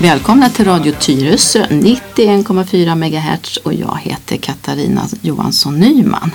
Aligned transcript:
Välkomna 0.00 0.50
till 0.50 0.64
Radio 0.64 0.92
Tyresö 0.92 1.66
91,4 1.66 2.94
MHz 2.94 3.56
och 3.56 3.74
jag 3.74 3.98
heter 4.02 4.36
Katarina 4.36 5.02
Johansson 5.22 5.78
Nyman. 5.78 6.30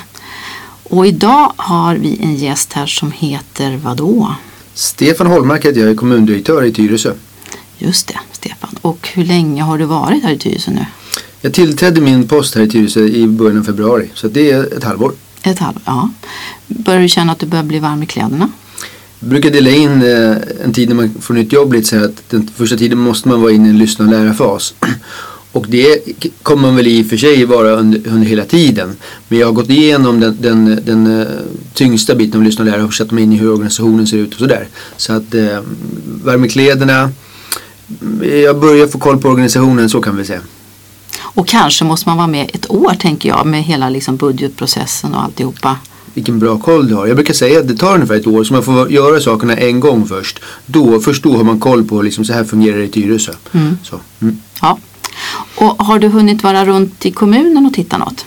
Och 0.84 1.08
idag 1.08 1.54
har 1.56 1.96
vi 1.96 2.20
en 2.24 2.36
gäst 2.36 2.74
här 2.74 2.86
som 2.86 3.12
heter 3.12 3.78
vadå? 3.78 4.36
Stefan 4.74 5.28
Holmark 5.28 5.66
heter 5.66 5.82
jag, 5.82 5.90
är 5.90 5.96
kommundirektör 5.96 6.64
i 6.64 6.72
Tyresö. 6.72 7.14
Just 7.78 8.08
det, 8.08 8.20
Stefan. 8.44 8.76
Och 8.82 9.10
hur 9.14 9.26
länge 9.26 9.64
har 9.64 9.78
du 9.78 9.86
varit 9.86 10.24
här 10.24 10.32
i 10.32 10.38
Tyresö 10.38 10.72
nu? 10.72 10.86
Jag 11.42 11.54
tillträdde 11.54 12.02
min 12.02 12.28
post 12.28 12.56
här 12.56 12.62
i 12.62 12.70
Tyresö 12.70 13.00
i 13.00 13.28
början 13.28 13.60
av 13.60 13.64
februari, 13.64 14.10
så 14.14 14.28
det 14.28 14.52
är 14.52 14.78
ett 14.78 14.84
halvår. 14.84 15.14
Ett 15.44 15.60
halvår, 15.60 15.82
ja. 15.86 16.10
Börjar 16.68 17.02
du 17.02 17.08
känna 17.08 17.32
att 17.32 17.40
du 17.40 17.46
börjar 17.46 17.64
bli 17.64 17.80
varm 17.80 18.04
i 18.04 18.06
kläderna? 18.06 18.50
Jag 19.20 19.30
brukar 19.30 19.52
dela 19.52 19.70
in 19.70 20.02
eh, 20.02 20.38
en 20.66 20.74
tid 20.74 20.90
när 20.90 20.96
man 20.96 21.14
får 21.22 21.34
nytt 21.34 21.54
jobb 21.54 21.74
lite 21.74 21.88
så 21.88 21.96
här 21.96 22.06
att 22.06 22.30
den 22.30 22.50
första 22.56 22.78
tiden 22.78 22.98
måste 22.98 23.28
man 23.28 23.42
vara 23.42 23.52
inne 23.52 23.68
i 23.68 23.70
en 23.70 23.78
lyssna 23.78 24.06
och 24.06 24.12
lära-fas. 24.12 24.74
Och 25.52 25.66
det 25.70 26.00
kommer 26.44 26.62
man 26.62 26.76
väl 26.76 26.88
i 26.88 27.04
och 27.04 27.08
för 27.08 27.18
sig 27.18 27.46
vara 27.46 27.72
under, 27.72 28.08
under 28.08 28.28
hela 28.28 28.46
tiden. 28.46 28.96
Men 29.28 29.40
jag 29.40 29.48
har 29.48 29.54
gått 29.54 29.70
igenom 29.70 30.20
den, 30.20 30.38
den, 30.42 30.80
den 30.86 31.22
eh, 31.22 31.28
tyngsta 31.74 32.16
biten 32.16 32.40
av 32.40 32.46
lyssna 32.46 32.66
och 32.66 32.72
lära 32.72 32.86
och 32.86 32.94
satt 32.94 33.12
mig 33.12 33.24
in 33.24 33.34
i 33.34 33.38
hur 33.38 33.52
organisationen 33.52 34.08
ser 34.08 34.18
ut 34.18 34.34
och 34.34 34.40
sådär. 34.40 34.68
Så 34.98 35.14
att 35.14 35.36
eh, 35.36 35.60
värma 36.24 36.48
kläderna, 36.48 37.12
jag 38.44 38.60
börjar 38.60 38.88
få 38.88 39.00
koll 39.00 39.18
på 39.18 39.30
organisationen 39.30 39.90
så 39.90 40.02
kan 40.02 40.18
vi 40.18 40.26
säga. 40.26 40.42
Och 41.20 41.48
kanske 41.48 41.86
måste 41.86 42.10
man 42.10 42.18
vara 42.18 42.28
med 42.28 42.50
ett 42.54 42.72
år 42.72 42.94
tänker 43.00 43.30
jag 43.30 43.46
med 43.46 43.64
hela 43.64 43.90
liksom 43.90 44.18
budgetprocessen 44.18 45.14
och 45.14 45.24
alltihopa. 45.24 45.78
Vilken 46.14 46.40
bra 46.40 46.58
koll 46.58 46.88
du 46.88 46.96
har. 46.96 47.08
Jag 47.08 47.16
brukar 47.16 47.34
säga 47.34 47.60
att 47.60 47.68
det 47.68 47.76
tar 47.76 47.94
ungefär 47.94 48.16
ett 48.16 48.28
år 48.28 48.44
så 48.44 48.54
man 48.54 48.64
får 48.64 48.92
göra 48.92 49.20
sakerna 49.20 49.56
en 49.58 49.80
gång 49.80 50.08
först. 50.08 50.40
Då, 50.66 51.00
först 51.00 51.24
då 51.24 51.38
har 51.38 51.44
man 51.44 51.60
koll 51.60 51.84
på 51.84 52.02
liksom, 52.02 52.26
så 52.26 52.34
här 52.34 52.44
fungerar 52.44 52.78
det 52.78 52.84
i 52.84 52.88
Tyresö. 52.88 53.32
Mm. 53.52 53.78
Så, 53.84 54.00
mm. 54.22 54.38
Ja. 54.62 54.78
Och 55.56 55.86
har 55.86 56.00
du 56.00 56.08
hunnit 56.08 56.44
vara 56.44 56.66
runt 56.66 57.06
i 57.06 57.12
kommunen 57.12 57.66
och 57.66 57.74
titta 57.74 57.98
något? 57.98 58.26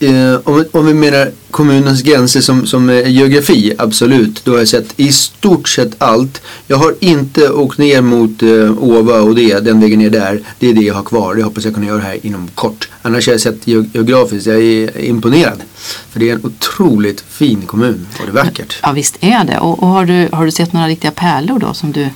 Eh, 0.00 0.34
om, 0.44 0.56
vi- 0.56 0.68
om 0.72 0.86
vi 0.86 0.94
menar 0.94 1.30
kommunens 1.50 2.02
gränser 2.02 2.40
som, 2.40 2.66
som 2.66 3.02
geografi, 3.06 3.72
absolut. 3.78 4.44
Då 4.44 4.52
har 4.52 4.58
jag 4.58 4.68
sett 4.68 4.92
i 4.96 5.12
stort 5.12 5.68
sett 5.68 5.94
allt. 5.98 6.42
Jag 6.66 6.76
har 6.76 6.94
inte 7.00 7.50
åkt 7.50 7.78
ner 7.78 8.00
mot 8.02 8.42
eh, 8.42 8.82
Åva 8.84 9.20
och 9.20 9.34
det, 9.34 9.60
den 9.60 9.80
vägen 9.80 9.98
ner 9.98 10.10
där. 10.10 10.40
Det 10.58 10.68
är 10.68 10.74
det 10.74 10.80
jag 10.82 10.94
har 10.94 11.02
kvar. 11.02 11.34
Det 11.34 11.42
hoppas 11.42 11.64
jag 11.64 11.74
kunna 11.74 11.86
göra 11.86 12.00
här 12.00 12.18
inom 12.26 12.48
kort. 12.54 12.88
Annars 13.02 13.26
har 13.26 13.32
jag 13.34 13.40
sett 13.40 13.66
geografiskt, 13.66 14.46
jag 14.46 14.62
är 14.62 15.00
imponerad. 15.04 15.62
För 16.10 16.20
det 16.20 16.30
är 16.30 16.34
en 16.34 16.44
otroligt 16.46 17.24
fin 17.30 17.62
kommun 17.66 18.06
och 18.20 18.26
det 18.26 18.30
är 18.40 18.44
vackert. 18.44 18.78
Ja 18.82 18.92
visst 18.92 19.16
är 19.20 19.44
det. 19.44 19.58
Och, 19.58 19.82
och 19.82 19.88
har, 19.88 20.06
du, 20.06 20.28
har 20.32 20.44
du 20.44 20.50
sett 20.50 20.72
några 20.72 20.88
riktiga 20.88 21.10
pärlor 21.10 21.58
då 21.58 21.74
som 21.74 21.92
du... 21.92 22.08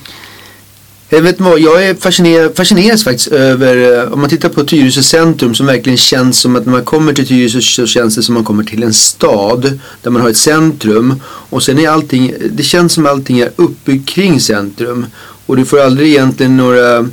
Jag 1.11 1.21
vet 1.21 1.41
vad, 1.41 1.59
jag 1.59 1.85
är 1.85 1.95
fascinerad, 1.95 2.55
fascineras 2.55 3.03
faktiskt 3.03 3.27
över, 3.27 3.97
eh, 3.97 4.13
om 4.13 4.19
man 4.19 4.29
tittar 4.29 4.49
på 4.49 4.63
Tyresö 4.63 5.01
centrum 5.01 5.55
som 5.55 5.65
verkligen 5.65 5.97
känns 5.97 6.39
som 6.39 6.55
att 6.55 6.65
när 6.65 6.71
man 6.71 6.85
kommer 6.85 7.13
till 7.13 7.27
Tyresö 7.27 7.61
så 7.61 7.85
känns 7.85 8.15
det 8.15 8.23
som 8.23 8.35
att 8.35 8.37
man 8.37 8.45
kommer 8.45 8.63
till 8.63 8.83
en 8.83 8.93
stad 8.93 9.79
där 10.01 10.11
man 10.11 10.21
har 10.21 10.29
ett 10.29 10.37
centrum 10.37 11.21
och 11.25 11.63
sen 11.63 11.79
är 11.79 11.89
allting, 11.89 12.33
det 12.51 12.63
känns 12.63 12.93
som 12.93 13.05
allting 13.05 13.39
är 13.39 13.51
uppbyggt 13.55 14.09
kring 14.09 14.39
centrum 14.39 15.05
och 15.45 15.57
du 15.57 15.65
får 15.65 15.79
aldrig 15.79 16.09
egentligen 16.09 16.57
några 16.57 17.09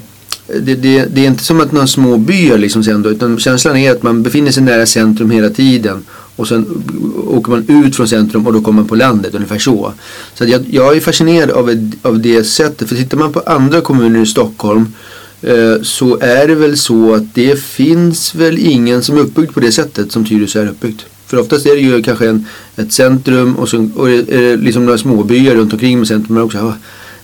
det, 0.47 0.75
det, 0.75 1.05
det 1.15 1.21
är 1.21 1.27
inte 1.27 1.45
som 1.45 1.61
att 1.61 1.73
några 1.73 1.87
små 1.87 2.17
byar 2.17 2.59
liksom 2.59 2.85
sen 2.85 3.03
då, 3.03 3.11
utan 3.11 3.39
känslan 3.39 3.77
är 3.77 3.91
att 3.91 4.03
man 4.03 4.23
befinner 4.23 4.51
sig 4.51 4.63
nära 4.63 4.87
centrum 4.87 5.31
hela 5.31 5.51
tiden 5.51 6.05
och 6.37 6.49
sen 6.49 6.85
åker 7.27 7.51
man 7.51 7.65
ut 7.69 7.97
från 7.97 8.09
centrum 8.09 8.47
och 8.47 8.53
då 8.53 8.61
kommer 8.61 8.81
man 8.81 8.89
på 8.89 8.95
landet, 8.95 9.35
ungefär 9.35 9.59
så. 9.59 9.93
Så 10.35 10.45
att 10.45 10.51
jag, 10.51 10.65
jag 10.71 10.97
är 10.97 11.01
fascinerad 11.01 11.51
av, 11.51 11.91
av 12.03 12.21
det 12.21 12.45
sättet, 12.45 12.89
för 12.89 12.97
tittar 12.97 13.19
man 13.19 13.33
på 13.33 13.41
andra 13.41 13.81
kommuner 13.81 14.23
i 14.23 14.27
Stockholm 14.27 14.95
eh, 15.43 15.83
så 15.83 16.19
är 16.21 16.49
det 16.49 16.55
väl 16.55 16.77
så 16.77 17.15
att 17.15 17.35
det 17.35 17.61
finns 17.61 18.35
väl 18.35 18.59
ingen 18.59 19.03
som 19.03 19.17
är 19.17 19.21
uppbyggd 19.21 19.55
på 19.55 19.61
det 19.61 19.73
sättet 19.73 20.13
som 20.13 20.25
Tyresö 20.25 20.63
är 20.63 20.69
uppbyggt. 20.69 21.07
För 21.27 21.41
oftast 21.41 21.67
är 21.67 21.75
det 21.75 21.81
ju 21.81 22.03
kanske 22.03 22.29
en, 22.29 22.47
ett 22.77 22.93
centrum 22.93 23.57
och 23.57 23.69
så 23.69 23.89
och 23.97 24.11
är 24.11 24.23
det 24.23 24.57
liksom 24.57 24.85
några 24.85 24.99
småbyar 24.99 25.55
runt 25.55 25.73
omkring 25.73 25.99
med 25.99 26.09
centrum. 26.09 26.35
Men 26.35 26.45
också, 26.45 26.59
ja, 26.59 26.75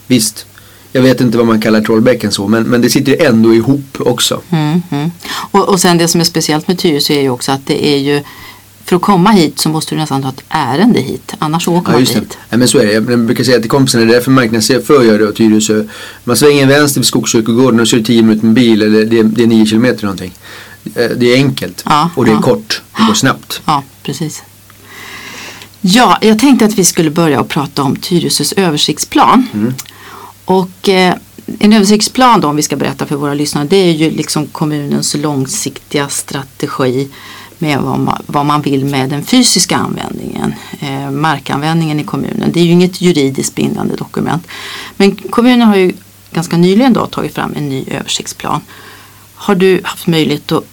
visst, 0.07 0.45
jag 0.91 1.01
vet 1.01 1.21
inte 1.21 1.37
vad 1.37 1.47
man 1.47 1.61
kallar 1.61 1.81
Trollbäcken 1.81 2.31
så, 2.31 2.47
men, 2.47 2.63
men 2.63 2.81
det 2.81 2.89
sitter 2.89 3.25
ändå 3.25 3.53
ihop 3.53 3.97
också. 3.99 4.41
Mm, 4.49 4.81
mm. 4.91 5.11
Och, 5.51 5.69
och 5.69 5.79
sen 5.79 5.97
det 5.97 6.07
som 6.07 6.21
är 6.21 6.25
speciellt 6.25 6.67
med 6.67 6.79
Tyresö 6.79 7.13
är 7.13 7.21
ju 7.21 7.29
också 7.29 7.51
att 7.51 7.65
det 7.65 7.87
är 7.87 7.97
ju 7.97 8.23
för 8.85 8.95
att 8.95 9.01
komma 9.01 9.31
hit 9.31 9.59
så 9.59 9.69
måste 9.69 9.95
du 9.95 9.99
nästan 9.99 10.23
ha 10.23 10.31
ett 10.31 10.43
ärende 10.49 10.99
hit. 10.99 11.33
Annars 11.39 11.67
åker 11.67 11.91
Ja, 11.91 11.91
man 11.91 12.01
inte 12.01 12.13
det. 12.13 12.19
hit. 12.19 12.37
Ja, 12.49 12.57
men 12.57 12.67
så 12.67 12.77
är 12.77 12.85
det. 12.85 12.91
Jag 12.93 13.19
brukar 13.19 13.43
säga 13.43 13.59
till 13.59 13.69
kompisarna, 13.69 14.05
det 14.05 14.11
är 14.11 14.15
därför 14.15 14.31
marknadschef 14.31 14.85
för 14.85 15.03
jag 15.03 15.21
och 15.21 15.35
Tyresö. 15.35 15.83
Man 16.23 16.37
svänger 16.37 16.67
vänster 16.67 17.01
vid 17.01 17.07
Skogskyrkogården 17.07 17.79
och 17.79 17.87
så 17.87 17.95
är 17.95 17.99
det 17.99 18.05
10 18.05 18.21
minuter 18.23 18.45
med 18.45 18.53
bil 18.55 18.81
eller 18.81 19.05
det 19.05 19.19
är, 19.19 19.23
det 19.23 19.43
är 19.43 19.47
9 19.47 19.65
kilometer 19.65 20.03
någonting. 20.03 20.33
Eh, 20.95 21.09
Det 21.17 21.25
är 21.33 21.35
enkelt 21.35 21.83
Ja, 21.85 22.09
och 22.15 22.25
det 22.25 22.31
är 22.31 22.35
ja. 22.35 22.41
kort. 22.41 22.81
Det 22.97 23.03
går 23.07 23.13
snabbt. 23.13 23.61
Ja, 23.65 23.83
precis. 24.03 24.43
Ja, 25.81 26.17
jag 26.21 26.39
tänkte 26.39 26.65
att 26.65 26.73
vi 26.73 26.83
skulle 26.83 27.09
börja 27.09 27.39
att 27.41 27.47
prata 27.49 27.83
om 27.83 27.95
Tyresös 27.95 28.53
översiktsplan. 28.53 29.47
Mm. 29.53 29.73
Och 30.45 30.89
eh, 30.89 31.13
en 31.59 31.73
översiktsplan 31.73 32.41
då, 32.41 32.47
om 32.47 32.55
vi 32.55 32.61
ska 32.61 32.75
berätta 32.75 33.05
för 33.05 33.15
våra 33.15 33.33
lyssnare, 33.33 33.67
det 33.69 33.75
är 33.77 33.91
ju 33.91 34.11
liksom 34.11 34.47
kommunens 34.47 35.15
långsiktiga 35.15 36.09
strategi 36.09 37.07
med 37.63 37.79
vad 37.81 37.99
man, 37.99 38.21
vad 38.27 38.45
man 38.45 38.61
vill 38.61 38.85
med 38.85 39.09
den 39.09 39.23
fysiska 39.23 39.75
användningen, 39.77 40.53
eh, 40.79 41.11
markanvändningen 41.11 41.99
i 41.99 42.03
kommunen. 42.03 42.51
Det 42.53 42.59
är 42.59 42.63
ju 42.63 42.71
inget 42.71 43.01
juridiskt 43.01 43.55
bindande 43.55 43.95
dokument. 43.95 44.47
Men 44.97 45.15
kommunen 45.15 45.61
har 45.67 45.75
ju 45.75 45.93
ganska 46.33 46.57
nyligen 46.57 46.93
då 46.93 47.05
tagit 47.05 47.33
fram 47.35 47.53
en 47.57 47.69
ny 47.69 47.85
översiktsplan. 47.91 48.61
Har 49.35 49.55
du 49.55 49.79
haft 49.83 50.07
möjlighet 50.07 50.51
att 50.51 50.63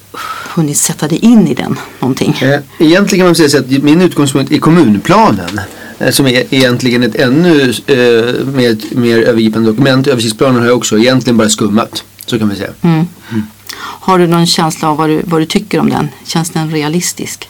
hunnit 0.55 0.77
sätta 0.77 1.09
dig 1.09 1.19
in 1.19 1.49
i 1.49 1.55
den 1.55 1.77
någonting? 2.01 2.35
Eh, 2.43 2.61
Egentligen 2.79 3.21
kan 3.21 3.27
man 3.27 3.35
säga 3.35 3.49
så 3.49 3.59
att 3.59 3.69
min 3.71 4.01
utgångspunkt 4.03 4.53
är 4.53 4.59
kommunplanen. 4.59 5.61
eh, 5.99 6.11
Som 6.11 6.27
är 6.27 6.45
egentligen 6.55 7.03
ett 7.03 7.15
ännu 7.17 7.63
eh, 7.87 8.47
mer, 8.47 8.97
mer 8.97 9.19
övergripande 9.19 9.71
dokument. 9.71 10.07
Översiktsplanen 10.07 10.61
har 10.61 10.67
jag 10.69 10.77
också 10.77 10.99
egentligen 10.99 11.37
bara 11.37 11.49
skummat. 11.49 12.05
Så 12.27 12.39
kan 12.39 12.49
vi 12.49 12.57
säga. 12.57 12.71
Mm. 12.83 13.07
Har 13.81 14.19
du 14.19 14.27
någon 14.27 14.47
känsla 14.47 14.91
av 14.91 14.97
vad 14.97 15.09
du, 15.09 15.23
vad 15.25 15.41
du 15.41 15.47
tycker 15.47 15.81
om 15.81 15.91
den? 15.91 16.09
Känns 16.25 16.51
den 16.51 16.71
realistisk? 16.71 17.49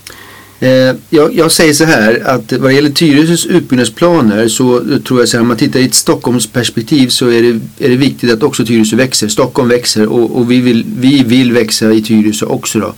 Eh, 0.60 0.94
jag, 1.10 1.34
jag 1.34 1.52
säger 1.52 1.72
så 1.72 1.84
här 1.84 2.22
att 2.26 2.52
vad 2.52 2.70
det 2.70 2.74
gäller 2.74 2.90
Tyresös 2.90 3.46
utbyggnadsplaner 3.46 4.48
så 4.48 4.80
tror 5.06 5.20
jag 5.20 5.28
så 5.28 5.36
här 5.36 5.42
om 5.42 5.48
man 5.48 5.56
tittar 5.56 5.80
i 5.80 5.84
ett 5.84 5.94
Stockholmsperspektiv 5.94 7.08
så 7.08 7.28
är 7.28 7.42
det, 7.42 7.84
är 7.84 7.88
det 7.88 7.96
viktigt 7.96 8.32
att 8.32 8.42
också 8.42 8.64
Tyresö 8.64 8.96
växer. 8.96 9.28
Stockholm 9.28 9.68
växer 9.68 10.06
och, 10.06 10.36
och 10.36 10.50
vi, 10.50 10.60
vill, 10.60 10.84
vi 10.98 11.22
vill 11.22 11.52
växa 11.52 11.92
i 11.92 12.02
Tyresö 12.02 12.46
också 12.46 12.78
då. 12.78 12.94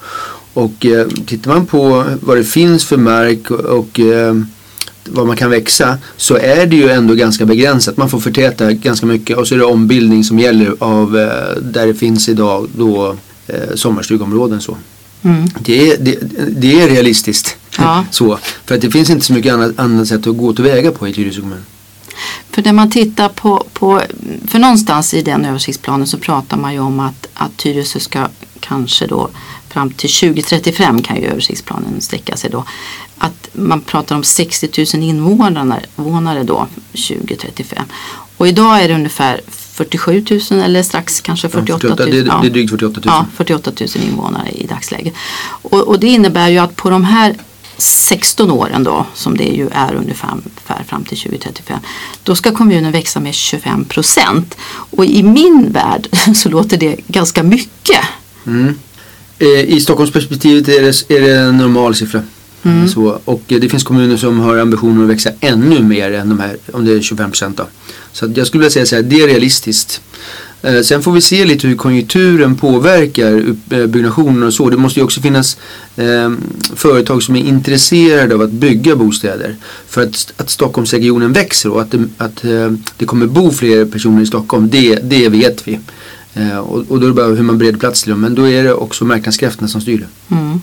Och 0.55 0.87
eh, 0.87 1.07
tittar 1.27 1.51
man 1.51 1.67
på 1.67 2.05
vad 2.21 2.37
det 2.37 2.45
finns 2.45 2.85
för 2.85 2.97
mark 2.97 3.51
och, 3.51 3.61
och 3.61 4.01
eh, 4.01 4.35
vad 5.05 5.27
man 5.27 5.37
kan 5.37 5.51
växa 5.51 5.99
så 6.17 6.37
är 6.37 6.67
det 6.67 6.77
ju 6.77 6.91
ändå 6.91 7.15
ganska 7.15 7.47
begränsat. 7.47 7.97
Man 7.97 8.09
får 8.09 8.21
förtäta 8.21 8.73
ganska 8.73 9.07
mycket 9.07 9.37
och 9.37 9.49
så 9.49 9.55
är 9.55 9.59
det 9.59 9.65
ombildning 9.65 10.25
som 10.25 10.39
gäller 10.39 10.75
av 10.79 11.19
eh, 11.19 11.63
där 11.63 11.87
det 11.87 11.95
finns 11.95 12.29
idag 12.29 12.69
då 12.77 13.17
eh, 13.47 13.75
sommarstugområden 13.75 14.61
så. 14.61 14.77
Mm. 15.23 15.49
Det 15.61 15.91
är, 15.91 15.97
det, 15.99 16.19
det 16.49 16.81
är 16.83 16.89
realistiskt. 16.89 17.57
Ja. 17.79 18.05
så, 18.11 18.39
för 18.65 18.75
att 18.75 18.81
det 18.81 18.91
finns 18.91 19.11
inte 19.11 19.27
så 19.27 19.33
mycket 19.33 19.55
annat, 19.55 19.79
annat 19.79 20.09
sätt 20.09 20.27
att 20.27 20.37
gå 20.37 20.53
tillväga 20.53 20.93
på 20.93 21.09
i 21.09 21.13
Tyresö 21.13 21.41
kommun. 21.41 21.65
För 22.51 22.63
när 22.63 22.73
man 22.73 22.91
tittar 22.91 23.29
på, 23.29 23.65
på, 23.73 24.03
för 24.47 24.59
någonstans 24.59 25.15
i 25.15 25.23
den 25.23 25.45
översiktsplanen 25.45 26.07
så 26.07 26.19
pratar 26.19 26.57
man 26.57 26.73
ju 26.73 26.81
om 26.81 27.01
att, 27.01 27.27
att 27.35 27.57
Tyresö 27.57 28.01
ska 28.01 28.29
kanske 28.61 29.07
då 29.07 29.31
fram 29.69 29.91
till 29.91 30.11
2035 30.11 31.03
kan 31.03 31.17
ju 31.17 31.27
översiktsplanen 31.27 32.01
sträcka 32.01 32.37
sig 32.37 32.51
då. 32.51 32.65
Att 33.19 33.42
man 33.53 33.81
pratar 33.81 34.17
om 34.17 34.25
60 34.25 34.87
000 34.95 35.03
invånare, 35.03 36.43
då 36.43 36.67
2035. 36.93 37.85
Och 38.37 38.49
idag 38.49 38.83
är 38.83 38.89
det 38.89 38.95
ungefär 38.95 39.41
47 39.49 40.25
000 40.51 40.61
eller 40.61 40.83
strax 40.83 41.21
kanske 41.21 41.49
48 41.49 41.89
000. 41.89 41.97
det, 41.97 42.05
det, 42.05 42.23
det 42.23 42.47
är 42.47 42.51
drygt 42.51 42.71
48 42.71 42.93
000. 42.95 43.03
Ja, 43.05 43.27
48 43.35 43.73
000 43.81 43.89
invånare 44.05 44.51
i 44.51 44.67
dagsläget. 44.67 45.15
Och, 45.45 45.81
och 45.81 46.01
det 46.01 46.07
innebär 46.07 46.49
ju 46.49 46.59
att 46.59 46.77
på 46.77 46.91
de 46.91 47.05
här 47.05 47.37
16 47.77 48.51
åren 48.51 48.85
då, 48.85 49.07
som 49.15 49.37
det 49.37 49.45
ju 49.45 49.69
är 49.73 49.95
ungefär 49.95 50.37
fram 50.87 51.05
till 51.05 51.19
2035, 51.19 51.79
då 52.23 52.35
ska 52.35 52.51
kommunen 52.51 52.93
växa 52.93 53.21
med 53.21 53.35
25 53.35 53.85
procent. 53.85 54.57
Och 54.65 55.05
i 55.05 55.23
min 55.23 55.73
värld 55.73 56.09
så 56.35 56.49
låter 56.49 56.77
det 56.77 56.97
ganska 57.07 57.43
mycket. 57.43 58.01
Mm. 58.47 58.79
Eh, 59.39 59.49
I 59.49 59.81
Stockholmsperspektivet 59.81 60.69
är 60.69 60.83
det, 60.83 61.17
är 61.17 61.21
det 61.21 61.41
en 61.41 61.57
normal 61.57 61.95
siffra. 61.95 62.23
Mm. 62.63 62.83
Eh, 62.83 62.89
så, 62.89 63.19
och 63.25 63.43
det 63.47 63.69
finns 63.69 63.85
kommuner 63.85 64.17
som 64.17 64.41
har 64.41 64.57
ambitioner 64.57 65.03
att 65.03 65.11
växa 65.11 65.31
ännu 65.41 65.83
mer 65.83 66.13
än 66.13 66.29
de 66.29 66.41
här, 66.41 66.57
om 66.73 66.85
det 66.85 66.93
är 66.93 67.01
25 67.01 67.31
procent 67.31 67.57
då. 67.57 67.67
Så 68.13 68.33
jag 68.35 68.47
skulle 68.47 68.61
vilja 68.61 68.71
säga 68.71 68.87
så 68.87 68.97
här, 68.97 69.03
det 69.03 69.21
är 69.21 69.27
realistiskt. 69.27 70.01
Eh, 70.63 70.81
sen 70.81 71.03
får 71.03 71.13
vi 71.13 71.21
se 71.21 71.45
lite 71.45 71.67
hur 71.67 71.77
konjunkturen 71.77 72.57
påverkar 72.57 73.55
eh, 73.71 73.87
byggnationen 73.87 74.43
och 74.43 74.55
så. 74.55 74.71
Det 74.71 74.77
måste 74.77 75.01
ju 75.01 75.05
också 75.05 75.21
finnas 75.21 75.57
eh, 75.97 76.33
företag 76.75 77.23
som 77.23 77.37
är 77.37 77.41
intresserade 77.41 78.35
av 78.35 78.43
att 78.43 78.51
bygga 78.51 78.97
bostäder. 78.97 79.57
För 79.89 80.03
att, 80.03 80.33
att 80.37 80.51
Stockholmsregionen 80.51 81.33
växer 81.33 81.71
och 81.71 81.83
att, 81.83 81.91
det, 81.91 82.05
att 82.19 82.45
eh, 82.45 82.73
det 82.97 83.05
kommer 83.05 83.27
bo 83.27 83.51
fler 83.51 83.85
personer 83.85 84.23
i 84.23 84.27
Stockholm, 84.27 84.69
det, 84.71 84.95
det 84.95 85.29
vet 85.29 85.69
vi. 85.69 85.79
Eh, 86.35 86.59
och, 86.59 86.79
och 86.89 87.01
då 87.01 87.07
är 87.07 87.09
det 87.09 87.15
bara 87.15 87.27
hur 87.27 87.43
man 87.43 87.59
bereder 87.59 87.79
plats 87.79 88.03
till 88.03 88.11
dem. 88.11 88.21
Men 88.21 88.35
då 88.35 88.49
är 88.49 88.65
det 88.65 88.75
också 88.75 89.05
marknadskrafterna 89.05 89.69
som 89.69 89.81
styr 89.81 89.99
det. 89.99 90.35
Mm. 90.35 90.61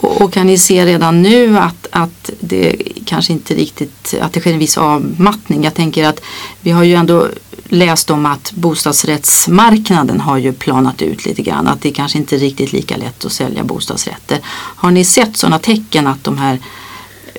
Och, 0.00 0.20
och 0.20 0.32
kan 0.32 0.46
ni 0.46 0.58
se 0.58 0.86
redan 0.86 1.22
nu 1.22 1.58
att, 1.58 1.86
att 1.90 2.30
det 2.40 2.76
kanske 3.04 3.32
inte 3.32 3.54
riktigt, 3.54 4.14
att 4.20 4.32
det 4.32 4.40
sker 4.40 4.52
en 4.52 4.58
viss 4.58 4.78
avmattning? 4.78 5.64
Jag 5.64 5.74
tänker 5.74 6.04
att 6.04 6.20
vi 6.60 6.70
har 6.70 6.84
ju 6.84 6.94
ändå 6.94 7.28
läst 7.68 8.10
om 8.10 8.26
att 8.26 8.52
bostadsrättsmarknaden 8.52 10.20
har 10.20 10.38
ju 10.38 10.52
planat 10.52 11.02
ut 11.02 11.26
lite 11.26 11.42
grann. 11.42 11.66
Att 11.66 11.80
det 11.80 11.90
kanske 11.90 12.18
inte 12.18 12.36
är 12.36 12.38
riktigt 12.38 12.72
lika 12.72 12.96
lätt 12.96 13.24
att 13.24 13.32
sälja 13.32 13.64
bostadsrätter. 13.64 14.38
Har 14.54 14.90
ni 14.90 15.04
sett 15.04 15.36
sådana 15.36 15.58
tecken 15.58 16.06
att 16.06 16.24
de 16.24 16.38
här 16.38 16.58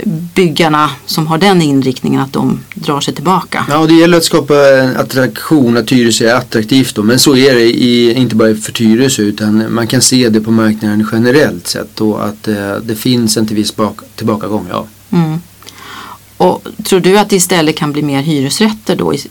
byggarna 0.06 0.90
som 1.06 1.28
har 1.28 1.38
den 1.38 1.62
inriktningen 1.62 2.22
att 2.22 2.34
de 2.34 2.60
drar 2.76 3.02
sig 3.02 3.14
tillbaka? 3.14 3.66
Ja, 3.70 3.86
det 3.86 3.94
gäller 3.94 4.18
att 4.18 4.24
skapa 4.24 4.56
en 4.80 4.98
attraktion, 4.98 5.78
att 5.78 5.88
Tyresö 5.88 6.30
är 6.30 6.36
attraktivt 6.36 6.96
då. 6.96 7.04
Men 7.04 7.20
så 7.20 7.36
är 7.36 7.54
det 7.56 7.62
i, 7.64 8.14
inte 8.14 8.36
bara 8.36 8.56
för 8.56 8.72
Tyresö 8.72 9.22
utan 9.22 9.74
man 9.74 9.88
kan 9.88 10.02
se 10.02 10.30
det 10.30 10.42
på 10.42 10.52
marknaden 10.52 11.08
generellt 11.12 11.68
sett 11.68 12.02
och 12.02 12.26
att 12.26 12.48
eh, 12.48 12.76
det 12.84 12.96
finns 12.96 13.38
en 13.38 13.48
till 13.48 13.56
viss 13.56 13.76
bak, 13.76 14.00
tillbakagång. 14.16 14.66
Ja. 14.70 14.86
Mm. 15.12 15.40
Och 16.38 16.68
tror 16.84 17.00
du 17.00 17.18
att 17.18 17.30
det 17.30 17.36
istället 17.36 17.76
kan 17.78 17.92
bli 17.92 18.02
mer 18.02 18.22
hyresrätter 18.22 18.96
då 18.96 19.14
i- 19.14 19.28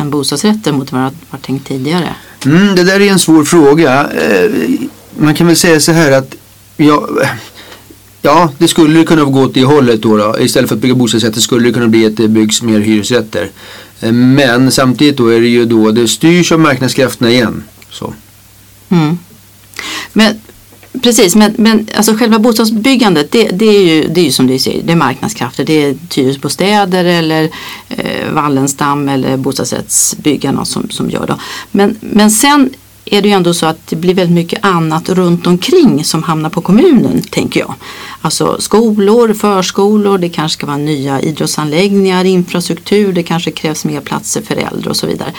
än 0.00 0.10
bostadsrätter 0.10 0.72
mot 0.72 0.92
vad 0.92 1.00
det 1.02 1.10
var 1.30 1.38
tänkt 1.38 1.68
tidigare? 1.68 2.14
Mm, 2.44 2.74
det 2.74 2.84
där 2.84 3.00
är 3.00 3.10
en 3.12 3.18
svår 3.18 3.44
fråga. 3.44 4.10
Eh, 4.10 4.50
man 5.18 5.34
kan 5.34 5.46
väl 5.46 5.56
säga 5.56 5.80
så 5.80 5.92
här 5.92 6.12
att 6.12 6.34
ja, 6.76 7.08
ja, 8.22 8.52
det 8.58 8.68
skulle 8.68 9.04
kunna 9.04 9.24
gå 9.24 9.42
åt 9.42 9.54
det 9.54 9.64
hållet 9.64 10.02
då, 10.02 10.16
då. 10.16 10.36
Istället 10.40 10.68
för 10.68 10.76
att 10.76 10.82
bygga 10.82 10.94
bostadsrätter 10.94 11.40
skulle 11.40 11.68
det 11.68 11.72
kunna 11.72 11.88
bli 11.88 12.06
att 12.06 12.16
det 12.16 12.28
byggs 12.28 12.62
mer 12.62 12.80
hyresrätter. 12.80 13.50
Eh, 14.00 14.12
men 14.12 14.70
samtidigt 14.70 15.16
då 15.16 15.28
är 15.28 15.40
det 15.40 15.48
ju 15.48 15.64
då, 15.64 15.90
det 15.90 16.08
styrs 16.08 16.52
av 16.52 16.60
marknadskrafterna 16.60 17.30
igen. 17.30 17.64
Så. 17.90 18.14
Mm. 18.88 19.18
Men 20.12 20.34
precis, 21.02 21.34
men, 21.34 21.54
men 21.58 21.88
alltså 21.96 22.14
själva 22.14 22.38
bostadsbyggandet 22.38 23.32
det, 23.32 23.48
det, 23.48 23.66
är 23.66 23.82
ju, 23.82 24.08
det 24.08 24.20
är 24.20 24.24
ju 24.24 24.32
som 24.32 24.46
du 24.46 24.58
säger, 24.58 24.82
det 24.82 24.92
är 24.92 24.96
marknadskrafter. 24.96 25.64
Det 25.64 25.84
är 25.84 25.96
Tyresbostäder 26.08 27.04
eller 27.04 27.50
eh, 27.88 28.32
Wallenstam 28.32 29.08
eller 29.08 29.36
bostadsrättsbyggarna 29.36 30.64
som, 30.64 30.90
som 30.90 31.10
gör 31.10 31.26
det. 31.26 31.36
Men, 31.70 31.96
men 32.00 32.30
sen 32.30 32.70
är 33.04 33.22
det 33.22 33.28
ju 33.28 33.34
ändå 33.34 33.54
så 33.54 33.66
att 33.66 33.86
det 33.86 33.96
blir 33.96 34.14
väldigt 34.14 34.34
mycket 34.34 34.64
annat 34.64 35.08
runt 35.08 35.46
omkring 35.46 36.04
som 36.04 36.22
hamnar 36.22 36.50
på 36.50 36.60
kommunen, 36.60 37.22
tänker 37.30 37.60
jag. 37.60 37.74
Alltså 38.20 38.56
skolor, 38.60 39.34
förskolor, 39.34 40.18
det 40.18 40.28
kanske 40.28 40.58
ska 40.58 40.66
vara 40.66 40.76
nya 40.76 41.20
idrottsanläggningar, 41.20 42.24
infrastruktur, 42.24 43.12
det 43.12 43.22
kanske 43.22 43.50
krävs 43.50 43.84
mer 43.84 44.00
platser 44.00 44.42
för 44.42 44.56
äldre 44.56 44.90
och 44.90 44.96
så 44.96 45.06
vidare. 45.06 45.32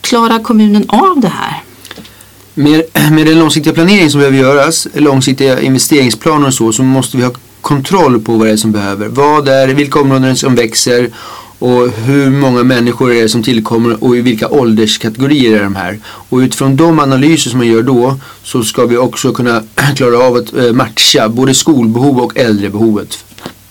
Klarar 0.00 0.38
kommunen 0.42 0.84
av 0.88 1.20
det 1.20 1.28
här? 1.28 1.62
Med, 2.54 2.82
med 3.12 3.26
den 3.26 3.38
långsiktiga 3.38 3.72
planering 3.72 4.10
som 4.10 4.18
behöver 4.18 4.38
göras, 4.38 4.88
långsiktiga 4.94 5.60
investeringsplaner 5.60 6.46
och 6.46 6.54
så, 6.54 6.72
så 6.72 6.82
måste 6.82 7.16
vi 7.16 7.22
ha 7.22 7.32
kontroll 7.60 8.20
på 8.20 8.36
vad 8.36 8.46
det 8.46 8.52
är 8.52 8.56
som 8.56 8.72
behöver. 8.72 9.08
Vad 9.08 9.48
är 9.48 9.66
det, 9.66 9.74
vilka 9.74 10.00
områden 10.00 10.36
som 10.36 10.54
växer 10.54 11.10
och 11.58 11.88
hur 11.88 12.30
många 12.30 12.62
människor 12.62 13.12
är 13.12 13.22
det 13.22 13.28
som 13.28 13.42
tillkommer 13.42 14.04
och 14.04 14.16
i 14.16 14.20
vilka 14.20 14.48
ålderskategorier 14.48 15.58
är 15.58 15.62
de 15.62 15.76
här. 15.76 15.98
Och 16.04 16.38
utifrån 16.38 16.76
de 16.76 16.98
analyser 17.00 17.50
som 17.50 17.58
man 17.58 17.66
gör 17.66 17.82
då 17.82 18.16
så 18.42 18.62
ska 18.62 18.86
vi 18.86 18.96
också 18.96 19.32
kunna 19.32 19.62
klara 19.96 20.18
av 20.18 20.36
att 20.36 20.54
eh, 20.56 20.72
matcha 20.72 21.28
både 21.28 21.54
skolbehov 21.54 22.18
och 22.18 22.36
äldrebehovet. 22.36 23.24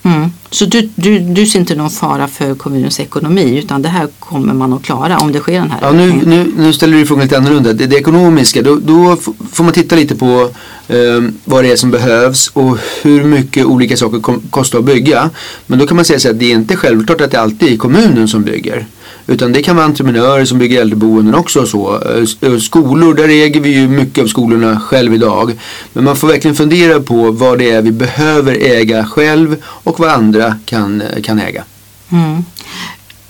Mm. 0.08 0.30
Så 0.50 0.64
du, 0.64 0.88
du, 0.94 1.18
du 1.18 1.46
ser 1.46 1.58
inte 1.58 1.74
någon 1.74 1.90
fara 1.90 2.28
för 2.28 2.54
kommunens 2.54 3.00
ekonomi 3.00 3.58
utan 3.58 3.82
det 3.82 3.88
här 3.88 4.08
kommer 4.18 4.54
man 4.54 4.72
att 4.72 4.82
klara 4.82 5.18
om 5.18 5.32
det 5.32 5.38
sker 5.38 5.60
den 5.60 5.70
här 5.70 5.78
Ja, 5.82 5.92
nu, 5.92 6.12
nu, 6.26 6.52
nu 6.56 6.72
ställer 6.72 6.96
du 6.96 7.06
frågan 7.06 7.24
lite 7.24 7.38
annorlunda. 7.38 7.72
Det, 7.72 7.86
det 7.86 7.96
ekonomiska, 7.96 8.62
då, 8.62 8.76
då 8.76 9.16
får 9.52 9.64
man 9.64 9.72
titta 9.72 9.96
lite 9.96 10.16
på 10.16 10.50
eh, 10.88 10.98
vad 11.44 11.64
det 11.64 11.72
är 11.72 11.76
som 11.76 11.90
behövs 11.90 12.48
och 12.48 12.78
hur 13.02 13.24
mycket 13.24 13.66
olika 13.66 13.96
saker 13.96 14.20
kom, 14.20 14.42
kostar 14.50 14.78
att 14.78 14.84
bygga. 14.84 15.30
Men 15.66 15.78
då 15.78 15.86
kan 15.86 15.96
man 15.96 16.04
säga 16.04 16.18
så 16.18 16.30
att 16.30 16.38
det 16.38 16.52
är 16.52 16.54
inte 16.54 16.76
självklart 16.76 17.20
att 17.20 17.30
det 17.30 17.40
alltid 17.40 17.72
är 17.72 17.76
kommunen 17.76 18.28
som 18.28 18.42
bygger. 18.42 18.86
Utan 19.30 19.52
det 19.52 19.62
kan 19.62 19.76
vara 19.76 19.86
entreprenörer 19.86 20.44
som 20.44 20.58
bygger 20.58 20.80
äldreboenden 20.80 21.34
också 21.34 21.60
och 21.60 21.68
så. 21.68 22.02
Eh, 22.40 22.58
skolor, 22.58 23.14
där 23.14 23.28
äger 23.28 23.60
vi 23.60 23.68
ju 23.68 23.88
mycket 23.88 24.24
av 24.24 24.28
skolorna 24.28 24.80
själv 24.80 25.14
idag. 25.14 25.52
Men 25.92 26.04
man 26.04 26.16
får 26.16 26.28
verkligen 26.28 26.54
fundera 26.54 27.00
på 27.00 27.30
vad 27.30 27.58
det 27.58 27.70
är 27.70 27.82
vi 27.82 27.92
behöver 27.92 28.54
äga 28.54 29.04
själv 29.04 29.56
och 29.64 30.00
vad 30.00 30.10
andra 30.10 30.56
kan, 30.64 31.00
eh, 31.00 31.22
kan 31.22 31.38
äga. 31.38 31.64
Mm. 32.12 32.44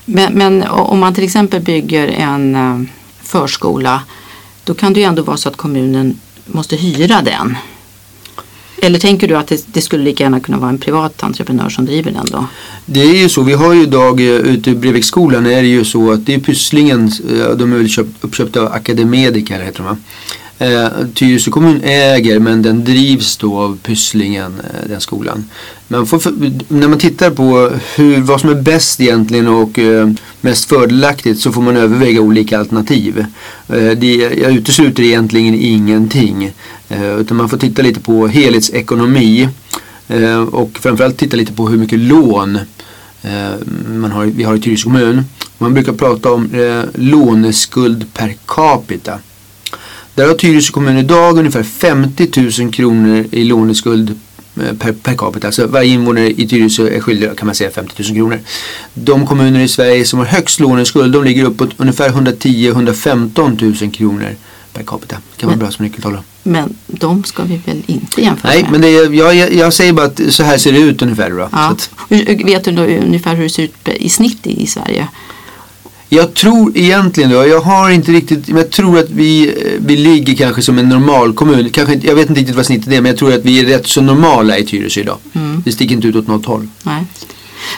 Men, 0.04 0.32
men 0.32 0.62
om 0.62 0.98
man 0.98 1.14
till 1.14 1.24
exempel 1.24 1.62
bygger 1.62 2.08
en 2.08 2.54
eh, 2.54 2.80
förskola 3.22 4.02
då 4.64 4.74
kan 4.74 4.92
det 4.92 5.00
ju 5.00 5.06
ändå 5.06 5.22
vara 5.22 5.36
så 5.36 5.48
att 5.48 5.56
kommunen 5.56 6.20
måste 6.46 6.76
hyra 6.76 7.22
den. 7.22 7.56
Eller 8.82 8.98
tänker 8.98 9.28
du 9.28 9.36
att 9.36 9.46
det, 9.46 9.64
det 9.66 9.80
skulle 9.80 10.04
lika 10.04 10.24
gärna 10.24 10.40
kunna 10.40 10.58
vara 10.58 10.70
en 10.70 10.78
privat 10.78 11.22
entreprenör 11.22 11.68
som 11.68 11.84
driver 11.84 12.10
den 12.10 12.26
då? 12.32 12.46
Det 12.86 13.00
är 13.00 13.22
ju 13.22 13.28
så, 13.28 13.42
vi 13.42 13.52
har 13.52 13.74
ju 13.74 13.82
idag 13.82 14.20
eh, 14.20 14.26
ute 14.26 14.70
i 14.70 14.74
Breviksskolan 14.74 15.46
är 15.46 15.62
det 15.62 15.68
ju 15.68 15.84
så 15.84 16.12
att 16.12 16.26
det 16.26 16.34
är 16.34 16.38
Pysslingen, 16.38 17.10
eh, 17.30 17.50
de 17.56 17.72
är 17.72 17.76
väl 17.76 17.88
köpt, 17.88 18.10
uppköpta 18.20 18.60
av 18.60 18.72
Academedica 18.72 19.58
heter 19.58 19.78
de 19.78 19.86
va? 19.86 19.96
Eh, 20.58 20.88
Tyresö 21.14 21.50
kommun 21.50 21.80
äger 21.84 22.38
men 22.38 22.62
den 22.62 22.84
drivs 22.84 23.36
då 23.36 23.58
av 23.58 23.78
Pysslingen, 23.82 24.52
eh, 24.60 24.88
den 24.88 25.00
skolan. 25.00 25.44
Man 25.88 26.06
får, 26.06 26.18
för- 26.18 26.52
när 26.68 26.88
man 26.88 26.98
tittar 26.98 27.30
på 27.30 27.70
hur, 27.96 28.20
vad 28.20 28.40
som 28.40 28.50
är 28.50 28.62
bäst 28.62 29.00
egentligen 29.00 29.48
och 29.48 29.78
eh, 29.78 30.10
mest 30.40 30.64
fördelaktigt 30.68 31.40
så 31.40 31.52
får 31.52 31.62
man 31.62 31.76
överväga 31.76 32.20
olika 32.20 32.58
alternativ. 32.58 33.18
Eh, 33.68 33.90
det, 33.90 34.14
jag 34.14 34.52
utesluter 34.52 35.02
egentligen 35.02 35.54
ingenting. 35.54 36.52
Eh, 36.88 37.14
utan 37.20 37.36
man 37.36 37.48
får 37.48 37.58
titta 37.58 37.82
lite 37.82 38.00
på 38.00 38.26
helhetsekonomi. 38.26 39.48
Eh, 40.08 40.40
och 40.42 40.70
framförallt 40.80 41.16
titta 41.16 41.36
lite 41.36 41.52
på 41.52 41.68
hur 41.68 41.78
mycket 41.78 41.98
lån 41.98 42.56
eh, 43.22 43.50
man 43.94 44.10
har, 44.12 44.24
vi 44.26 44.44
har 44.44 44.54
i 44.56 44.60
Tyresö 44.60 44.82
kommun. 44.84 45.24
Man 45.58 45.74
brukar 45.74 45.92
prata 45.92 46.32
om 46.32 46.50
eh, 46.54 46.82
låneskuld 46.94 48.06
per 48.14 48.34
capita. 48.46 49.18
Där 50.18 50.26
har 50.26 50.34
Tyresö 50.34 50.72
kommun 50.72 50.98
idag 50.98 51.38
ungefär 51.38 51.62
50 51.62 52.62
000 52.62 52.72
kronor 52.72 53.26
i 53.32 53.44
låneskuld 53.44 54.10
eh, 54.56 54.76
per, 54.78 54.92
per 54.92 55.14
capita. 55.14 55.46
Alltså 55.46 55.66
varje 55.66 55.90
invånare 55.92 56.30
i 56.30 56.48
Tyresö 56.48 56.88
är 56.88 57.00
skyldig 57.00 57.36
kan 57.38 57.46
man 57.46 57.54
säga 57.54 57.70
50 57.70 58.02
000 58.02 58.14
kronor. 58.16 58.38
De 58.94 59.26
kommuner 59.26 59.60
i 59.60 59.68
Sverige 59.68 60.04
som 60.04 60.18
har 60.18 60.26
högst 60.26 60.60
låneskuld 60.60 61.12
de 61.12 61.24
ligger 61.24 61.44
uppåt 61.44 61.70
ungefär 61.76 62.08
110-115 62.10 63.82
000 63.84 63.90
kronor 63.92 64.34
per 64.72 64.82
capita. 64.82 65.16
Det 65.16 65.40
kan 65.40 65.46
vara 65.46 65.56
Men- 65.56 65.58
bra 65.58 65.70
som 65.70 65.84
nyckeltal. 65.84 66.18
Men 66.42 66.74
de 66.86 67.24
ska 67.24 67.42
vi 67.42 67.56
väl 67.66 67.82
inte 67.86 68.20
jämföra 68.22 68.52
Nej, 68.52 68.62
med? 68.62 68.72
men 68.72 68.80
det 68.80 68.88
är, 68.88 69.12
jag, 69.12 69.34
jag, 69.34 69.52
jag 69.54 69.72
säger 69.72 69.92
bara 69.92 70.06
att 70.06 70.20
så 70.28 70.42
här 70.42 70.58
ser 70.58 70.72
det 70.72 70.78
ut 70.78 71.02
ungefär. 71.02 71.30
Då. 71.30 71.36
Ja. 71.38 71.48
att, 71.52 71.90
Vet 72.44 72.64
du 72.64 72.72
då 72.72 72.82
ungefär 72.82 73.34
hur 73.34 73.42
det 73.42 73.50
ser 73.50 73.62
ut 73.62 73.88
i 73.96 74.08
snitt 74.08 74.46
i 74.46 74.66
Sverige? 74.66 75.08
Jag 76.08 76.34
tror 76.34 76.76
egentligen 76.76 77.30
då, 77.30 77.46
jag 77.46 77.60
har 77.60 77.90
inte 77.90 78.12
riktigt, 78.12 78.48
men 78.48 78.56
jag 78.56 78.70
tror 78.70 78.98
att 78.98 79.10
vi, 79.10 79.48
eh, 79.48 79.54
vi 79.78 79.96
ligger 79.96 80.34
kanske 80.34 80.62
som 80.62 80.78
en 80.78 80.88
normal 80.88 81.32
kommun. 81.32 81.70
Kanske, 81.70 81.94
jag 81.94 82.14
vet 82.14 82.28
inte 82.28 82.40
riktigt 82.40 82.56
vad 82.56 82.66
snittet 82.66 82.92
är, 82.92 83.00
men 83.00 83.06
jag 83.10 83.18
tror 83.18 83.32
att 83.32 83.44
vi 83.44 83.60
är 83.60 83.64
rätt 83.64 83.86
så 83.86 84.00
normala 84.00 84.58
i 84.58 84.64
Tyresö 84.64 85.00
idag. 85.00 85.18
Mm. 85.32 85.62
Det 85.64 85.72
sticker 85.72 85.94
inte 85.94 86.08
ut 86.08 86.16
åt 86.16 86.26
något 86.26 86.46
håll. 86.46 86.68
Nej. 86.82 87.04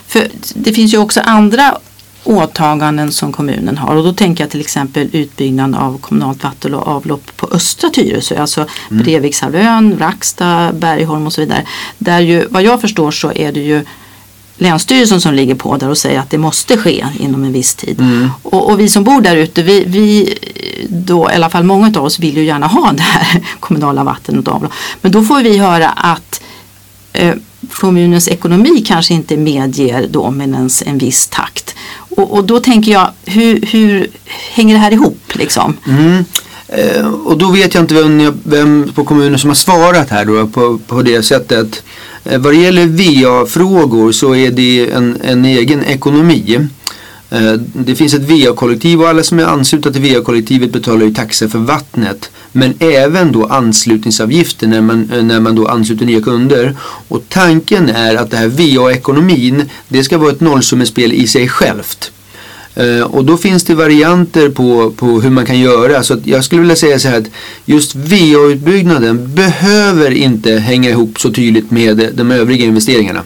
För 0.06 0.28
det 0.54 0.72
finns 0.72 0.94
ju 0.94 0.98
också 0.98 1.20
andra 1.20 1.78
åtaganden 2.24 3.12
som 3.12 3.32
kommunen 3.32 3.78
har 3.78 3.96
och 3.96 4.04
då 4.04 4.12
tänker 4.12 4.44
jag 4.44 4.50
till 4.50 4.60
exempel 4.60 5.08
utbyggnaden 5.12 5.74
av 5.74 5.98
kommunalt 5.98 6.42
vatten 6.42 6.74
och 6.74 6.88
avlopp 6.88 7.36
på 7.36 7.48
östra 7.50 7.90
Tyresö, 7.90 8.38
alltså 8.38 8.66
Brevikshalvön, 8.90 9.98
Racksta, 9.98 10.72
Bergholm 10.72 11.26
och 11.26 11.32
så 11.32 11.40
vidare. 11.40 11.66
Där 11.98 12.20
ju, 12.20 12.46
vad 12.50 12.62
jag 12.62 12.80
förstår 12.80 13.10
så 13.10 13.32
är 13.32 13.52
det 13.52 13.60
ju 13.60 13.84
Länsstyrelsen 14.60 15.20
som 15.20 15.34
ligger 15.34 15.54
på 15.54 15.76
där 15.76 15.88
och 15.88 15.98
säger 15.98 16.20
att 16.20 16.30
det 16.30 16.38
måste 16.38 16.76
ske 16.76 17.06
inom 17.18 17.44
en 17.44 17.52
viss 17.52 17.74
tid. 17.74 18.00
Mm. 18.00 18.30
Och, 18.42 18.70
och 18.70 18.80
vi 18.80 18.88
som 18.88 19.04
bor 19.04 19.20
där 19.20 19.36
ute, 19.36 19.62
vi, 19.62 19.84
vi 19.86 20.34
då, 20.88 21.30
i 21.30 21.34
alla 21.34 21.50
fall 21.50 21.64
många 21.64 21.92
av 21.98 22.04
oss 22.04 22.18
vill 22.18 22.36
ju 22.36 22.44
gärna 22.44 22.66
ha 22.66 22.92
det 22.92 23.02
här 23.02 23.42
kommunala 23.60 24.04
vattnet 24.04 24.48
och 24.48 24.54
avlopp. 24.54 24.72
Men 25.00 25.12
då 25.12 25.22
får 25.22 25.42
vi 25.42 25.58
höra 25.58 25.88
att 25.88 26.40
eh, 27.12 27.34
kommunens 27.70 28.28
ekonomi 28.28 28.84
kanske 28.86 29.14
inte 29.14 29.36
medger 29.36 30.06
då 30.10 30.30
med 30.30 30.48
ens 30.48 30.82
en 30.82 30.98
viss 30.98 31.28
takt. 31.28 31.74
Och, 31.92 32.32
och 32.32 32.44
då 32.44 32.60
tänker 32.60 32.92
jag, 32.92 33.10
hur, 33.24 33.66
hur 33.66 34.06
hänger 34.50 34.74
det 34.74 34.80
här 34.80 34.92
ihop 34.92 35.22
liksom? 35.32 35.76
Mm. 35.86 36.24
Eh, 36.68 37.06
och 37.06 37.38
då 37.38 37.50
vet 37.50 37.74
jag 37.74 37.82
inte 37.82 37.94
vem, 37.94 38.40
vem 38.44 38.92
på 38.94 39.04
kommunen 39.04 39.38
som 39.38 39.50
har 39.50 39.54
svarat 39.54 40.10
här 40.10 40.24
då 40.24 40.46
på, 40.46 40.78
på 40.86 41.02
det 41.02 41.22
sättet. 41.22 41.82
Eh, 42.24 42.38
vad 42.38 42.52
det 42.52 42.60
gäller 42.60 42.86
VA-frågor 42.86 44.12
så 44.12 44.34
är 44.34 44.50
det 44.50 44.90
en, 44.90 45.16
en 45.24 45.44
egen 45.44 45.84
ekonomi. 45.84 46.68
Eh, 47.30 47.52
det 47.72 47.94
finns 47.94 48.14
ett 48.14 48.30
VA-kollektiv 48.30 49.00
och 49.00 49.08
alla 49.08 49.22
som 49.22 49.38
är 49.38 49.44
anslutna 49.44 49.92
till 49.92 50.02
VA-kollektivet 50.02 50.72
betalar 50.72 51.06
ju 51.06 51.14
taxa 51.14 51.48
för 51.48 51.58
vattnet. 51.58 52.30
Men 52.52 52.74
även 52.78 53.32
då 53.32 53.46
anslutningsavgifter 53.46 54.66
när 54.66 54.80
man, 54.80 55.10
eh, 55.12 55.22
när 55.22 55.40
man 55.40 55.54
då 55.54 55.66
ansluter 55.66 56.06
nya 56.06 56.20
kunder. 56.20 56.76
Och 57.08 57.22
tanken 57.28 57.88
är 57.88 58.14
att 58.14 58.30
det 58.30 58.36
här 58.36 58.48
VA-ekonomin, 58.48 59.64
det 59.88 60.04
ska 60.04 60.18
vara 60.18 60.32
ett 60.32 60.40
nollsummespel 60.40 61.12
i 61.12 61.26
sig 61.26 61.48
självt. 61.48 62.12
Eh, 62.74 63.00
Och 63.02 63.24
då 63.24 63.36
finns 63.36 63.64
det 63.64 63.74
varianter 63.74 64.48
på, 64.48 64.90
på 64.96 65.06
hur 65.20 65.30
man 65.30 65.46
kan 65.46 65.58
göra. 65.60 66.02
Så 66.02 66.14
att 66.14 66.26
jag 66.26 66.44
skulle 66.44 66.60
vilja 66.60 66.76
säga 66.76 66.98
så 66.98 67.08
här 67.08 67.18
att 67.18 67.30
just 67.64 67.94
VA-utbyggnaden 67.94 69.34
behöver 69.34 70.10
inte 70.10 70.52
hänga 70.52 70.90
ihop 70.90 71.20
så 71.20 71.30
tydligt 71.32 71.70
med 71.70 72.10
de 72.14 72.30
övriga 72.30 72.64
investeringarna. 72.64 73.22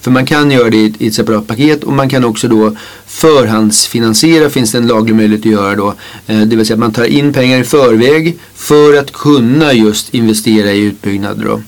För 0.00 0.10
man 0.10 0.26
kan 0.26 0.50
göra 0.50 0.70
det 0.70 0.76
i 0.98 1.06
ett- 1.06 1.14
separat 1.14 1.46
paket 1.46 1.84
och 1.84 1.92
man 1.92 2.08
kan 2.08 2.24
också 2.24 2.48
då 2.48 2.76
förhandsfinansiera 3.06 4.50
finns 4.50 4.72
det 4.72 4.78
en 4.78 4.86
laglig 4.86 5.14
möjlighet 5.16 5.46
att 5.46 5.52
göra 5.52 5.74
då. 5.76 5.94
Eh, 6.26 6.40
det 6.40 6.56
vill 6.56 6.66
säga 6.66 6.74
att 6.74 6.80
man 6.80 6.92
tar 6.92 7.04
in 7.04 7.32
pengar 7.32 7.58
i 7.60 7.64
förväg 7.64 8.36
för 8.54 8.94
att 8.98 9.12
kunna 9.12 9.72
just 9.72 10.14
investera 10.14 10.72
i 10.72 10.80
utbyggnad 10.80 11.42
då. 11.44 11.62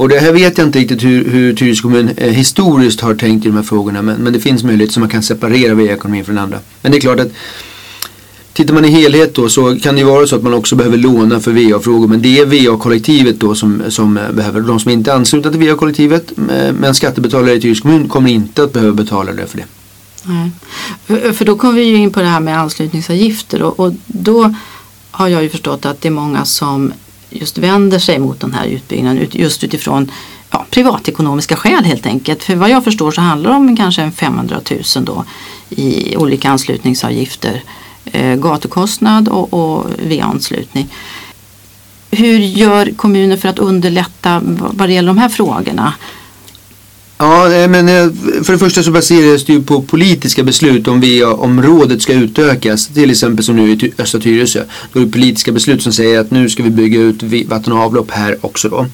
Och 0.00 0.08
det 0.08 0.18
här 0.18 0.32
vet 0.32 0.58
jag 0.58 0.66
inte 0.66 0.78
riktigt 0.78 1.04
hur, 1.04 1.30
hur 1.30 1.54
Tyresö 1.54 1.82
kommun 1.82 2.10
eh, 2.16 2.32
historiskt 2.32 3.00
har 3.00 3.14
tänkt 3.14 3.44
i 3.44 3.48
de 3.48 3.56
här 3.56 3.62
frågorna 3.62 4.02
men, 4.02 4.16
men 4.16 4.32
det 4.32 4.40
finns 4.40 4.64
möjlighet 4.64 4.92
så 4.92 5.00
man 5.00 5.08
kan 5.08 5.22
separera 5.22 5.74
VA-ekonomin 5.74 6.24
från 6.24 6.38
andra. 6.38 6.58
Men 6.82 6.92
det 6.92 6.98
är 6.98 7.00
klart 7.00 7.20
att 7.20 7.32
Tittar 8.52 8.74
man 8.74 8.84
i 8.84 8.88
helhet 8.88 9.34
då 9.34 9.48
så 9.48 9.76
kan 9.76 9.94
det 9.94 10.00
ju 10.00 10.06
vara 10.06 10.26
så 10.26 10.36
att 10.36 10.42
man 10.42 10.54
också 10.54 10.76
behöver 10.76 10.96
låna 10.96 11.40
för 11.40 11.52
VA-frågor 11.52 12.08
men 12.08 12.22
det 12.22 12.38
är 12.38 12.46
VA-kollektivet 12.46 13.40
då 13.40 13.54
som, 13.54 13.82
som 13.88 14.16
eh, 14.16 14.32
behöver. 14.32 14.60
De 14.60 14.80
som 14.80 14.90
inte 14.90 15.10
är 15.10 15.14
anslutna 15.14 15.50
till 15.50 15.60
VA-kollektivet 15.60 16.32
eh, 16.38 16.72
men 16.72 16.94
skattebetalare 16.94 17.54
i 17.54 17.60
Tyresö 17.60 17.82
kommun 17.82 18.08
kommer 18.08 18.30
inte 18.30 18.62
att 18.62 18.72
behöva 18.72 18.92
betala 18.92 19.32
det 19.32 19.46
för 19.46 19.58
det. 19.58 19.64
Nej. 20.22 20.50
För, 21.06 21.32
för 21.32 21.44
då 21.44 21.56
kommer 21.56 21.74
vi 21.74 21.82
ju 21.82 21.96
in 21.96 22.10
på 22.10 22.20
det 22.20 22.26
här 22.26 22.40
med 22.40 22.58
anslutningsavgifter 22.58 23.62
och, 23.62 23.80
och 23.80 23.92
då 24.06 24.54
har 25.10 25.28
jag 25.28 25.42
ju 25.42 25.48
förstått 25.48 25.86
att 25.86 26.00
det 26.00 26.08
är 26.08 26.12
många 26.12 26.44
som 26.44 26.92
just 27.30 27.58
vänder 27.58 27.98
sig 27.98 28.18
mot 28.18 28.40
den 28.40 28.52
här 28.52 28.66
utbyggnaden 28.66 29.18
ut- 29.18 29.34
just 29.34 29.64
utifrån 29.64 30.10
ja, 30.50 30.66
privatekonomiska 30.70 31.56
skäl 31.56 31.84
helt 31.84 32.06
enkelt. 32.06 32.44
För 32.44 32.54
vad 32.54 32.70
jag 32.70 32.84
förstår 32.84 33.10
så 33.10 33.20
handlar 33.20 33.50
det 33.50 33.56
om 33.56 33.76
kanske 33.76 34.02
en 34.02 34.12
500 34.12 34.60
000 34.96 35.04
då 35.04 35.24
i 35.70 36.16
olika 36.16 36.50
anslutningsavgifter. 36.50 37.62
Eh, 38.04 38.34
gatukostnad 38.36 39.28
och, 39.28 39.54
och 39.54 39.86
VA-anslutning. 40.10 40.88
Hur 42.10 42.38
gör 42.38 42.92
kommuner 42.96 43.36
för 43.36 43.48
att 43.48 43.58
underlätta 43.58 44.40
vad 44.44 44.88
det 44.88 44.92
gäller 44.92 45.08
de 45.08 45.18
här 45.18 45.28
frågorna? 45.28 45.92
Ja, 47.22 47.52
eh, 47.52 47.68
men 47.68 47.88
eh, 47.88 48.10
för 48.42 48.52
det 48.52 48.58
första 48.58 48.82
så 48.82 48.90
baseras 48.90 49.44
det 49.44 49.52
ju 49.52 49.62
på 49.62 49.82
politiska 49.82 50.42
beslut 50.42 50.88
om 50.88 51.00
VA-området 51.00 52.02
ska 52.02 52.12
utökas. 52.12 52.86
Till 52.86 53.10
exempel 53.10 53.44
som 53.44 53.56
nu 53.56 53.70
i 53.70 53.92
Östra 53.98 54.20
Tyresö. 54.20 54.64
Då 54.92 55.00
är 55.00 55.04
det 55.04 55.12
politiska 55.12 55.52
beslut 55.52 55.82
som 55.82 55.92
säger 55.92 56.20
att 56.20 56.30
nu 56.30 56.48
ska 56.48 56.62
vi 56.62 56.70
bygga 56.70 57.00
ut 57.00 57.22
vatten 57.48 57.72
och 57.72 57.78
avlopp 57.78 58.10
här 58.10 58.36
också 58.40 58.68
då. 58.68 58.86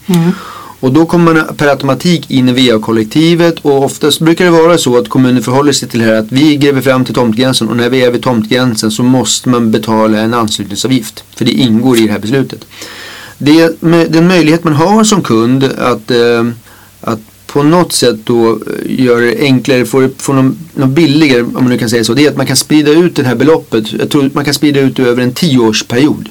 Och 0.80 0.92
då 0.92 1.06
kommer 1.06 1.34
man 1.34 1.56
per 1.56 1.68
automatik 1.68 2.30
in 2.30 2.48
i 2.48 2.52
VA-kollektivet 2.52 3.58
och 3.62 3.84
oftast 3.84 4.20
brukar 4.20 4.44
det 4.44 4.50
vara 4.50 4.78
så 4.78 4.98
att 4.98 5.08
kommunen 5.08 5.42
förhåller 5.42 5.72
sig 5.72 5.88
till 5.88 6.00
det 6.00 6.06
här 6.06 6.14
att 6.14 6.32
vi 6.32 6.56
gräver 6.56 6.80
fram 6.80 7.04
till 7.04 7.14
tomtgränsen 7.14 7.68
och 7.68 7.76
när 7.76 7.90
vi 7.90 8.02
är 8.02 8.10
vid 8.10 8.22
tomtgränsen 8.22 8.90
så 8.90 9.02
måste 9.02 9.48
man 9.48 9.70
betala 9.70 10.18
en 10.18 10.34
anslutningsavgift. 10.34 11.24
För 11.36 11.44
det 11.44 11.50
ingår 11.50 11.98
i 11.98 12.06
det 12.06 12.12
här 12.12 12.18
beslutet. 12.18 12.64
Det 13.38 13.80
den 14.08 14.28
möjlighet 14.28 14.64
man 14.64 14.72
har 14.72 15.04
som 15.04 15.22
kund 15.22 15.64
eh, 15.64 15.70
att 15.78 16.10
på 17.56 17.62
något 17.62 17.92
sätt 17.92 18.16
då 18.24 18.50
eh, 18.50 19.04
göra 19.04 19.20
det 19.20 19.38
enklare, 19.38 19.84
få, 19.84 20.08
få 20.18 20.32
något, 20.32 20.54
något 20.74 20.88
billigare 20.90 21.42
om 21.42 21.52
man 21.52 21.68
nu 21.68 21.78
kan 21.78 21.90
säga 21.90 22.04
så. 22.04 22.14
Det 22.14 22.26
är 22.26 22.30
att 22.30 22.36
man 22.36 22.46
kan 22.46 22.56
sprida 22.56 22.90
ut 22.90 23.16
det 23.16 23.24
här 23.24 23.34
beloppet. 23.34 23.92
Jag 23.92 24.10
tror 24.10 24.30
man 24.34 24.44
kan 24.44 24.54
sprida 24.54 24.80
ut 24.80 24.96
det 24.96 25.02
över 25.02 25.22
en 25.22 25.32
tioårsperiod. 25.32 26.28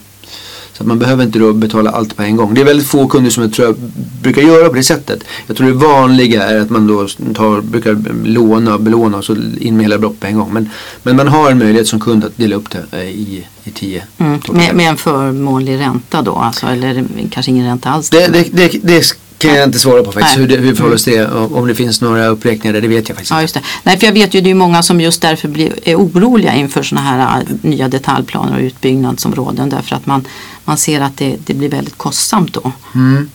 Så 0.74 0.84
att 0.84 0.88
man 0.88 1.00
behöver 1.00 1.24
inte 1.24 1.39
då 1.39 1.53
betala 1.53 1.91
allt 1.91 2.15
på 2.15 2.24
en 2.24 2.36
gång. 2.36 2.53
Det 2.53 2.62
är 2.62 2.65
väldigt 2.65 2.88
få 2.88 3.08
kunder 3.08 3.32
som 3.32 3.44
jag 3.44 3.53
tror 3.53 3.67
jag 3.67 3.75
brukar 4.22 4.41
göra 4.41 4.70
på 4.70 4.75
det 4.75 4.84
sättet. 4.84 5.24
Jag 5.48 5.58
tror 5.58 5.67
det 5.67 5.74
vanliga 5.74 6.44
är 6.44 6.58
att 6.58 6.70
man 6.70 6.88
då 6.88 7.08
tar, 7.34 7.62
brukar 7.62 7.98
låna, 8.25 8.77
belåna 8.77 9.17
och 9.17 9.25
så 9.25 9.36
in 9.60 9.77
med 9.77 9.86
hela 9.86 9.98
beloppet 9.98 10.20
på 10.20 10.27
en 10.27 10.36
gång. 10.36 10.53
Men, 10.53 10.70
men 11.03 11.15
man 11.15 11.27
har 11.27 11.51
en 11.51 11.58
möjlighet 11.58 11.88
som 11.88 12.00
kund 12.00 12.24
att 12.25 12.38
dela 12.38 12.55
upp 12.55 12.70
det 12.70 12.84
eh, 12.91 13.10
i, 13.10 13.46
i 13.63 13.72
tio. 13.72 14.03
Mm, 14.17 14.39
med, 14.51 14.75
med 14.75 14.89
en 14.89 14.98
förmånlig 14.98 15.79
ränta 15.79 16.22
då, 16.22 16.36
alltså, 16.36 16.67
eller 16.67 17.05
kanske 17.32 17.51
ingen 17.51 17.65
ränta 17.65 17.89
alls? 17.89 18.10
Det, 18.10 18.27
det, 18.27 18.48
det, 18.51 18.79
det 18.84 19.15
kan 19.38 19.56
jag 19.56 19.63
inte 19.63 19.80
svara 19.80 20.04
på 20.04 20.12
faktiskt. 20.12 20.38
Nej. 20.38 20.48
Hur 20.48 20.58
hur 20.58 20.75
förhåller 20.75 20.98
sig 20.98 21.13
till 21.13 21.22
det. 21.22 21.30
Om 21.30 21.68
det 21.68 21.75
finns 21.75 22.01
några 22.01 22.27
uppräkningar 22.27 22.82
det 22.82 22.88
vet 22.88 23.10
jag 23.10 23.18
faktiskt 23.18 23.32
Ja, 23.32 23.42
just 23.42 23.54
det. 23.54 23.62
Nej, 23.84 24.00
för 24.00 24.06
jag 24.06 24.13
vet 24.13 24.34
ju 24.34 24.42
det 24.42 24.50
är 24.50 24.56
många 24.56 24.84
som 24.84 25.01
just 25.01 25.22
därför 25.22 25.48
blir, 25.48 25.74
är 25.84 25.96
oroliga 25.96 26.54
inför 26.54 26.84
sådana 26.84 27.08
här 27.08 27.39
äh, 27.39 27.56
nya 27.62 27.88
detaljplaner 27.88 28.58
och 28.58 28.62
utbyggnadsområden 28.62 29.70
därför 29.70 29.96
att 29.96 30.06
man, 30.06 30.27
man 30.65 30.77
ser 30.77 31.01
att 31.01 31.18
det, 31.18 31.36
det 31.46 31.54
blir 31.54 31.70
väldigt 31.70 31.98
kostsamt 31.98 32.54
då. 32.54 32.72
Mm. 32.96 33.30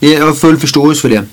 Jag 0.00 0.26
har 0.26 0.32
full 0.32 0.58
förståelse 0.58 1.00
för 1.00 1.08
det. 1.08 1.24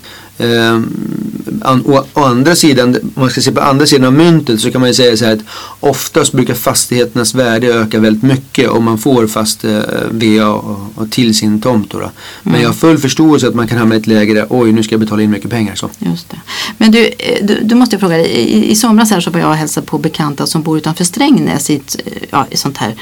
An- 1.62 1.84
å, 1.86 2.06
å 2.14 2.24
andra 2.24 2.56
sidan, 2.56 2.96
om 2.96 3.22
man 3.22 3.30
ska 3.30 3.42
se 3.42 3.52
på 3.52 3.62
andra 3.62 3.86
sidan 3.86 4.08
av 4.08 4.14
myntet 4.14 4.62
så 4.62 4.72
kan 4.72 4.82
man 4.82 4.90
ju 4.90 4.94
säga 4.94 5.18
så 5.18 5.26
här 5.26 5.34
att 5.34 5.40
oftast 5.80 6.32
brukar 6.32 6.54
fastigheternas 6.54 7.36
värde 7.36 7.68
öka 7.68 8.00
väldigt 8.00 8.24
mycket 8.24 8.70
om 8.70 8.84
man 8.84 8.98
får 8.98 9.28
fast 9.28 9.64
eh, 9.64 9.80
VA 10.12 10.48
och, 10.48 10.80
och 10.96 11.12
till 11.12 11.36
sin 11.36 11.62
tomt. 11.62 11.90
Då 11.92 12.00
då. 12.00 12.12
Men 12.44 12.62
jag 12.62 12.70
har 12.70 12.74
full 12.74 12.98
förståelse 12.98 13.48
att 13.48 13.56
man 13.56 13.68
kan 13.68 13.78
hamna 13.78 13.96
i 13.96 13.98
ett 13.98 14.08
läge 14.08 14.34
där 14.34 14.46
oj 14.50 14.72
nu 14.72 14.84
ska 14.84 14.94
jag 14.94 15.00
betala 15.00 15.22
in 15.22 15.32
mycket 15.32 15.50
pengar. 15.50 15.76
Så. 15.76 15.90
Just 16.00 16.30
det. 16.30 16.38
Men 16.78 16.92
du, 16.92 17.06
eh, 17.06 17.46
du, 17.46 17.60
du 17.64 17.76
måste 17.76 17.94
jag 17.94 18.00
fråga 18.00 18.18
dig, 18.18 18.28
i, 18.28 18.72
i 18.72 18.76
somras 18.76 19.12
här 19.12 19.22
så 19.22 19.32
var 19.32 19.40
jag 19.40 19.50
och 19.50 19.56
hälsade 19.56 19.88
på 19.88 19.98
bekanta 19.98 20.48
som 20.48 20.62
bor 20.62 20.78
utanför 20.78 21.04
Strängnäs 21.04 21.70
i 21.70 21.76
ett 21.76 21.96
eh, 22.06 22.14
ja, 22.30 22.46
i 22.50 22.58
sånt 22.58 22.78
här 22.78 22.96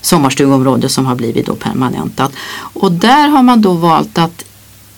sommarstugområde 0.00 0.88
som 0.88 1.06
har 1.06 1.14
blivit 1.14 1.46
då 1.46 1.54
permanentat. 1.54 2.32
Och 2.56 2.92
där 2.92 3.28
har 3.28 3.42
man 3.42 3.62
då 3.62 3.72
valt 3.72 4.18
att 4.18 4.44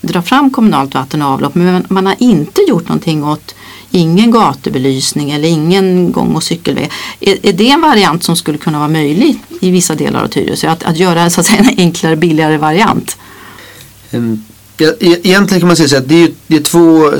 dra 0.01 0.21
fram 0.21 0.49
kommunalt 0.49 0.93
vatten 0.93 1.21
och 1.21 1.27
avlopp 1.27 1.55
men 1.55 1.85
man 1.89 2.05
har 2.05 2.15
inte 2.19 2.61
gjort 2.61 2.87
någonting 2.87 3.23
åt 3.23 3.55
ingen 3.91 4.31
gatubelysning 4.31 5.31
eller 5.31 5.47
ingen 5.47 6.11
gång 6.11 6.35
och 6.35 6.43
cykelväg. 6.43 6.91
Är, 7.19 7.45
är 7.45 7.53
det 7.53 7.69
en 7.69 7.81
variant 7.81 8.23
som 8.23 8.35
skulle 8.35 8.57
kunna 8.57 8.77
vara 8.77 8.89
möjlig 8.89 9.39
i 9.61 9.71
vissa 9.71 9.95
delar 9.95 10.23
av 10.23 10.27
Tyresö? 10.27 10.69
Att, 10.69 10.83
att 10.83 10.97
göra 10.97 11.29
så 11.29 11.39
att 11.39 11.45
säga, 11.45 11.59
en 11.59 11.73
enklare, 11.77 12.15
billigare 12.15 12.57
variant? 12.57 13.17
Mm. 14.11 14.43
Ja, 14.77 14.87
e-, 14.99 15.19
egentligen 15.23 15.59
kan 15.59 15.67
man 15.67 15.75
säga 15.75 15.97
att 15.97 16.09
det 16.09 16.23
är, 16.23 16.31
det 16.47 16.55
är 16.55 16.63
två, 16.63 17.11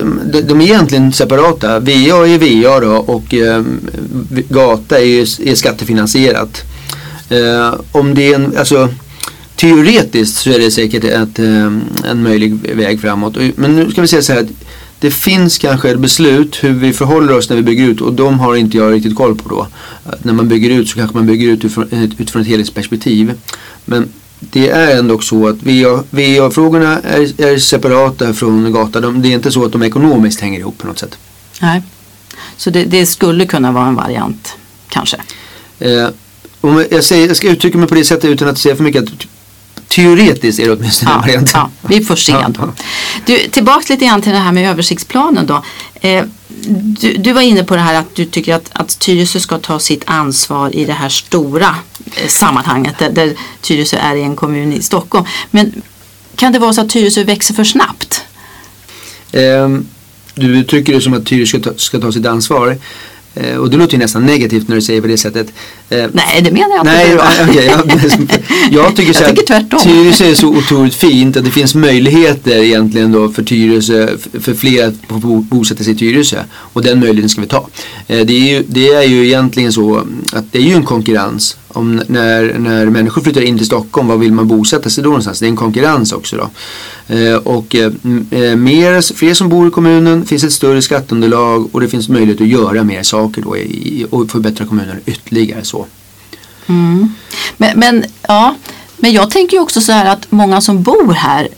ehm, 0.00 0.20
de, 0.32 0.42
de 0.42 0.60
är 0.60 0.64
egentligen 0.64 1.12
separata. 1.12 1.80
VA 1.80 2.26
är 2.26 2.62
VA 2.62 2.80
då 2.80 2.96
och 2.96 3.34
eh, 3.34 3.64
gata 4.48 5.00
är, 5.00 5.48
är 5.48 5.54
skattefinansierat. 5.54 6.62
Eh, 7.28 7.74
om 7.92 8.14
det 8.14 8.32
är 8.32 8.34
en, 8.34 8.58
alltså 8.58 8.88
teoretiskt 9.56 10.36
så 10.36 10.50
är 10.50 10.58
det 10.58 10.70
säkert 10.70 11.04
ett, 11.04 11.38
eh, 11.38 11.72
en 12.10 12.22
möjlig 12.22 12.54
väg 12.76 13.00
framåt. 13.00 13.36
Men 13.56 13.76
nu 13.76 13.90
ska 13.90 14.00
vi 14.00 14.08
säga 14.08 14.22
så 14.22 14.32
här 14.32 14.40
att 14.40 14.50
det 14.98 15.10
finns 15.10 15.58
kanske 15.58 15.90
ett 15.90 15.98
beslut 15.98 16.64
hur 16.64 16.72
vi 16.72 16.92
förhåller 16.92 17.36
oss 17.36 17.48
när 17.48 17.56
vi 17.56 17.62
bygger 17.62 17.84
ut 17.84 18.00
och 18.00 18.12
de 18.12 18.40
har 18.40 18.56
inte 18.56 18.76
jag 18.76 18.92
riktigt 18.92 19.16
koll 19.16 19.36
på 19.36 19.48
då. 19.48 19.66
När 20.22 20.32
man 20.32 20.48
bygger 20.48 20.70
ut 20.70 20.88
så 20.88 20.96
kanske 20.96 21.16
man 21.16 21.26
bygger 21.26 21.48
ut 21.48 21.58
utifrån, 21.58 21.88
utifrån 21.90 22.42
ett 22.42 22.48
helhetsperspektiv. 22.48 23.34
Men 23.84 24.08
det 24.40 24.68
är 24.68 24.98
ändå 24.98 25.18
så 25.18 25.48
att 25.48 25.56
VA, 25.62 26.04
VA-frågorna 26.10 27.00
är, 27.00 27.40
är 27.40 27.58
separata 27.58 28.34
från 28.34 28.72
gata. 28.72 29.00
De, 29.00 29.22
det 29.22 29.28
är 29.28 29.32
inte 29.32 29.52
så 29.52 29.64
att 29.64 29.72
de 29.72 29.82
ekonomiskt 29.82 30.40
hänger 30.40 30.60
ihop 30.60 30.78
på 30.78 30.86
något 30.86 30.98
sätt. 30.98 31.18
Nej. 31.60 31.82
Så 32.56 32.70
det, 32.70 32.84
det 32.84 33.06
skulle 33.06 33.46
kunna 33.46 33.72
vara 33.72 33.86
en 33.86 33.94
variant, 33.94 34.54
kanske. 34.88 35.16
Eh, 35.78 36.08
om 36.60 36.84
jag, 36.90 37.04
säger, 37.04 37.28
jag 37.28 37.36
ska 37.36 37.48
uttrycka 37.48 37.78
mig 37.78 37.88
på 37.88 37.94
det 37.94 38.04
sättet 38.04 38.30
utan 38.30 38.48
att 38.48 38.58
säga 38.58 38.76
för 38.76 38.84
mycket. 38.84 39.02
Att 39.02 39.26
teoretiskt 39.96 40.58
är 40.60 40.64
det 40.66 40.72
åtminstone 40.72 41.10
en 41.10 41.16
Ja, 41.16 41.20
variant. 41.20 41.50
ja, 41.54 41.70
vi 41.88 42.04
får 42.04 42.16
se 42.16 42.32
då. 42.48 42.72
Du, 43.26 43.38
tillbaks 43.38 43.88
lite 43.88 44.04
grann 44.06 44.22
till 44.22 44.32
det 44.32 44.38
här 44.38 44.52
med 44.52 44.70
översiktsplanen 44.70 45.46
då. 45.46 45.64
Eh, 46.00 46.24
du, 47.00 47.16
du 47.16 47.32
var 47.32 47.42
inne 47.42 47.64
på 47.64 47.74
det 47.76 47.80
här 47.82 47.94
att 47.94 48.14
du 48.14 48.24
tycker 48.24 48.54
att, 48.54 48.70
att 48.72 48.98
Tyresö 48.98 49.40
ska 49.40 49.58
ta 49.58 49.78
sitt 49.78 50.02
ansvar 50.06 50.76
i 50.76 50.84
det 50.84 50.92
här 50.92 51.08
stora 51.08 51.74
eh, 52.16 52.28
sammanhanget 52.28 52.98
där, 52.98 53.10
där 53.10 53.34
Tyresö 53.60 53.96
är 53.96 54.16
i 54.16 54.22
en 54.22 54.36
kommun 54.36 54.72
i 54.72 54.82
Stockholm. 54.82 55.24
Men 55.50 55.82
kan 56.36 56.52
det 56.52 56.58
vara 56.58 56.72
så 56.72 56.80
att 56.80 56.88
Tyresö 56.90 57.24
växer 57.24 57.54
för 57.54 57.64
snabbt? 57.64 58.20
Ehm, 59.32 59.86
du 60.34 60.58
uttrycker 60.58 60.92
det 60.92 61.00
som 61.00 61.14
att 61.14 61.26
Tyresö 61.26 61.58
ska 61.60 61.70
ta, 61.70 61.78
ska 61.78 61.98
ta 62.00 62.12
sitt 62.12 62.26
ansvar. 62.26 62.78
Eh, 63.36 63.56
och 63.56 63.70
det 63.70 63.76
låter 63.76 63.92
ju 63.92 63.98
nästan 63.98 64.26
negativt 64.26 64.68
när 64.68 64.74
du 64.76 64.82
säger 64.82 65.00
på 65.00 65.06
det 65.06 65.18
sättet. 65.18 65.46
Eh, 65.90 66.04
Nej, 66.12 66.40
det 66.42 66.50
menar 66.52 66.76
jag 66.76 66.80
inte. 66.80 66.92
Nej, 66.92 67.16
var. 67.16 67.24
okej, 67.50 67.66
jag, 67.66 68.00
jag 68.86 68.96
tycker 68.96 69.12
så 69.12 69.22
Jag 69.22 69.30
tycker 69.30 69.46
tvärtom. 69.46 69.78
att 69.78 69.84
Tyresö 69.84 70.24
är 70.30 70.34
så 70.34 70.48
otroligt 70.48 70.94
fint 70.94 71.36
att 71.36 71.44
det 71.44 71.50
finns 71.50 71.74
möjligheter 71.74 72.56
egentligen 72.62 73.12
då 73.12 73.28
för 73.28 73.42
Tyresö, 73.42 74.08
för 74.40 74.54
fler 74.54 74.86
att 74.88 75.22
bosätta 75.48 75.84
sig 75.84 75.92
i 75.92 75.96
Tyresö. 75.96 76.42
Och 76.54 76.82
den 76.82 77.00
möjligheten 77.00 77.28
ska 77.28 77.40
vi 77.40 77.46
ta. 77.46 77.68
Eh, 78.06 78.26
Det 78.26 78.32
är, 78.32 78.54
ju, 78.56 78.64
det 78.68 78.88
är 78.88 79.02
ju 79.02 79.26
egentligen 79.26 79.72
så 79.72 80.06
att 80.32 80.52
det 80.52 80.58
är 80.58 80.62
ju 80.62 80.72
en 80.74 80.82
konkurrens 80.84 81.56
om 81.68 82.00
när, 82.06 82.54
när 82.58 82.86
människor 82.86 83.22
flyttar 83.22 83.40
in 83.40 83.56
till 83.56 83.66
Stockholm, 83.66 84.08
vad 84.08 84.18
vill 84.20 84.32
man 84.32 84.48
bosätta 84.48 84.90
sig 84.90 85.04
då 85.04 85.08
någonstans? 85.10 85.40
Det 85.40 85.46
är 85.46 85.50
en 85.50 85.56
konkurrens 85.56 86.12
också 86.12 86.36
då. 86.36 86.50
Eh, 87.14 87.34
och 87.34 87.74
eh, 87.74 87.92
eh, 88.30 88.56
mer, 88.56 89.14
fler 89.16 89.34
som 89.34 89.48
bor 89.48 89.68
i 89.68 89.70
kommunen, 89.70 90.26
finns 90.26 90.44
ett 90.44 90.52
större 90.52 90.82
skatteunderlag 90.82 91.68
och 91.74 91.80
det 91.80 91.88
finns 91.88 92.08
möjlighet 92.08 92.40
att 92.40 92.48
göra 92.48 92.84
mer 92.84 93.02
saker 93.02 93.25
då 93.34 93.56
i, 93.56 94.06
och 94.10 94.30
förbättra 94.30 94.66
kommunen 94.66 95.00
ytterligare 95.06 95.64
så. 95.64 95.86
Mm. 96.66 97.14
Men, 97.56 97.78
men, 97.78 98.04
ja, 98.22 98.54
men 98.96 99.12
jag 99.12 99.30
tänker 99.30 99.56
ju 99.56 99.62
också 99.62 99.80
så 99.80 99.92
här 99.92 100.06
att 100.06 100.32
många 100.32 100.60
som 100.60 100.82
bor 100.82 101.12
här 101.12 101.48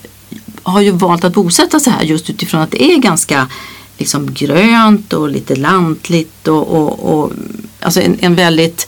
har 0.63 0.81
ju 0.81 0.91
valt 0.91 1.23
att 1.23 1.33
bosätta 1.33 1.79
sig 1.79 1.93
här 1.93 2.03
just 2.03 2.29
utifrån 2.29 2.61
att 2.61 2.71
det 2.71 2.83
är 2.83 2.97
ganska 2.97 3.47
liksom 3.97 4.33
grönt 4.33 5.13
och 5.13 5.29
lite 5.29 5.55
lantligt 5.55 6.47
och, 6.47 6.67
och, 6.67 7.13
och 7.13 7.31
alltså 7.79 8.01
en, 8.01 8.17
en 8.19 8.35
väldigt 8.35 8.87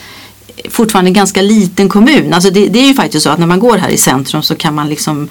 fortfarande 0.69 1.11
ganska 1.11 1.41
liten 1.41 1.89
kommun. 1.89 2.33
Alltså 2.33 2.49
det, 2.49 2.67
det 2.67 2.79
är 2.79 2.87
ju 2.87 2.93
faktiskt 2.93 3.23
så 3.23 3.29
att 3.29 3.39
när 3.39 3.47
man 3.47 3.59
går 3.59 3.77
här 3.77 3.89
i 3.89 3.97
centrum 3.97 4.43
så 4.43 4.55
kan 4.55 4.75
man 4.75 4.89
liksom 4.89 5.27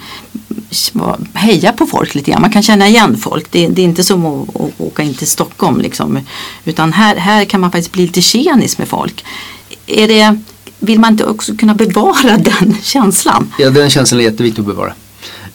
heja 1.33 1.71
på 1.71 1.85
folk 1.85 2.15
lite 2.15 2.31
grann. 2.31 2.41
Man 2.41 2.51
kan 2.51 2.63
känna 2.63 2.87
igen 2.87 3.17
folk. 3.17 3.51
Det, 3.51 3.67
det 3.67 3.81
är 3.81 3.85
inte 3.85 4.03
som 4.03 4.25
att, 4.25 4.55
att 4.55 4.71
åka 4.81 5.03
in 5.03 5.13
till 5.13 5.27
Stockholm 5.27 5.81
liksom. 5.81 6.19
Utan 6.65 6.93
här, 6.93 7.15
här 7.15 7.45
kan 7.45 7.61
man 7.61 7.71
faktiskt 7.71 7.91
bli 7.91 8.01
lite 8.01 8.21
tjenis 8.21 8.77
med 8.77 8.87
folk. 8.87 9.25
Är 9.87 10.07
det, 10.07 10.39
vill 10.79 10.99
man 10.99 11.11
inte 11.11 11.25
också 11.25 11.55
kunna 11.55 11.75
bevara 11.75 12.37
den 12.61 12.77
känslan? 12.81 13.53
Ja, 13.59 13.69
den 13.69 13.89
känslan 13.89 14.19
är 14.19 14.23
jätteviktig 14.23 14.61
att 14.61 14.67
bevara. 14.67 14.93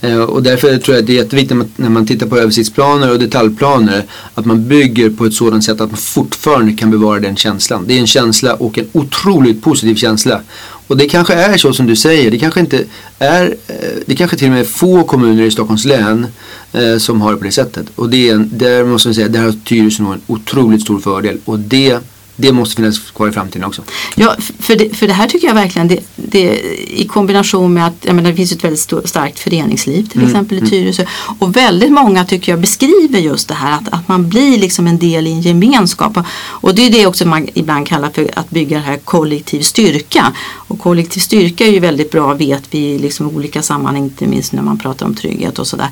Eh, 0.01 0.19
och 0.19 0.43
därför 0.43 0.77
tror 0.79 0.95
jag 0.97 1.03
att 1.03 1.07
det 1.07 1.13
är 1.13 1.23
jätteviktigt 1.23 1.59
när 1.77 1.89
man, 1.89 2.07
tittar 2.07 2.27
på 2.27 2.39
översiktsplaner 2.39 3.11
och 3.11 3.19
detaljplaner 3.19 4.05
att 4.35 4.45
man 4.45 4.69
bygger 4.69 5.11
på 5.11 5.25
ett 5.25 5.35
sådant 5.35 5.65
sätt 5.65 5.81
att 5.81 5.91
man 5.91 5.97
fortfarande 5.97 6.73
kan 6.73 6.91
bevara 6.91 7.21
den 7.21 7.37
känslan. 7.37 7.85
Det 7.87 7.95
är 7.95 7.99
en 7.99 8.07
känsla 8.07 8.55
och 8.55 8.79
en 8.79 8.87
otroligt 8.93 9.63
positiv 9.63 9.95
känsla. 9.95 10.41
Och 10.87 10.97
det 10.97 11.09
kanske 11.09 11.35
är 11.35 11.57
så 11.57 11.73
som 11.73 11.87
du 11.87 11.97
säger, 11.97 12.31
det 12.31 12.39
kanske 12.39 12.61
inte 12.61 12.85
är, 13.19 13.57
eh, 13.67 13.75
det 14.07 14.17
kanske 14.17 14.37
till 14.37 14.47
och 14.47 14.53
med 14.53 14.61
är 14.61 14.65
få 14.65 15.05
kommuner 15.05 15.43
i 15.43 15.51
Stockholms 15.51 15.85
län 15.85 16.27
eh, 16.73 16.99
som 16.99 17.21
har 17.21 17.33
det 17.33 17.39
på 17.39 17.45
det 17.45 17.53
sättet. 17.53 17.87
Och 17.95 18.11
det 18.11 18.29
är 18.29 18.35
en, 18.35 18.51
där 18.53 18.85
måste 18.85 19.09
man 19.09 19.15
säga, 19.15 19.29
där 19.29 19.43
har 19.43 19.55
Tyresö 19.65 20.03
en 20.03 20.21
otroligt 20.27 20.83
stor 20.83 20.99
fördel 20.99 21.39
och 21.45 21.59
det 21.59 21.99
det 22.37 22.53
måste 22.53 22.77
finnas 22.77 22.99
kvar 23.11 23.29
i 23.29 23.33
framtiden 23.33 23.65
också. 23.65 23.83
Ja, 24.15 24.37
för 24.59 24.77
det, 24.77 24.97
för 24.97 25.07
det 25.07 25.13
här 25.13 25.29
tycker 25.29 25.47
jag 25.47 25.55
verkligen, 25.55 25.89
det, 25.89 26.01
det, 26.17 26.61
i 27.01 27.07
kombination 27.09 27.75
med 27.75 27.87
att 27.87 28.05
menar, 28.05 28.31
det 28.31 28.37
finns 28.37 28.53
ett 28.53 28.65
väldigt 28.65 28.81
stor, 28.81 29.03
starkt 29.05 29.39
föreningsliv 29.39 30.07
till 30.07 30.21
Mm, 30.21 30.31
exempel 30.31 30.59
i 30.59 30.71
Tyresö. 30.71 31.05
Och 31.39 31.57
väldigt 31.57 31.93
många 31.93 32.25
tycker 32.25 32.53
jag 32.53 32.61
beskriver 32.61 33.19
just 33.19 33.49
det 33.49 33.55
här 33.55 33.73
att, 33.73 33.89
att 33.93 34.09
man 34.09 34.29
blir 34.29 34.59
liksom 34.59 34.87
en 34.87 34.99
del 34.99 35.27
i 35.27 35.33
en 35.33 35.41
gemenskap. 35.41 36.19
Och 36.39 36.75
det 36.75 36.83
är 36.83 36.91
det 36.91 37.07
också 37.07 37.29
man 37.29 37.49
ibland 37.55 37.87
kallar 37.87 38.11
för 38.11 38.31
att 38.35 38.51
bygga 38.51 38.77
det 38.77 38.85
här 38.85 38.97
kollektiv 38.97 39.61
styrka. 39.61 40.33
Och 40.69 40.81
kollektiv 40.81 41.21
styrka 41.21 41.67
är 41.67 41.71
ju 41.71 41.79
väldigt 41.79 42.11
bra 42.11 42.35
vet 42.35 42.63
vi 42.71 42.79
i 42.79 42.99
liksom 42.99 43.29
olika 43.37 43.63
sammanhang, 43.63 44.05
inte 44.05 44.27
minst 44.27 44.53
när 44.53 44.63
man 44.63 44.79
pratar 44.79 45.07
om 45.07 45.15
trygghet 45.15 45.59
och 45.59 45.67
sådär. 45.67 45.89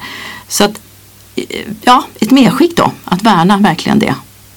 Så 0.49 0.65
att, 0.65 0.81
eh, 1.37 1.45
ja, 1.83 2.05
ett 2.21 2.31
medskick 2.31 2.77
då, 2.77 2.93
att 3.05 3.23
värna 3.23 3.57
verkligen 3.57 3.99
det. 3.99 4.15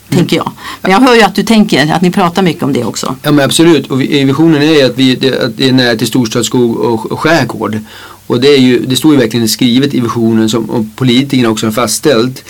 Tänker 0.10 0.38
jag. 0.38 0.52
Men 0.82 0.92
jag 0.92 1.00
hör 1.00 1.16
ju 1.16 1.22
att 1.22 1.36
du 1.36 1.44
tänker 1.44 1.94
att 1.94 2.02
ni 2.02 2.12
pratar 2.12 2.42
mycket 2.42 2.64
om 2.64 2.74
det 2.74 2.84
också. 2.84 3.16
Ja 3.24 3.32
men 3.32 3.46
absolut 3.46 3.88
och 3.88 4.02
vi, 4.02 4.24
visionen 4.24 4.62
är 4.62 4.86
att, 4.86 4.98
vi, 4.98 5.16
det, 5.16 5.42
att 5.42 5.58
det 5.58 5.70
är 5.70 5.74
nära 5.74 5.96
till 5.96 6.08
storstadsskog 6.08 6.78
och, 6.78 7.12
och 7.12 7.20
skärgård. 7.20 7.80
Och 8.28 8.42
det, 8.42 8.48
är 8.48 8.58
ju, 8.58 8.86
det 8.86 8.96
står 8.96 9.14
ju 9.14 9.20
verkligen 9.20 9.50
skrivet 9.50 9.94
i 9.94 10.00
visionen 10.00 10.50
som 10.50 10.70
och 10.70 10.86
politikerna 10.96 11.50
också 11.50 11.66
har 11.66 11.72
fastställt. 11.72 12.44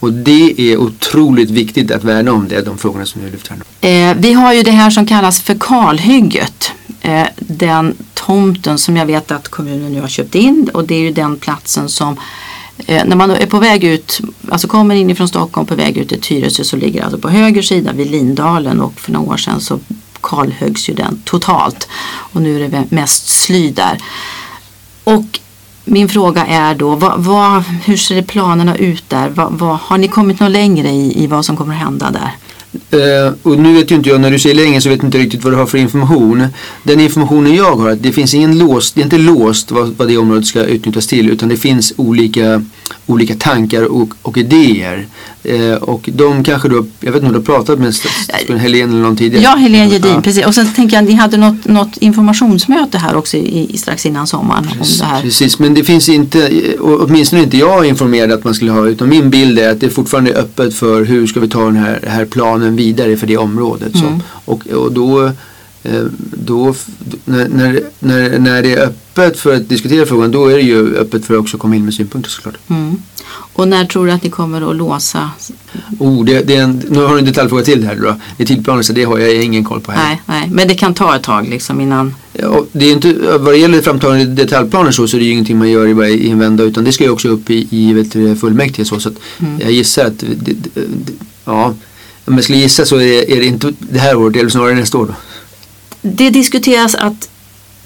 Och 0.00 0.12
det 0.12 0.72
är 0.72 0.76
otroligt 0.76 1.50
viktigt 1.50 1.90
att 1.90 2.04
värna 2.04 2.32
om 2.32 2.48
det, 2.48 2.60
de 2.60 2.78
frågorna 2.78 3.06
som 3.06 3.22
du 3.22 3.30
lyfter 3.30 3.56
här. 3.80 4.10
Eh, 4.10 4.16
vi 4.18 4.32
har 4.32 4.54
ju 4.54 4.62
det 4.62 4.70
här 4.70 4.90
som 4.90 5.06
kallas 5.06 5.42
för 5.42 5.56
kalhygget. 5.60 6.72
Eh, 7.00 7.26
den 7.36 7.94
tomten 8.14 8.78
som 8.78 8.96
jag 8.96 9.06
vet 9.06 9.30
att 9.30 9.48
kommunen 9.48 9.92
nu 9.92 10.00
har 10.00 10.08
köpt 10.08 10.34
in 10.34 10.70
och 10.74 10.84
det 10.84 10.94
är 10.94 11.00
ju 11.00 11.12
den 11.12 11.36
platsen 11.36 11.88
som 11.88 12.16
Eh, 12.86 13.04
när 13.04 13.16
man 13.16 13.30
är 13.30 13.46
på 13.46 13.58
väg 13.58 13.84
ut, 13.84 14.20
alltså 14.50 14.68
kommer 14.68 14.94
inifrån 14.94 15.28
Stockholm 15.28 15.66
på 15.66 15.74
väg 15.74 15.96
ut 15.96 16.08
till 16.08 16.20
Tyresö 16.20 16.64
så 16.64 16.76
ligger 16.76 17.00
det 17.00 17.04
alltså 17.04 17.18
på 17.18 17.28
höger 17.28 17.62
sida 17.62 17.92
vid 17.92 18.10
Lindalen 18.10 18.80
och 18.80 19.00
för 19.00 19.12
några 19.12 19.32
år 19.32 19.36
sedan 19.36 19.60
så 19.60 19.78
kalhöggs 20.20 20.88
ju 20.88 20.94
den 20.94 21.22
totalt 21.24 21.88
och 22.04 22.42
nu 22.42 22.64
är 22.64 22.68
det 22.68 22.84
mest 22.90 23.28
sly 23.28 23.70
där. 23.70 23.98
Och 25.04 25.40
min 25.84 26.08
fråga 26.08 26.46
är 26.46 26.74
då, 26.74 26.94
vad, 26.94 27.24
vad, 27.24 27.62
hur 27.62 27.96
ser 27.96 28.22
planerna 28.22 28.76
ut 28.76 29.08
där? 29.08 29.28
Vad, 29.28 29.52
vad, 29.52 29.76
har 29.76 29.98
ni 29.98 30.08
kommit 30.08 30.40
något 30.40 30.50
längre 30.50 30.88
i, 30.88 31.24
i 31.24 31.26
vad 31.26 31.44
som 31.44 31.56
kommer 31.56 31.74
att 31.74 31.80
hända 31.80 32.10
där? 32.10 32.36
Uh, 32.94 33.34
och 33.42 33.58
nu 33.58 33.74
vet 33.74 33.90
ju 33.90 33.94
inte 33.94 34.08
jag, 34.08 34.20
när 34.20 34.30
du 34.30 34.38
säger 34.38 34.54
länge 34.54 34.80
så 34.80 34.88
vet 34.88 34.98
jag 34.98 35.06
inte 35.06 35.18
riktigt 35.18 35.44
vad 35.44 35.52
du 35.52 35.56
har 35.56 35.66
för 35.66 35.78
information. 35.78 36.46
Den 36.82 37.00
informationen 37.00 37.54
jag 37.54 37.76
har, 37.76 37.90
att 37.90 38.02
det 38.02 38.12
finns 38.12 38.34
ingen 38.34 38.58
låst, 38.58 38.94
det 38.94 39.00
är 39.00 39.04
inte 39.04 39.18
låst 39.18 39.70
vad, 39.70 39.94
vad 39.96 40.08
det 40.08 40.16
området 40.16 40.46
ska 40.46 40.64
utnyttjas 40.64 41.06
till 41.06 41.30
utan 41.30 41.48
det 41.48 41.56
finns 41.56 41.92
olika, 41.96 42.64
olika 43.06 43.34
tankar 43.34 43.82
och, 43.82 44.08
och 44.22 44.38
idéer. 44.38 45.06
Eh, 45.44 45.74
och 45.74 46.08
de 46.12 46.44
kanske 46.44 46.68
då, 46.68 46.86
jag 47.00 47.12
vet 47.12 47.22
inte 47.22 47.26
om 47.26 47.32
du 47.32 47.38
har 47.38 47.58
pratat 47.58 47.78
med 47.78 47.94
Helene 48.60 48.92
eller 48.92 49.02
någon 49.02 49.16
tidigare? 49.16 49.42
Ja, 49.44 49.50
Helene 49.50 49.92
Gedin, 49.92 50.12
Ja. 50.14 50.20
precis. 50.20 50.46
Och 50.46 50.54
sen 50.54 50.72
tänker 50.72 50.96
jag, 50.96 51.04
ni 51.04 51.12
hade 51.12 51.36
något, 51.36 51.64
något 51.64 51.96
informationsmöte 51.96 52.98
här 52.98 53.16
också 53.16 53.36
i, 53.36 53.74
i, 53.74 53.78
strax 53.78 54.06
innan 54.06 54.26
sommaren 54.26 54.68
om 54.80 54.86
det 54.98 55.04
här. 55.04 55.22
Precis, 55.22 55.58
men 55.58 55.74
det 55.74 55.84
finns 55.84 56.08
inte, 56.08 56.50
åtminstone 56.80 57.42
inte 57.42 57.56
jag 57.56 57.86
informerad 57.86 58.32
att 58.32 58.44
man 58.44 58.54
skulle 58.54 58.70
ha, 58.70 58.86
utan 58.86 59.08
min 59.08 59.30
bild 59.30 59.58
är 59.58 59.70
att 59.70 59.80
det 59.80 59.90
fortfarande 59.90 60.30
är 60.32 60.38
öppet 60.38 60.74
för 60.74 61.04
hur 61.04 61.26
ska 61.26 61.40
vi 61.40 61.48
ta 61.48 61.64
den 61.64 61.76
här, 61.76 62.00
här 62.06 62.24
planen 62.24 62.76
vidare 62.76 63.16
för 63.16 63.26
det 63.26 63.36
området. 63.36 63.92
Så. 63.92 64.06
Mm. 64.06 64.22
Och, 64.44 64.66
och 64.66 64.92
då, 64.92 65.30
då 66.44 66.70
f- 66.70 66.86
när, 67.24 67.48
när, 67.48 68.38
när, 68.38 68.62
det 68.62 68.72
är 68.72 68.86
öppet 68.86 69.38
för 69.38 69.54
att 69.54 69.68
diskutera 69.68 70.06
frågan, 70.06 70.30
då 70.30 70.46
är 70.48 70.54
det 70.56 70.62
ju 70.62 70.96
öppet 70.96 71.24
för 71.24 71.34
att 71.34 71.40
också 71.40 71.58
komma 71.58 71.76
in 71.76 71.84
med 71.84 71.94
synpunkter 71.94 72.30
såklart. 72.30 72.54
Mm. 72.68 72.96
Och 73.56 73.68
när 73.68 73.84
tror 73.84 74.06
du 74.06 74.12
att 74.12 74.22
ni 74.22 74.30
kommer 74.30 74.70
att 74.70 74.76
låsa? 74.76 75.30
Oh, 75.98 76.24
det, 76.24 76.42
det 76.42 76.56
är 76.56 76.62
en, 76.62 76.82
nu 76.90 77.00
har 77.00 77.12
du 77.12 77.18
en 77.18 77.24
detaljfråga 77.24 77.62
till 77.64 77.84
här 77.84 77.96
då. 77.96 78.16
Det 78.36 78.42
är 78.42 78.46
tidplanen 78.46 78.84
så 78.84 78.92
det 78.92 79.04
har 79.04 79.18
jag 79.18 79.34
ingen 79.44 79.64
koll 79.64 79.80
på 79.80 79.92
här. 79.92 80.04
Nej, 80.08 80.20
nej, 80.26 80.48
men 80.52 80.68
det 80.68 80.74
kan 80.74 80.94
ta 80.94 81.16
ett 81.16 81.22
tag 81.22 81.48
liksom 81.48 81.80
innan. 81.80 82.14
Ja, 82.32 82.64
det 82.72 82.86
är 82.86 82.92
inte, 82.92 83.12
vad 83.38 83.54
det 83.54 83.58
gäller 83.58 83.80
framtagande 83.82 84.24
detaljplaner 84.24 84.90
så, 84.90 85.08
så 85.08 85.16
är 85.16 85.18
det 85.18 85.24
ju 85.26 85.32
ingenting 85.32 85.58
man 85.58 85.70
gör 85.70 85.86
i, 85.86 85.94
bara 85.94 86.08
i 86.08 86.30
en 86.30 86.38
vända 86.38 86.64
utan 86.64 86.84
det 86.84 86.92
ska 86.92 87.04
ju 87.04 87.10
också 87.10 87.28
upp 87.28 87.50
i, 87.50 87.68
i 87.70 87.92
vet 87.92 88.12
fullmäktige 88.40 88.84
så, 88.88 89.00
så 89.00 89.08
att 89.08 89.14
Mm. 89.40 89.60
jag 89.60 89.72
gissar 89.72 90.04
att 90.06 90.18
det, 90.18 90.52
det, 90.52 90.70
ja, 91.44 91.74
om 92.24 92.34
jag 92.34 92.44
skulle 92.44 92.58
gissa 92.58 92.84
så 92.84 92.96
är 92.96 93.00
det, 93.00 93.32
är 93.32 93.40
det 93.40 93.46
inte 93.46 93.72
det 93.78 93.98
här 93.98 94.16
året 94.16 94.36
eller 94.36 94.50
snarare 94.50 94.74
nästa 94.74 94.98
år 94.98 95.06
då. 95.06 95.14
Det 96.06 96.30
diskuteras 96.30 96.94
att 96.94 97.28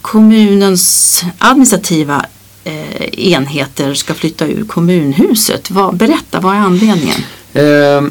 kommunens 0.02 1.22
administrativa 1.38 2.26
eh, 2.64 3.18
enheter 3.32 3.94
ska 3.94 4.14
flytta 4.14 4.46
ur 4.46 4.64
kommunhuset. 4.64 5.70
Vad, 5.70 5.96
berätta, 5.96 6.40
vad 6.40 6.54
är 6.54 6.58
anledningen? 6.60 7.16
Eh, 7.54 8.10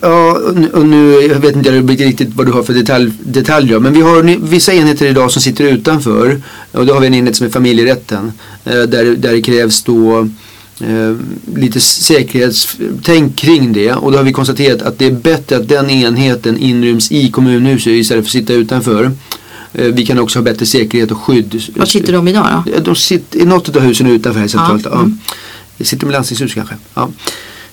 Ja, 0.00 0.38
och 0.72 0.86
nu- 0.86 1.12
jag 1.20 1.34
vet 1.40 1.56
inte 1.56 1.70
riktigt 1.70 2.34
vad 2.34 2.46
du 2.46 2.52
har 2.52 2.62
för 2.62 2.72
detalj, 2.74 3.12
detaljer. 3.24 3.78
Men 3.78 3.92
vi 3.92 4.00
har 4.00 4.22
vissa 4.48 4.74
enheter 4.74 5.06
idag 5.06 5.30
som 5.30 5.42
sitter 5.42 5.64
utanför. 5.64 6.42
Och 6.72 6.86
då 6.86 6.94
har 6.94 7.00
vi 7.00 7.06
en 7.06 7.14
enhet 7.14 7.36
som 7.36 7.46
är 7.46 7.50
familjerätten. 7.50 8.32
eh, 8.64 8.72
Där, 8.82 9.16
där 9.16 9.32
det 9.32 9.42
krävs 9.42 9.82
då 9.82 10.28
eh, 10.80 11.16
lite 11.54 11.80
säkerhetstänk 11.80 13.36
kring 13.36 13.72
det. 13.72 13.92
Och 13.92 14.12
då 14.12 14.18
har 14.18 14.24
vi 14.24 14.32
konstaterat 14.32 14.82
att 14.82 14.98
det 14.98 15.06
är 15.06 15.10
bättre 15.12 15.56
att 15.56 15.68
den 15.68 15.90
enheten 15.90 16.58
inryms 16.58 17.12
i 17.12 17.30
kommunhuset 17.30 17.86
istället 17.92 18.24
för 18.24 18.28
att 18.28 18.32
sitta 18.32 18.52
utanför. 18.52 19.10
Eh, 19.72 19.84
Vi 19.86 20.06
kan 20.06 20.18
också 20.18 20.38
ha 20.38 20.44
bättre 20.44 20.66
säkerhet 20.66 21.10
och 21.10 21.18
skydd. 21.18 21.62
Var 21.76 21.86
sitter 21.86 22.12
de 22.12 22.28
idag 22.28 22.62
då? 22.66 22.72
Ja, 22.72 22.80
De 22.80 22.96
sitter 22.96 23.38
i 23.40 23.44
något 23.44 23.76
av 23.76 23.82
husen 23.82 24.06
utanför 24.06 24.40
här 24.40 24.48
centralt. 24.48 24.82
Ja, 24.84 24.90
Ja, 24.92 24.98
mm. 24.98 25.18
Det 25.78 25.84
sitter 25.84 26.06
med 26.06 26.12
landstingshus 26.12 26.54
kanske. 26.54 26.74
Ja. 26.94 27.08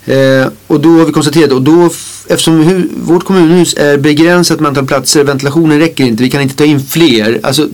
Eh, 0.06 0.48
och 0.68 0.80
då 0.80 0.90
har 0.90 1.06
vi 1.06 1.12
konstaterat, 1.12 1.52
och 1.52 1.62
då, 1.62 1.86
eftersom 2.28 2.64
hu, 2.64 2.90
vårt 2.96 3.24
kommunhus 3.24 3.74
är 3.74 3.98
begränsat 3.98 4.60
med 4.60 4.70
antal 4.70 4.88
platser, 4.88 5.24
ventilationen 5.24 5.80
räcker 5.80 6.04
inte, 6.04 6.24
vi 6.24 6.30
kan 6.30 6.42
inte 6.42 6.56
ta 6.56 6.66
in 6.66 6.80
fler. 6.80 7.40
Alltså 7.44 7.68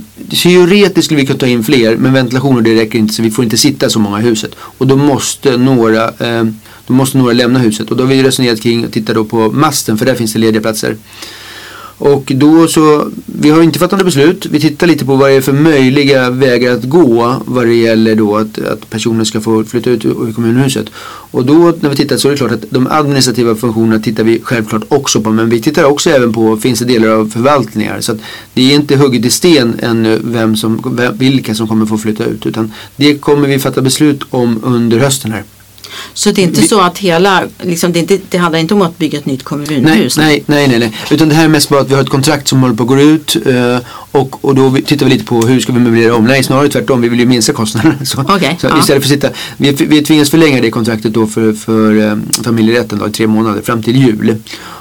teoretiskt 0.44 1.06
skulle 1.06 1.20
vi 1.20 1.28
kunna 1.28 1.40
ta 1.40 1.48
in 1.48 1.64
fler, 1.64 1.96
men 1.96 2.14
ventilationen 2.14 2.64
det 2.64 2.76
räcker 2.76 3.00
inte 3.00 3.14
så 3.14 3.22
vi 3.22 3.32
får 3.32 3.44
inte 3.44 3.58
sitta 3.58 3.90
så 3.90 4.00
många 4.00 4.20
i 4.20 4.24
huset. 4.24 4.52
Och 4.60 4.88
då 4.88 4.96
måste 4.96 5.58
några, 5.58 6.04
eh, 6.08 6.44
då 6.88 6.94
måste 6.94 7.18
några 7.18 7.34
lämna 7.34 7.60
huset. 7.60 7.92
Och 7.92 7.98
då 7.98 8.04
har 8.04 8.10
vi 8.10 8.24
resonerat 8.24 8.62
kring 8.62 8.84
att 8.84 8.94
titta 8.94 9.14
då 9.14 9.26
på 9.26 9.52
masten, 9.52 9.98
för 9.98 10.06
där 10.06 10.16
finns 10.16 10.34
det 10.34 10.40
lediga 10.40 10.62
platser. 10.62 10.96
Och 12.00 12.32
då 12.36 12.68
så, 12.68 13.12
vi 13.26 13.50
har 13.50 13.62
inte 13.62 13.80
fattat 13.80 14.00
något 14.00 14.06
beslut. 14.06 14.46
Vi 14.46 14.60
tittar 14.60 14.88
lite 14.88 15.06
på 15.06 15.16
vad 15.16 15.30
det 15.30 15.36
är 15.36 15.42
för 15.42 15.54
möjliga 15.54 16.30
vägar 16.30 16.74
att 16.74 16.84
gå 16.84 17.36
vad 17.46 17.66
det 17.66 17.74
gäller 17.74 18.16
då 18.16 18.38
att, 18.38 18.60
att 18.60 18.90
personer 18.90 19.24
ska 19.24 19.42
få 19.42 19.64
flytta 19.64 19.90
ut 19.90 20.06
ur 20.06 20.34
kommunhuset. 20.34 20.86
Och 21.32 21.46
då 21.46 21.74
när 21.80 21.90
vi 21.90 21.96
tittar 21.96 22.18
så 22.18 22.28
är 22.28 22.32
det 22.32 22.38
klart 22.38 22.52
att 22.52 22.66
de 22.70 22.88
administrativa 22.88 23.56
funktionerna 23.56 24.04
tittar 24.04 24.24
vi 24.24 24.40
självklart 24.44 24.84
också 24.88 25.22
på. 25.22 25.32
Men 25.32 25.50
vi 25.50 25.62
tittar 25.62 25.84
också 25.84 26.10
även 26.10 26.34
på, 26.34 26.58
finns 26.58 26.80
det 26.80 26.86
delar 26.86 27.10
av 27.10 27.30
förvaltningar. 27.30 28.02
Så 28.02 28.12
att 28.12 28.18
det 28.54 28.72
är 28.72 28.76
inte 28.76 28.96
hugget 28.96 29.26
i 29.26 29.30
sten 29.30 29.76
ännu 29.80 30.20
vem 30.24 30.56
som, 30.56 30.98
vilka 31.14 31.56
som 31.56 31.68
kommer 31.68 31.86
få 31.86 31.98
flytta 31.98 32.26
ut. 32.26 32.46
Utan 32.46 32.72
det 32.96 33.18
kommer 33.18 33.48
vi 33.48 33.60
fatta 33.60 33.82
beslut 33.82 34.24
om 34.30 34.60
under 34.64 35.00
hösten 35.00 35.32
här. 35.32 35.44
Så 36.14 36.32
det 36.32 36.42
är 36.42 36.44
inte 36.44 36.62
Vi- 36.62 36.68
så 36.68 36.82
att 36.82 36.98
hela, 36.98 37.44
liksom, 37.62 37.92
det, 37.94 38.00
inte, 38.00 38.20
det 38.30 38.38
handlar 38.38 38.60
inte 38.60 38.74
om 38.74 38.82
att 38.82 38.98
bygga 38.98 39.20
ett 39.20 39.26
nytt 39.26 39.44
kommunhus? 39.44 40.18
nej, 40.18 40.44
nej, 40.46 40.68
nej, 40.68 40.80
nej. 40.80 40.94
Utan 41.12 41.30
det 41.30 41.36
här 41.36 41.44
är 41.44 41.48
mest 41.48 41.70
bara 41.70 41.82
att 41.82 41.90
vi 41.90 41.94
har 41.94 42.02
ett 42.02 42.10
kontrakt 42.10 42.48
som 42.48 42.62
håller 42.62 42.76
på 42.76 42.84
att 42.84 42.90
gå 42.90 43.00
ut 43.00 43.36
eh, 43.46 43.78
och, 44.12 44.46
och 44.46 44.56
då 44.56 44.78
tittar 44.86 45.06
vi 45.06 45.12
lite 45.12 45.26
på 45.26 45.42
hur 45.42 45.60
ska 45.60 45.74
vi 45.74 45.80
möblera 45.80 46.16
om. 46.16 46.26
Nej, 46.26 46.44
snarare 46.44 46.70
tvärtom. 46.70 47.02
Vi 47.02 47.10
vill 47.10 47.20
ju 47.20 47.26
minska 47.26 47.54
kostnaderna. 47.54 47.96
Så, 48.06 48.22
Okej, 48.22 48.58
så 48.62 48.68
ja. 48.68 48.80
istället 48.80 49.04
för 49.04 49.10
sitta, 49.10 49.30
vi, 49.58 49.72
vi 49.72 50.02
tvingas 50.06 50.30
förlänga 50.30 50.62
det 50.62 50.72
kontraktet 50.72 51.14
då 51.14 51.28
för, 51.28 51.54
för 51.54 52.08
eh, 52.12 52.18
familjerätten 52.44 53.00
då, 53.00 53.08
i 53.08 53.12
tre 53.12 53.28
månader 53.28 53.62
fram 53.62 53.84
till 53.84 53.96
jul. 53.96 54.36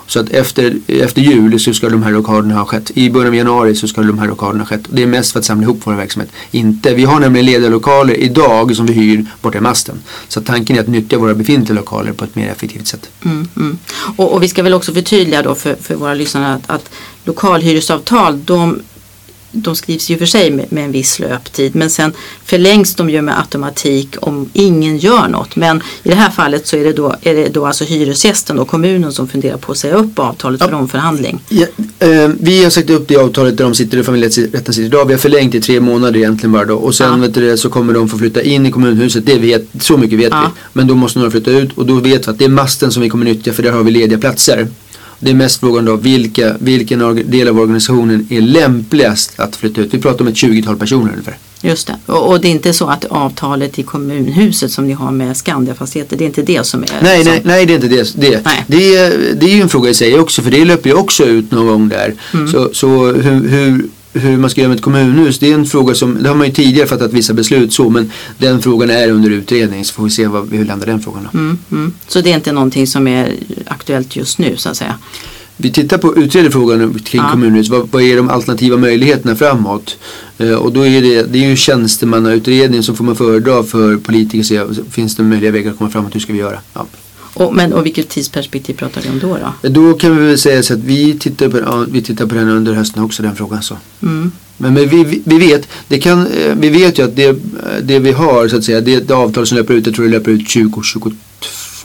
Så 0.09 0.21
att 0.21 0.31
efter, 0.31 0.79
efter 0.87 1.23
jul 1.23 1.61
så 1.61 1.75
ska 1.75 1.89
de 1.89 2.03
här 2.03 2.13
rockaderna 2.13 2.55
ha 2.55 2.65
skett. 2.65 2.91
I 2.95 3.11
början 3.11 3.29
av 3.29 3.35
januari 3.35 3.75
så 3.75 3.89
ska 3.89 4.01
de 4.03 4.19
här 4.19 4.29
rockaderna 4.29 4.59
ha 4.59 4.67
skett. 4.67 4.81
Det 4.89 5.03
är 5.03 5.07
mest 5.07 5.33
för 5.33 5.39
att 5.39 5.45
samla 5.45 5.65
ihop 5.65 5.81
vår 5.85 5.95
verksamhet. 5.95 6.31
Inte, 6.51 6.95
vi 6.95 7.05
har 7.05 7.21
nämligen 7.21 7.47
lediga 7.47 7.69
lokaler 7.69 8.15
idag 8.15 8.77
som 8.77 8.87
vi 8.87 8.93
hyr 8.93 9.27
borta 9.43 9.59
i 9.59 9.61
masten. 9.61 9.99
Så 10.29 10.41
tanken 10.41 10.77
är 10.77 10.81
att 10.81 10.89
nyttja 10.89 11.19
våra 11.19 11.35
befintliga 11.35 11.77
lokaler 11.77 12.13
på 12.13 12.25
ett 12.25 12.35
mer 12.35 12.49
effektivt 12.49 12.87
sätt. 12.87 13.11
Mm, 13.25 13.49
mm. 13.57 13.79
Och, 14.17 14.35
och 14.35 14.43
vi 14.43 14.49
ska 14.49 14.63
väl 14.63 14.75
också 14.75 14.93
förtydliga 14.93 15.43
då 15.43 15.55
för, 15.55 15.75
för 15.75 15.95
våra 15.95 16.15
lyssnare 16.15 16.55
att, 16.55 16.71
att 16.71 16.91
lokalhyresavtal 17.25 18.45
de, 18.45 18.83
de 19.53 19.77
skrivs 19.77 20.11
ju 20.11 20.19
för 20.19 20.27
sig 20.27 20.51
med, 20.51 20.73
med 20.73 20.85
en 20.85 20.93
viss 20.93 21.19
löptid 21.19 21.77
men 21.77 21.91
sen 21.91 22.13
förlängs 22.45 22.95
de 22.95 23.11
ju 23.11 23.23
med 23.23 23.39
automatik 23.39 24.17
om 24.21 24.51
ingen 24.53 24.99
gör 24.99 25.29
något. 25.29 25.57
Men 25.57 25.77
i 26.03 26.09
det 26.09 26.15
här 26.15 26.31
fallet 26.31 26.67
så 26.67 26.77
är 26.77 26.85
det 26.85 26.93
då, 26.93 27.15
är 27.23 27.35
det 27.35 27.49
då 27.49 27.67
alltså 27.67 27.85
hyresgästen 27.85 28.59
och 28.59 28.69
kommunen 28.69 29.13
som 29.13 29.29
funderar 29.29 29.57
på 29.57 29.73
att 29.73 29.79
säga 29.79 29.95
upp 29.95 30.19
avtalet 30.19 30.63
för 30.63 30.75
omförhandling. 30.75 31.41
Ja, 31.49 31.67
eh, 31.99 32.31
vi 32.41 32.63
har 32.65 32.71
sagt 32.71 32.91
upp 32.91 33.09
det 33.09 33.17
avtalet 33.17 33.57
där 33.57 33.65
de 33.65 33.75
sitter 33.75 33.99
i 33.99 34.03
familjerätten 34.03 34.75
sitter 34.75 34.87
idag. 34.87 35.05
Vi 35.07 35.13
har 35.13 35.19
förlängt 35.21 35.55
i 35.55 35.61
tre 35.61 35.81
månader 35.81 36.17
egentligen 36.17 36.53
bara 36.53 36.65
då. 36.65 36.75
Och 36.77 36.95
sen 36.95 37.11
Ja. 37.11 37.17
vet 37.17 37.35
du, 37.35 37.57
så 37.57 37.69
kommer 37.71 37.93
de 37.95 38.09
få 38.09 38.19
flytta 38.19 38.43
in 38.43 38.67
i 38.67 38.71
kommunhuset. 38.71 39.27
Det 39.27 39.39
vet, 39.39 39.67
så 39.81 39.97
mycket 39.97 40.19
vet 40.19 40.31
Ja. 40.31 40.43
vi. 40.55 40.61
Men 40.73 40.87
då 40.87 40.95
måste 40.95 41.19
några 41.19 41.31
flytta 41.31 41.51
ut 41.51 41.73
och 41.79 41.87
då 41.87 41.95
vet 41.95 42.27
vi 42.27 42.31
att 42.31 42.39
det 42.39 42.45
är 42.45 42.49
masten 42.49 42.93
som 42.93 43.03
vi 43.03 43.09
kommer 43.09 43.25
nyttja 43.25 43.53
för 43.53 43.63
där 43.63 43.73
har 43.73 43.83
vi 43.83 43.91
lediga 43.91 44.19
platser. 44.19 44.67
Det 45.21 45.31
är 45.31 45.35
mest 45.35 45.61
frågan 45.61 45.85
då 45.85 45.97
vilka, 45.97 46.57
vilken 46.59 47.31
del 47.31 47.49
av 47.49 47.61
organisationen 47.61 48.27
är 48.31 48.41
lämpligast 48.41 49.41
att 49.41 49.57
flytta 49.57 49.81
ut. 49.81 49.95
Vi 49.95 49.99
pratar 49.99 50.21
om 50.21 50.29
ett 50.29 50.35
20-tal 50.35 50.77
personer 50.77 51.13
ungefär. 51.13 51.39
Just 51.63 51.87
det. 51.87 51.97
Och, 52.07 52.29
och 52.29 52.41
det 52.41 52.49
är 52.49 52.53
inte 52.53 52.73
så 52.73 52.87
att 52.87 53.05
avtalet 53.05 53.79
i 53.79 53.83
kommunhuset 53.83 54.71
som 54.71 54.87
ni 54.87 54.93
har 54.93 55.11
med 55.11 55.37
Skandiafastigheter, 55.37 56.17
det 56.17 56.25
är 56.25 56.27
inte 56.27 56.43
det 56.43 56.67
som 56.67 56.83
är... 56.83 56.89
Nej, 57.03 57.25
som, 57.25 57.33
nej, 57.33 57.43
nej 57.45 57.67
det 57.67 57.73
är 57.73 57.75
inte 57.75 57.89
det. 57.89 58.15
Det, 58.17 58.41
Nej. 58.45 58.65
det, 58.67 59.11
det 59.41 59.47
är 59.47 59.55
ju 59.55 59.63
en 59.63 59.69
fråga 59.69 59.91
i 59.91 59.95
sig 59.95 60.19
också 60.19 60.43
för 60.43 60.51
det 60.51 60.65
löper 60.65 60.91
ju 60.91 60.97
också 60.97 61.25
ut 61.25 61.51
någon 61.51 61.67
gång 61.67 61.89
där. 61.89 62.15
Mm. 62.35 62.49
Så, 62.49 62.71
så 62.73 63.13
hur, 63.13 63.49
hur, 63.49 63.89
hur 64.13 64.37
man 64.37 64.51
ska 64.51 64.61
göra 64.61 64.69
med 64.69 64.77
ett 64.77 64.83
kommunhus 64.83 65.39
det 65.39 65.51
är 65.51 65.55
en 65.55 65.67
fråga 65.67 65.95
som, 65.95 66.23
det 66.23 66.29
har 66.29 66.37
man 66.37 66.47
ju 66.47 66.53
tidigare 66.53 66.87
fattat 66.87 67.13
vissa 67.13 67.33
beslut 67.35 67.73
så 67.73 67.91
men 67.91 68.13
den 68.39 68.63
frågan 68.63 68.91
är 68.91 69.11
under 69.11 69.31
utredning 69.31 69.85
så 69.85 69.95
får 69.95 70.05
vi 70.05 70.11
se 70.11 70.27
vad, 70.27 70.53
hur 70.53 70.65
landar 70.65 70.87
den 70.87 71.01
frågan. 71.01 71.29
Mm, 71.35 71.59
mm. 71.73 71.93
Så 72.09 72.21
det 72.21 72.31
är 72.31 72.35
inte 72.35 72.53
någonting 72.53 72.87
som 72.87 73.09
är 73.09 73.33
aktuellt 73.67 74.17
just 74.17 74.39
nu 74.39 74.57
så 74.57 74.69
att 74.69 74.77
säga? 74.77 74.95
Vi 75.61 75.71
tittar 75.73 75.99
på, 75.99 76.17
utreder 76.17 76.51
frågan 76.51 76.99
kring 76.99 77.23
Ja. 77.23 77.31
kommunhus. 77.31 77.69
Vad, 77.69 77.89
vad 77.91 78.03
är 78.03 78.17
de 78.17 78.29
alternativa 78.29 78.77
möjligheterna 78.77 79.37
framåt? 79.37 79.97
Eh, 80.39 80.53
och 80.55 80.73
då 80.73 80.87
är 80.87 81.03
det, 81.03 81.23
det 81.23 81.45
är 81.45 81.49
ju 81.49 81.57
tjänstemannautredning 81.57 82.83
som 82.83 82.97
får 82.97 83.05
man 83.05 83.17
föredra 83.17 83.63
för 83.63 83.97
politiker 83.97 84.43
se, 84.45 84.61
finns 84.91 85.17
det 85.17 85.23
möjliga 85.23 85.51
vägar 85.51 85.71
att 85.71 85.79
komma 85.79 85.91
framåt, 85.91 86.15
hur 86.15 86.21
ska 86.21 86.33
vi 86.33 86.39
göra? 86.39 86.59
Ja. 86.75 86.87
Och, 87.39 87.55
men, 87.55 87.73
och 87.73 87.87
vilket 87.87 88.09
tidsperspektiv 88.09 88.75
pratar 88.75 89.01
vi 89.01 89.09
om 89.09 89.19
då? 89.19 89.39
då? 89.63 89.69
Då 89.69 89.95
kan 89.95 90.17
vi 90.17 90.27
väl 90.27 90.39
säga 90.39 90.63
så 90.63 90.75
att 90.75 90.81
vi 90.81 91.19
tittar 91.19 91.49
på, 91.49 91.59
ja, 91.59 91.85
vi 91.89 92.03
tittar 92.03 92.27
på 92.27 92.35
den 92.35 92.49
under 92.49 92.73
hösten 92.73 93.03
också 93.03 93.23
den 93.23 93.37
frågan 93.37 93.63
så. 93.63 93.77
Mm. 94.03 94.33
Men, 94.57 94.75
men 94.75 94.89
vi, 94.89 95.23
vi- 95.25 95.39
vet, 95.39 95.69
det 95.89 95.99
kan, 95.99 96.27
eh, 96.27 96.55
vi 96.57 96.69
vet 96.69 96.99
ju 96.99 97.03
att 97.05 97.17
det, 97.17 97.37
det 97.83 97.99
vi 97.99 98.13
har 98.13 98.49
så 98.49 98.57
att 98.57 98.65
säga, 98.65 98.81
det 98.81 98.95
ett 98.95 99.11
avtal 99.11 99.47
som 99.47 99.57
löper 99.59 99.75
ut, 99.75 99.87
jag 99.87 99.95
tror 99.95 100.05
det 100.05 100.11
löper 100.11 100.31
ut 100.31 100.49
2022 100.49 101.13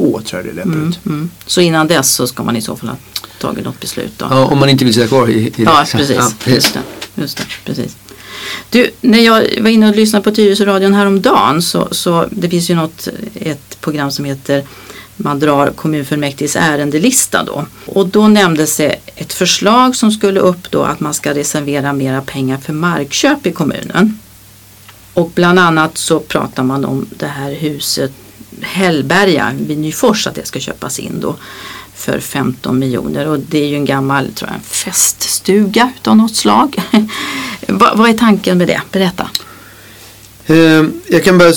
tror 0.02 0.22
jag 0.32 0.46
det 0.46 0.54
löper 0.54 0.70
Mm, 0.70 0.90
ut. 0.90 1.00
mm. 1.06 1.30
Så 1.46 1.62
innan 1.62 1.88
dess 1.88 2.12
så 2.14 2.28
ska 2.28 2.44
man 2.44 2.56
i 2.56 2.62
så 2.62 2.76
fall 2.76 2.90
ha 2.90 2.98
tagit 3.42 3.66
något 3.66 3.80
beslut 3.80 4.14
då? 4.18 4.26
Ja, 4.30 4.46
om 4.46 4.60
man 4.60 4.70
inte 4.70 4.86
vill 4.86 4.94
sitta 4.94 5.08
kvar 5.08 5.28
i, 5.30 5.34
i 5.34 5.52
Ja, 5.58 5.86
det. 5.92 5.98
precis. 5.98 6.16
Ja, 6.18 6.32
Just 6.54 6.74
det, 6.74 6.82
just 7.22 7.38
det, 7.38 7.44
precis. 7.66 7.96
Du, 8.70 8.90
när 9.02 9.20
jag 9.20 9.62
var 9.62 9.70
inne 9.70 9.90
och 9.90 9.96
lyssnade 9.96 10.24
på 10.24 10.32
Tyresöradion 10.32 10.94
häromdagen 10.94 11.62
så, 11.62 11.88
så 11.92 12.26
det 12.32 12.50
finns 12.50 12.70
ju 12.70 12.76
något, 12.76 13.08
ett 13.36 13.78
program 13.82 14.12
som 14.12 14.26
heter 14.26 14.64
man 15.18 15.40
drar 15.40 15.68
kommunfullmäktiges 15.68 16.56
ärendelista 16.56 17.44
då. 17.44 17.66
Och 17.86 18.08
då 18.08 18.28
nämndes 18.28 18.78
det 18.78 18.96
ett 19.16 19.34
förslag 19.34 19.96
som 19.96 20.12
skulle 20.12 20.40
upp 20.40 20.72
då 20.72 20.84
att 20.84 21.00
man 21.00 21.14
ska 21.14 21.34
reservera 21.34 21.94
mera 21.94 22.22
pengar 22.22 22.58
för 22.58 22.74
markköp 22.74 23.46
i 23.46 23.52
kommunen. 23.52 24.20
Och 25.14 25.32
bland 25.36 25.60
annat 25.60 25.98
så 25.98 26.20
pratar 26.20 26.64
man 26.64 26.86
om 26.86 27.06
det 27.18 27.28
här 27.28 27.52
huset 27.52 28.12
Hällberga 28.62 29.52
vid 29.60 29.78
Nyfors 29.78 30.28
att 30.28 30.36
det 30.36 30.46
ska 30.46 30.60
köpas 30.60 31.00
in 31.00 31.20
då 31.20 31.36
för 31.96 32.20
15 32.20 32.80
miljoner 32.80 33.28
och 33.28 33.40
det 33.40 33.64
är 33.64 33.68
ju 33.68 33.76
en 33.76 33.86
gammal 33.86 34.34
tror 34.34 34.52
jag, 34.52 34.62
feststuga 34.64 35.92
utav 35.98 36.18
något 36.18 36.36
slag. 36.36 36.76
vad, 37.68 37.98
vad 37.98 38.10
är 38.10 38.14
tanken 38.14 38.58
med 38.58 38.68
det? 38.68 38.82
Berätta. 38.92 39.30
Ehm, 40.48 40.92
jag 41.08 41.24
kan 41.24 41.38
bara, 41.38 41.54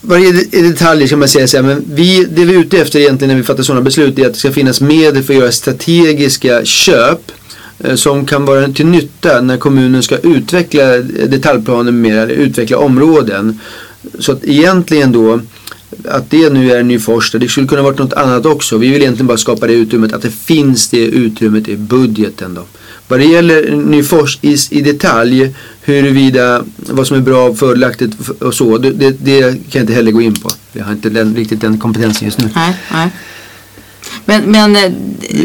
varje 0.00 0.28
i 0.52 0.62
detalj 0.62 1.08
kan 1.08 1.18
man 1.18 1.28
säga 1.28 1.46
så 1.46 1.56
här, 1.56 1.64
men 1.64 1.84
vi, 1.94 2.24
det 2.24 2.44
vi 2.44 2.54
är 2.54 2.60
ute 2.60 2.78
efter 2.78 2.98
egentligen 2.98 3.28
när 3.28 3.36
vi 3.36 3.46
fattar 3.46 3.62
sådana 3.62 3.82
beslut 3.82 4.18
är 4.18 4.26
att 4.26 4.32
det 4.32 4.38
ska 4.38 4.52
finnas 4.52 4.80
medel 4.80 5.22
för 5.22 5.34
att 5.34 5.40
göra 5.40 5.52
strategiska 5.52 6.64
köp 6.64 7.32
eh, 7.78 7.94
som 7.94 8.26
kan 8.26 8.44
vara 8.44 8.68
till 8.68 8.86
nytta 8.86 9.40
när 9.40 9.56
kommunen 9.56 10.02
ska 10.02 10.16
utveckla 10.16 10.96
detaljplaner 11.26 11.92
med 11.92 12.18
eller 12.18 12.34
utveckla 12.34 12.78
områden. 12.78 13.60
Så 14.18 14.32
att 14.32 14.44
egentligen 14.44 15.12
då 15.12 15.40
att 16.08 16.30
det 16.30 16.50
nu 16.50 16.72
är 16.72 16.82
Nyfors, 16.82 17.32
det 17.32 17.48
skulle 17.48 17.66
kunna 17.66 17.82
varit 17.82 17.98
något 17.98 18.12
annat 18.12 18.46
också. 18.46 18.78
Vi 18.78 18.88
vill 18.88 19.02
egentligen 19.02 19.26
bara 19.26 19.38
skapa 19.38 19.66
det 19.66 19.72
utrymmet, 19.72 20.12
att 20.12 20.22
det 20.22 20.30
finns 20.30 20.88
det 20.88 21.06
utrymmet 21.06 21.68
i 21.68 21.76
budgeten 21.76 22.54
då. 22.54 22.62
Vad 23.08 23.20
det 23.20 23.24
gäller 23.24 23.70
Nyfors 23.70 24.38
i, 24.42 24.56
i 24.70 24.80
detalj, 24.80 25.54
huruvida 25.82 26.64
vad 26.76 27.06
som 27.06 27.16
är 27.16 27.20
bra 27.20 27.48
och 27.48 27.58
fördelaktigt 27.58 28.28
och 28.40 28.54
så, 28.54 28.78
det, 28.78 28.90
det, 28.90 29.10
det 29.10 29.40
kan 29.40 29.58
jag 29.70 29.82
inte 29.82 29.92
heller 29.92 30.12
gå 30.12 30.20
in 30.20 30.34
på. 30.34 30.50
Jag 30.72 30.84
har 30.84 30.92
inte 30.92 31.10
den, 31.10 31.36
riktigt 31.36 31.60
den 31.60 31.78
kompetensen 31.78 32.24
just 32.24 32.38
nu. 32.38 32.50
Nej, 32.54 32.76
nej. 32.92 33.10
Men, 34.24 34.42
men 34.42 34.76
eh, 34.76 34.92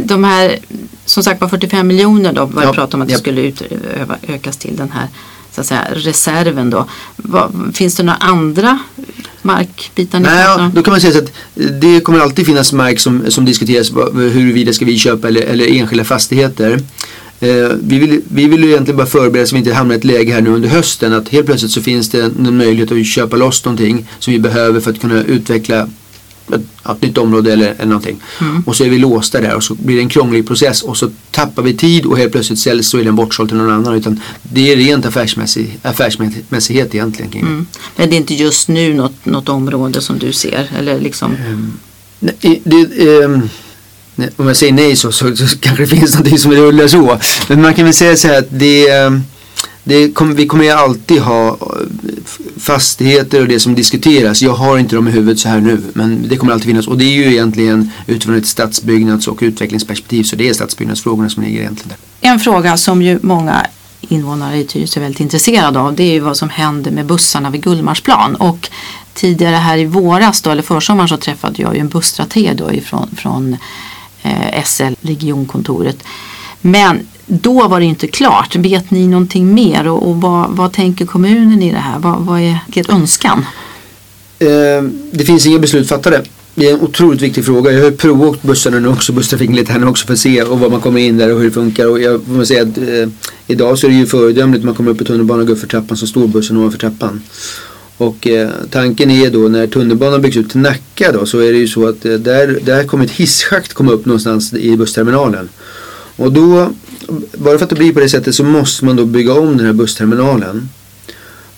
de 0.03 0.23
här, 0.23 0.59
som 1.05 1.23
sagt 1.23 1.41
var 1.41 1.49
45 1.49 1.87
miljoner 1.87 2.33
då, 2.33 2.45
var 2.45 2.63
Ja, 2.63 2.67
det 2.67 2.73
prat 2.73 2.93
om 2.93 3.01
att 3.01 3.07
det 3.07 3.13
ja. 3.13 3.19
skulle 3.19 3.41
ut, 3.41 3.61
öva, 4.01 4.17
ökas 4.27 4.57
till 4.57 4.75
den 4.75 4.91
här 4.91 5.07
så 5.51 5.61
att 5.61 5.67
säga, 5.67 5.87
reserven 5.93 6.69
då. 6.69 6.87
Vad, 7.15 7.71
finns 7.73 7.95
det 7.95 8.03
några 8.03 8.17
andra 8.17 8.79
markbitar 9.41 10.19
Nej, 10.19 10.41
ja, 10.41 10.71
då 10.75 10.83
kan 10.83 10.91
man 10.91 11.01
säga 11.01 11.13
så 11.13 11.19
att 11.19 11.31
det 11.81 12.01
kommer 12.01 12.19
alltid 12.19 12.45
finnas 12.45 12.73
mark 12.73 12.99
som, 12.99 13.31
som 13.31 13.45
diskuteras 13.45 13.91
huruvida 14.13 14.73
ska 14.73 14.85
vi 14.85 14.99
köpa 14.99 15.27
eller, 15.27 15.41
eller 15.41 15.67
enskilda 15.67 16.03
fastigheter. 16.03 16.79
Eh, 17.41 17.69
vi, 17.83 17.99
vill, 17.99 18.21
vi 18.27 18.47
vill 18.47 18.63
ju 18.63 18.69
egentligen 18.69 18.97
bara 18.97 19.07
förbereda 19.07 19.45
så 19.47 19.55
vi 19.55 19.59
inte 19.59 19.73
hamnar 19.73 19.95
i 19.95 19.97
ett 19.97 20.03
läge 20.03 20.33
här 20.33 20.41
nu 20.41 20.49
under 20.49 20.69
hösten 20.69 21.13
att 21.13 21.29
helt 21.29 21.45
plötsligt 21.45 21.71
så 21.71 21.81
finns 21.81 22.09
det 22.09 22.21
en 22.23 22.57
möjlighet 22.57 22.91
att 22.91 23.05
köpa 23.05 23.35
loss 23.37 23.65
någonting 23.65 24.07
som 24.19 24.33
vi 24.33 24.39
behöver 24.39 24.79
för 24.79 24.91
att 24.91 25.01
kunna 25.01 25.23
utveckla 25.23 25.89
ett, 26.53 26.61
ett 26.91 27.01
nytt 27.01 27.17
område 27.17 27.53
eller, 27.53 27.67
eller 27.77 27.85
någonting. 27.85 28.19
Mm. 28.41 28.63
Och 28.65 28.75
så 28.75 28.83
är 28.83 28.89
vi 28.89 28.97
låsta 28.97 29.41
där 29.41 29.55
och 29.55 29.63
så 29.63 29.75
blir 29.75 29.95
det 29.95 30.01
en 30.01 30.09
krånglig 30.09 30.47
process 30.47 30.81
och 30.81 30.97
så 30.97 31.09
tappar 31.31 31.63
vi 31.63 31.73
tid 31.73 32.05
och 32.05 32.17
helt 32.17 32.31
plötsligt 32.31 32.59
säljs 32.59 32.89
så 32.89 32.97
är 32.97 33.03
den 33.03 33.15
bortsåld 33.15 33.49
till 33.49 33.57
någon 33.57 33.71
annan. 33.71 33.95
Utan 33.95 34.19
det 34.43 34.71
är 34.71 34.75
rent 34.75 35.05
affärsmässig, 35.05 35.79
affärsmässighet 35.81 36.95
egentligen 36.95 37.31
kring. 37.31 37.41
Mm. 37.41 37.67
Men 37.95 38.09
det 38.09 38.15
är 38.15 38.17
inte 38.17 38.33
just 38.35 38.67
nu 38.67 38.93
något, 38.93 39.25
något 39.25 39.49
område 39.49 40.01
som 40.01 40.19
du 40.19 40.31
ser? 40.31 40.69
Eller 40.79 40.99
liksom, 40.99 41.35
Nej, 42.19 42.35
i- 42.41 42.61
det, 42.63 42.75
nej, 42.97 43.49
om 44.35 44.47
jag 44.47 44.57
säger 44.57 44.73
nej 44.73 44.95
så, 44.95 45.11
så, 45.11 45.35
så 45.35 45.57
kanske 45.59 45.83
det 45.83 45.87
finns 45.87 46.13
någonting 46.13 46.37
som 46.37 46.51
rullar 46.51 46.87
så. 46.87 47.19
Men 47.47 47.61
man 47.61 47.73
kan 47.73 47.85
väl 47.85 47.93
säga 47.93 48.15
så 48.15 48.27
här 48.27 48.39
att 48.39 48.47
det, 48.49 48.89
ehm, 48.89 49.23
det 49.83 50.11
kom, 50.11 50.35
vi 50.35 50.47
kommer 50.47 50.63
ju 50.63 50.71
alltid 50.71 51.21
ha 51.21 51.47
eh, 51.49 51.55
fastigheter 52.57 53.41
och 53.41 53.47
det 53.47 53.59
som 53.59 53.75
diskuteras. 53.75 54.41
Jag 54.41 54.53
har 54.53 54.77
inte 54.77 54.95
dem 54.95 55.07
i 55.07 55.11
huvudet 55.11 55.39
så 55.39 55.49
här 55.49 55.59
nu 55.59 55.81
men 55.93 56.27
det 56.29 56.37
kommer 56.37 56.53
alltid 56.53 56.67
finnas. 56.67 56.87
Och 56.87 56.97
det 56.97 57.05
är 57.05 57.13
ju 57.13 57.31
egentligen 57.31 57.91
utifrån 58.07 58.35
ett 58.35 58.47
stadsbyggnads 58.47 59.27
och 59.27 59.37
utvecklingsperspektiv 59.41 60.23
så 60.23 60.35
det 60.35 60.49
är 60.49 60.53
stadsbyggnadsfrågorna 60.53 61.29
som 61.29 61.43
ligger 61.43 61.59
egentligen 61.59 61.89
där. 61.89 62.29
En 62.29 62.39
fråga 62.39 62.77
som 62.77 63.01
ju 63.01 63.19
många 63.21 63.65
invånare 64.01 64.57
i 64.57 64.65
Tyresö 64.65 64.99
är 64.99 65.01
väldigt 65.01 65.19
intresserade 65.19 65.79
av 65.79 65.95
det 65.95 66.03
är 66.03 66.13
ju 66.13 66.19
vad 66.19 66.37
som 66.37 66.49
händer 66.49 66.91
med 66.91 67.05
bussarna 67.05 67.49
vid 67.49 67.63
Gullmarsplan. 67.63 68.35
Och 68.35 68.69
tidigare 69.13 69.55
här 69.55 69.77
i 69.77 69.85
våras 69.85 70.41
då, 70.41 70.49
eller 70.49 70.61
försommaren 70.61 71.09
så 71.09 71.17
träffade 71.17 71.61
jag 71.61 71.75
ju 71.75 71.79
en 71.79 71.89
busstrateg 71.89 72.57
då 72.57 72.73
ifrån 72.73 73.09
från 73.17 73.57
eh, 74.21 74.63
SL 74.63 74.93
regionkontoret. 75.01 76.03
Men 76.61 77.07
då 77.25 77.67
var 77.67 77.79
det 77.79 77.85
inte 77.85 78.07
klart. 78.07 78.55
Vet 78.55 78.91
ni 78.91 79.07
någonting 79.07 79.53
mer 79.53 79.87
och, 79.87 80.09
och 80.09 80.21
vad, 80.21 80.49
vad 80.49 80.73
tänker 80.73 81.05
kommunen 81.05 81.61
i 81.61 81.71
det 81.71 81.77
här? 81.77 81.99
Vad, 81.99 82.19
vad 82.19 82.39
är 82.39 82.59
er 82.73 82.91
önskan? 82.91 83.45
Eh, 84.39 84.83
det 85.11 85.25
finns 85.25 85.45
inga 85.45 85.59
beslut 85.59 85.87
fattade. 85.87 86.23
Det 86.55 86.69
är 86.69 86.73
en 86.73 86.81
otroligt 86.81 87.21
viktig 87.21 87.45
fråga. 87.45 87.71
Jag 87.71 87.83
har 87.83 87.91
provåkt 87.91 88.41
bussarna 88.41 88.79
nu 88.79 88.87
också, 88.87 89.13
busstrafiken 89.13 89.55
lite 89.55 89.71
här 89.71 89.79
nu 89.79 89.87
också 89.87 90.05
för 90.05 90.13
att 90.13 90.19
se 90.19 90.43
och 90.43 90.59
vad 90.59 90.71
man 90.71 90.81
kommer 90.81 90.99
in 90.99 91.17
där 91.17 91.33
och 91.33 91.39
hur 91.39 91.45
det 91.45 91.51
funkar. 91.51 91.87
Och 91.87 92.01
jag 92.01 92.21
får 92.23 92.45
säga 92.45 92.61
att 92.61 92.77
eh, 92.77 93.09
idag 93.47 93.79
så 93.79 93.87
är 93.87 93.91
det 93.91 93.97
ju 93.97 94.05
föredömligt. 94.05 94.65
Man 94.65 94.75
kommer 94.75 94.91
upp 94.91 95.01
i 95.01 95.05
tunnelbanan 95.05 95.41
och 95.41 95.47
går 95.47 95.53
upp 95.53 95.59
för 95.59 95.67
trappan 95.67 95.97
så 95.97 96.07
står 96.07 96.27
bussen 96.27 96.57
ovanför 96.57 96.79
trappan. 96.79 97.21
Och 97.99 98.27
eh, 98.27 98.49
tanken 98.69 99.11
är 99.11 99.29
då 99.29 99.39
när 99.39 99.67
tunnelbanan 99.67 100.21
byggs 100.21 100.37
ut 100.37 100.49
till 100.49 100.59
Nacka 100.59 101.11
då 101.11 101.25
så 101.25 101.39
är 101.39 101.51
det 101.51 101.57
ju 101.57 101.67
så 101.67 101.87
att 101.87 102.05
eh, 102.05 102.13
där, 102.13 102.59
där 102.65 102.83
kommer 102.83 103.05
ett 103.05 103.11
hisschakt 103.11 103.73
komma 103.73 103.91
upp 103.91 104.05
någonstans 104.05 104.53
i 104.53 104.77
bussterminalen. 104.77 105.49
Och 106.15 106.31
då, 106.31 106.69
bara 107.37 107.57
för 107.57 107.63
att 107.63 107.69
det 107.69 107.75
blir 107.75 107.93
på 107.93 107.99
det 107.99 108.09
sättet 108.09 108.35
så 108.35 108.43
måste 108.43 108.85
man 108.85 108.95
då 108.95 109.05
bygga 109.05 109.33
om 109.33 109.57
den 109.57 109.65
här 109.65 109.73
bussterminalen. 109.73 110.69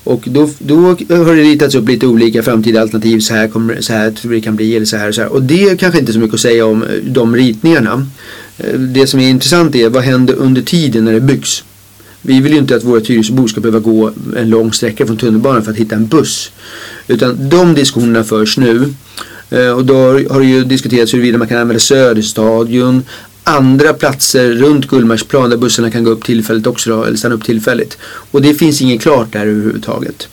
Och 0.03 0.23
då, 0.25 0.49
då 0.59 0.75
har 1.09 1.35
det 1.35 1.41
ritats 1.41 1.75
upp 1.75 1.87
lite 1.87 2.07
olika 2.07 2.43
framtida 2.43 2.81
alternativ. 2.81 3.19
Så 3.19 3.33
här, 3.33 3.47
kommer, 3.47 3.81
så 3.81 3.93
här 3.93 4.11
tror 4.11 4.29
vi 4.29 4.35
det 4.35 4.41
kan 4.41 4.55
bli 4.55 4.75
eller 4.75 4.85
så 4.85 4.97
här 4.97 5.07
och 5.07 5.15
så 5.15 5.21
här. 5.21 5.29
Och 5.29 5.43
det 5.43 5.63
är 5.63 5.75
kanske 5.75 5.99
inte 5.99 6.13
så 6.13 6.19
mycket 6.19 6.33
att 6.33 6.39
säga 6.39 6.65
om 6.65 6.83
eh, 6.83 6.89
de 7.03 7.35
ritningarna. 7.35 8.07
Eh, 8.57 8.79
det 8.79 9.07
som 9.07 9.19
är 9.19 9.29
intressant 9.29 9.75
är 9.75 9.89
vad 9.89 10.03
händer 10.03 10.33
under 10.33 10.61
tiden 10.61 11.05
när 11.05 11.13
det 11.13 11.21
byggs. 11.21 11.63
Vi 12.21 12.41
vill 12.41 12.51
ju 12.51 12.57
inte 12.57 12.75
att 12.75 12.83
våra 12.83 13.01
Tyresöbor 13.01 13.47
ska 13.47 13.61
behöva 13.61 13.79
gå 13.79 14.11
en 14.37 14.49
lång 14.49 14.73
sträcka 14.73 15.05
från 15.05 15.17
tunnelbanan 15.17 15.63
för 15.63 15.71
att 15.71 15.77
hitta 15.77 15.95
en 15.95 16.07
buss. 16.07 16.51
Utan 17.07 17.49
de 17.49 17.73
diskussionerna 17.73 18.23
förs 18.23 18.57
nu. 18.57 18.93
Eh, 19.49 19.69
och 19.69 19.85
då 19.85 19.95
har 20.03 20.39
det 20.39 20.45
ju 20.45 20.63
diskuterats 20.63 21.13
huruvida 21.13 21.37
man 21.37 21.47
kan 21.47 21.57
använda 21.57 21.79
Söderstadion, 21.79 23.03
andra 23.43 23.93
platser 23.93 24.51
runt 24.51 24.87
Gullmarsplan 24.87 25.49
där 25.49 25.57
bussarna 25.57 25.91
kan 25.91 26.03
gå 26.03 26.09
upp 26.11 26.23
tillfälligt 26.23 26.67
också 26.67 26.89
då, 26.89 27.03
eller 27.03 27.17
stanna 27.17 27.35
upp 27.35 27.43
tillfälligt. 27.43 27.97
Och 28.03 28.41
det 28.41 28.53
finns 28.53 28.81
inget 28.81 29.01
klart 29.01 29.33
där 29.33 29.47
överhuvudtaget. 29.47 30.27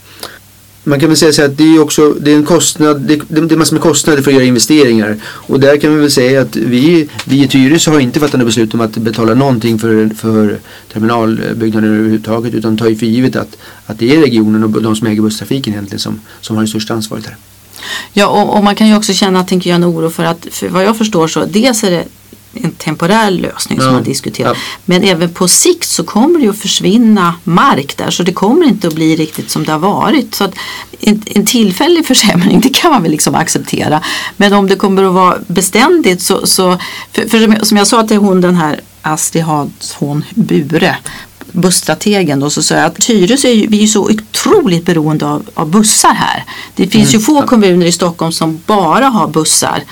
Man 0.89 1.01
kan 1.01 1.09
väl 1.09 1.17
säga 1.17 1.33
så 1.33 1.45
att 1.45 1.57
det 1.57 1.65
är 1.65 1.81
också 1.81 2.13
det 2.13 2.33
är 2.33 2.37
en 2.37 2.45
kostnad, 2.45 3.01
det, 3.01 3.21
det 3.29 3.55
är 3.55 3.57
massor 3.57 3.75
med 3.75 3.83
kostnader 3.83 4.23
för 4.23 4.31
att 4.31 4.35
göra 4.35 4.45
investeringar. 4.45 5.17
Och 5.25 5.61
där 5.61 5.77
kan 5.77 5.95
vi 5.95 6.01
väl 6.01 6.11
säga 6.11 6.41
att 6.41 6.57
vi, 6.57 7.09
vi 7.25 7.43
i 7.43 7.49
Tyresö 7.49 7.91
har 7.91 8.01
inte 8.01 8.21
fattat 8.21 8.41
något 8.41 8.47
beslut 8.47 8.75
om 8.75 8.81
att 8.81 8.97
betala 8.97 9.35
någonting 9.35 9.79
för, 9.79 10.09
för 10.17 10.59
terminalbyggnaden 10.93 11.91
överhuvudtaget 11.91 12.55
utan 12.55 12.77
tar 12.77 12.89
ju 12.89 12.97
för 12.97 13.07
givet 13.07 13.37
att, 13.37 13.57
att 13.87 13.99
det 13.99 14.17
är 14.17 14.21
regionen 14.21 14.65
och 14.65 14.83
de 14.83 14.97
som 14.97 15.07
äger 15.07 15.23
busstrafiken 15.23 15.73
egentligen 15.73 16.01
som, 16.01 16.21
som 16.41 16.57
har 16.57 16.63
det 16.63 16.69
största 16.69 16.95
ansvaret 16.95 17.27
här. 17.27 17.37
Ja, 18.13 18.27
och, 18.27 18.57
och 18.57 18.65
man 18.65 18.75
kan 18.75 18.89
ju 18.89 18.97
också 18.97 19.13
känna, 19.13 19.45
tänker 19.45 19.71
jag, 19.71 19.75
en 19.75 19.85
oro 19.85 20.11
för 20.11 20.25
att, 20.25 20.47
för 20.51 20.69
vad 20.69 20.85
jag 20.85 20.97
förstår 20.97 21.29
så, 21.29 21.45
dels 21.45 21.85
är 21.85 21.91
det 21.91 22.05
temporär 22.89 23.31
lösning 23.31 23.81
som 23.81 23.93
man 23.93 24.03
diskuterar. 24.03 24.57
Men 24.85 25.05
även 25.05 25.29
på 25.35 25.49
sikt 25.49 25.89
så 25.89 26.05
kommer 26.05 26.41
det 26.41 26.49
att 26.49 26.59
försvinna 26.59 27.35
mark 27.45 27.97
där 27.97 28.11
så 28.11 28.23
det 28.23 28.33
kommer 28.33 28.67
inte 28.67 28.89
att 28.89 28.95
bli 28.95 29.17
riktigt 29.17 29.51
som 29.51 29.65
det 29.65 29.73
har 29.73 29.79
varit. 29.79 30.35
Så 30.35 30.45
att 30.45 30.55
en, 31.01 31.23
en 31.27 31.47
tillfällig 31.47 32.07
försämring 32.07 32.61
det 32.65 32.69
kan 32.69 32.91
man 32.91 33.03
väl 33.03 33.13
liksom 33.13 33.35
acceptera. 33.35 34.01
Men 34.37 34.53
om 34.53 34.67
det 34.67 34.77
kommer 34.77 35.05
att 35.05 35.13
vara 35.13 35.39
beständigt 35.47 36.23
så, 36.23 36.47
så 36.47 36.79
för, 37.13 37.29
för 37.29 37.39
som, 37.39 37.53
jag, 37.53 37.67
som 37.67 37.77
jag 37.77 37.87
sa 37.87 38.07
till 38.07 38.17
hon 38.17 38.41
den 38.41 38.55
här 38.57 38.81
Astrid 39.03 39.45
Hadsson 39.45 40.25
Bure 40.35 40.97
busstrategen 41.53 42.41
då 42.41 42.51
så 42.51 42.63
sa 42.63 42.75
jag 42.75 42.85
att 42.85 43.01
Tyresö 43.01 43.49
är 43.49 43.69
vi 43.69 43.83
är 43.83 43.87
så 43.87 44.11
otroligt 44.11 44.85
beroende 44.85 45.27
av, 45.27 45.51
av 45.55 45.71
bussar 45.71 46.15
här. 46.15 46.45
Det 46.75 46.87
finns 46.87 47.15
ju 47.15 47.21
få 47.21 47.43
kommuner 47.43 47.87
i 47.87 47.93
Stockholm 47.93 48.33
som 48.33 48.61
bara 48.67 49.07
har 49.07 49.29
bussar 49.29 49.83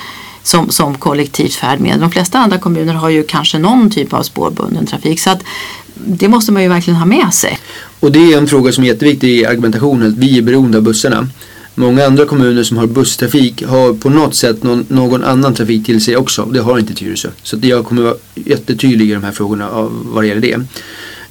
som, 0.46 0.70
som 0.70 0.94
kollektivt 0.94 1.54
färdmedel. 1.54 2.00
De 2.00 2.11
flesta 2.11 2.38
andra 2.38 2.59
kommuner 2.59 2.94
har 2.94 3.09
ju 3.09 3.22
kanske 3.22 3.59
någon 3.59 3.90
typ 3.90 4.12
av 4.12 4.22
spårbunden 4.22 4.87
trafik. 4.87 5.20
Så 5.20 5.30
att 5.30 5.42
det 5.94 6.28
måste 6.28 6.52
man 6.52 6.62
ju 6.62 6.68
verkligen 6.68 6.98
ha 6.98 7.06
med 7.06 7.35
sig. 7.35 7.59
Och 8.00 8.12
det 8.12 8.32
är 8.32 8.38
en 8.38 8.46
fråga 8.46 8.72
som 8.72 8.85
är 8.85 8.88
jätteviktig 8.88 9.28
i 9.28 9.46
argumentationen, 9.46 10.09
att 10.09 10.18
vi 10.18 10.38
är 10.38 10.42
beroende 10.42 10.78
av 10.78 10.85
bussarna. 10.85 11.28
Många 11.74 12.06
andra 12.06 12.24
kommuner 12.24 12.62
som 12.62 12.76
har 12.76 12.87
busstrafik 12.87 13.62
har 13.62 13.94
på 13.94 14.11
något 14.11 14.35
sätt 14.35 14.62
någon, 14.62 14.87
någon 14.88 15.24
annan 15.24 15.54
trafik 15.54 15.87
till 15.87 16.00
sig 16.00 16.16
också. 16.16 16.44
Det 16.44 16.61
har 16.61 16.78
inte 16.78 16.94
Tyresö. 16.94 17.28
Så 17.42 17.56
jag 17.62 17.85
kommer 17.85 18.02
vara 18.02 18.14
jättetydlig 18.35 19.11
i 19.11 19.14
de 19.14 19.24
här 19.24 19.32
frågorna 19.32 19.68
av 19.68 19.92
vad 20.04 20.24
det 20.24 20.28
gäller 20.28 20.40
det. 20.40 20.61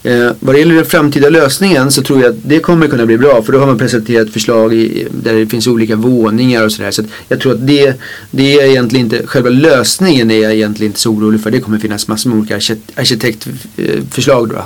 Eh, 0.06 0.32
vad 0.40 0.56
det 0.56 0.60
gäller 0.60 0.76
den 0.76 0.86
framtida 0.86 1.30
lösningen 1.30 1.92
så 1.92 2.02
tror 2.02 2.22
jag 2.22 2.30
att 2.30 2.36
det 2.44 2.60
kommer 2.60 2.88
kunna 2.88 3.06
bli 3.06 3.18
bra 3.18 3.44
för 3.44 3.54
då 3.54 3.60
har 3.60 3.68
man 3.68 3.78
presenterat 3.78 4.30
förslag 4.30 4.74
i, 4.74 5.08
där 5.24 5.34
det 5.34 5.48
finns 5.48 5.68
olika 5.68 5.96
våningar 5.96 6.64
och 6.66 6.72
sådär. 6.72 6.92
Så 6.92 7.02
att 7.02 7.08
jag 7.28 7.40
tror 7.40 7.54
att 7.54 7.68
det, 7.68 7.94
det 8.32 8.60
är 8.60 8.66
egentligen 8.66 9.06
inte, 9.06 9.28
själva 9.28 9.50
lösningen 9.50 10.32
är 10.32 10.40
jag 10.40 10.54
egentligen 10.54 10.90
inte 10.90 11.00
så 11.00 11.12
orolig 11.12 11.42
för. 11.42 11.52
Det 11.52 11.60
kommer 11.60 11.80
finnas 11.80 12.08
massor 12.08 12.30
med 12.30 12.40
olika 12.40 12.58
arkitekt- 12.58 12.92
arkitektförslag 12.96 14.50
då. 14.50 14.66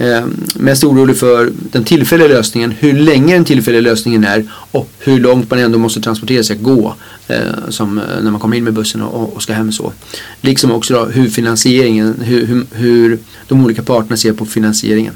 Eh, 0.00 0.24
mest 0.54 0.84
orolig 0.84 1.16
för 1.16 1.52
den 1.72 1.84
tillfälliga 1.84 2.28
lösningen, 2.28 2.70
hur 2.78 2.92
länge 2.92 3.34
den 3.34 3.44
tillfälliga 3.44 3.80
lösningen 3.80 4.24
är 4.24 4.44
och 4.50 4.90
hur 4.98 5.20
långt 5.20 5.50
man 5.50 5.58
ändå 5.58 5.78
måste 5.78 6.00
transportera 6.00 6.42
sig, 6.42 6.56
gå 6.56 6.94
eh, 7.28 7.38
som, 7.68 7.98
eh, 7.98 8.04
när 8.22 8.30
man 8.30 8.40
kommer 8.40 8.56
in 8.56 8.64
med 8.64 8.72
bussen 8.72 9.02
och, 9.02 9.36
och 9.36 9.42
ska 9.42 9.52
hem 9.52 9.72
så. 9.72 9.92
Liksom 10.40 10.70
också 10.70 10.94
då, 10.94 11.04
hur 11.04 11.28
finansieringen, 11.28 12.20
hur, 12.24 12.46
hur, 12.46 12.66
hur 12.72 13.18
de 13.48 13.64
olika 13.64 13.82
parterna 13.82 14.16
ser 14.16 14.32
på 14.32 14.46
finansieringen. 14.46 15.14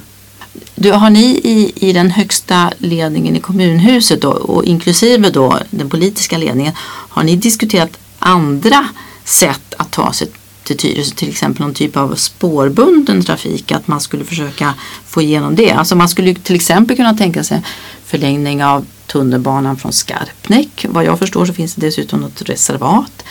Du, 0.75 0.91
har 0.91 1.11
ni 1.11 1.25
i, 1.25 1.73
i 1.89 1.93
den 1.93 2.11
högsta 2.11 2.73
ledningen 2.79 3.37
i 3.37 3.41
kommunhuset 3.41 4.21
då, 4.21 4.31
och 4.31 4.65
inklusive 4.65 5.31
då 5.31 5.59
den 5.71 5.89
politiska 5.89 6.39
ledningen, 6.39 6.73
har 7.09 7.23
ni 7.23 7.37
diskuterat 7.37 7.99
andra 8.19 8.87
sätt 9.25 9.75
att 9.77 9.91
ta 9.91 10.13
sig 10.13 10.29
till 10.65 10.77
Tyresö, 10.77 11.15
till 11.15 11.29
exempel 11.29 11.63
någon 11.63 11.75
typ 11.75 11.97
av 11.97 12.15
spårbunden 12.15 13.23
trafik, 13.23 13.73
att 13.73 13.89
man 13.89 14.01
skulle 14.01 14.25
försöka 14.25 14.75
få 15.07 15.23
igenom 15.23 15.55
det. 15.55 15.71
Alltså 15.71 15.97
man 15.97 16.09
skulle 16.09 16.35
till 16.35 16.55
exempel 16.55 16.97
kunna 16.97 17.15
tänka 17.15 17.45
sig 17.45 17.63
förlängning 18.05 18.65
av 18.65 18.87
tunnelbanan 19.07 19.77
från 19.77 19.93
Skarpnäck. 19.93 20.87
Vad 20.89 21.05
jag 21.05 21.19
förstår 21.19 21.47
så 21.47 21.53
finns 21.53 21.75
det 21.75 21.87
dessutom 21.87 22.21
något 22.21 22.43
reservat. 22.43 23.25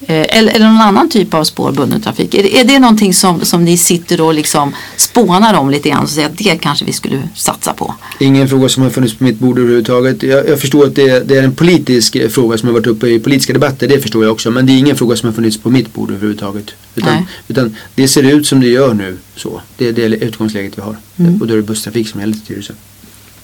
Eh, 0.00 0.26
Eller, 0.38 0.52
eller 0.52 0.66
någon 0.66 0.76
annan 0.80 1.08
typ 1.10 1.34
av 1.34 1.44
spårbunden 1.44 2.00
trafik. 2.00 2.34
Är, 2.34 2.42
det- 2.42 2.60
är 2.60 2.64
det 2.64 2.78
någonting 2.78 3.14
som, 3.14 3.44
som 3.44 3.64
ni 3.64 3.76
sitter 3.78 4.20
och 4.20 4.34
liksom 4.34 4.74
spånar 4.96 5.54
om 5.54 5.70
lite 5.70 5.88
grann 5.88 6.02
och 6.02 6.08
säger 6.10 6.28
att 6.28 6.38
det 6.38 6.58
kanske 6.60 6.84
vi 6.84 6.92
skulle 6.92 7.28
satsa 7.34 7.72
på? 7.72 7.94
Ingen 8.20 8.48
fråga 8.48 8.68
som 8.68 8.82
har 8.82 8.90
funnits 8.90 9.14
på 9.14 9.24
mitt 9.24 9.38
bord 9.38 9.58
överhuvudtaget. 9.58 10.22
Jag, 10.22 10.48
jag 10.48 10.60
förstår 10.60 10.86
att 10.86 10.94
det, 10.94 11.28
det 11.28 11.36
är 11.38 11.42
en 11.42 11.54
politisk 11.54 12.16
eh, 12.16 12.28
fråga 12.28 12.58
som 12.58 12.66
har 12.68 12.74
varit 12.74 12.86
uppe 12.86 13.06
i 13.08 13.18
politiska 13.20 13.52
debatter, 13.52 13.88
det 13.88 14.00
förstår 14.00 14.24
jag 14.24 14.32
också. 14.32 14.50
Men 14.50 14.66
det 14.66 14.72
är 14.72 14.78
ingen 14.78 14.96
fråga 14.96 15.16
som 15.16 15.28
har 15.28 15.34
funnits 15.34 15.58
på 15.58 15.70
mitt 15.70 15.94
bord 15.94 16.10
överhuvudtaget. 16.10 16.66
Utan, 16.94 17.14
Nej. 17.14 17.26
utan 17.48 17.76
det 17.94 18.08
ser 18.08 18.22
ut 18.22 18.46
som 18.46 18.60
det 18.60 18.68
gör 18.68 18.94
nu. 18.94 19.16
Så. 19.36 19.60
Det 19.76 19.88
är 19.88 19.92
det 19.92 20.02
utgångsläget 20.04 20.78
vi 20.78 20.82
har. 20.82 20.96
Mm. 21.18 21.40
Och 21.40 21.46
då 21.46 21.52
är 21.52 21.56
det 21.56 21.62
busstrafik 21.62 22.08
som 22.08 22.20
gäller 22.20 22.34
till 22.34 22.42
Tyresö. 22.46 22.72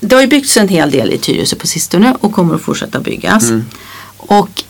Det 0.00 0.14
har 0.14 0.22
ju 0.22 0.28
byggts 0.28 0.56
en 0.56 0.68
hel 0.68 0.90
del 0.90 1.12
i 1.12 1.18
Tyresö 1.18 1.56
på 1.56 1.66
sistone 1.66 2.16
och 2.20 2.32
kommer 2.32 2.54
att 2.54 2.62
fortsätta 2.62 3.00
byggas. 3.00 3.50
Mm. 3.50 3.64
Och 4.16 4.64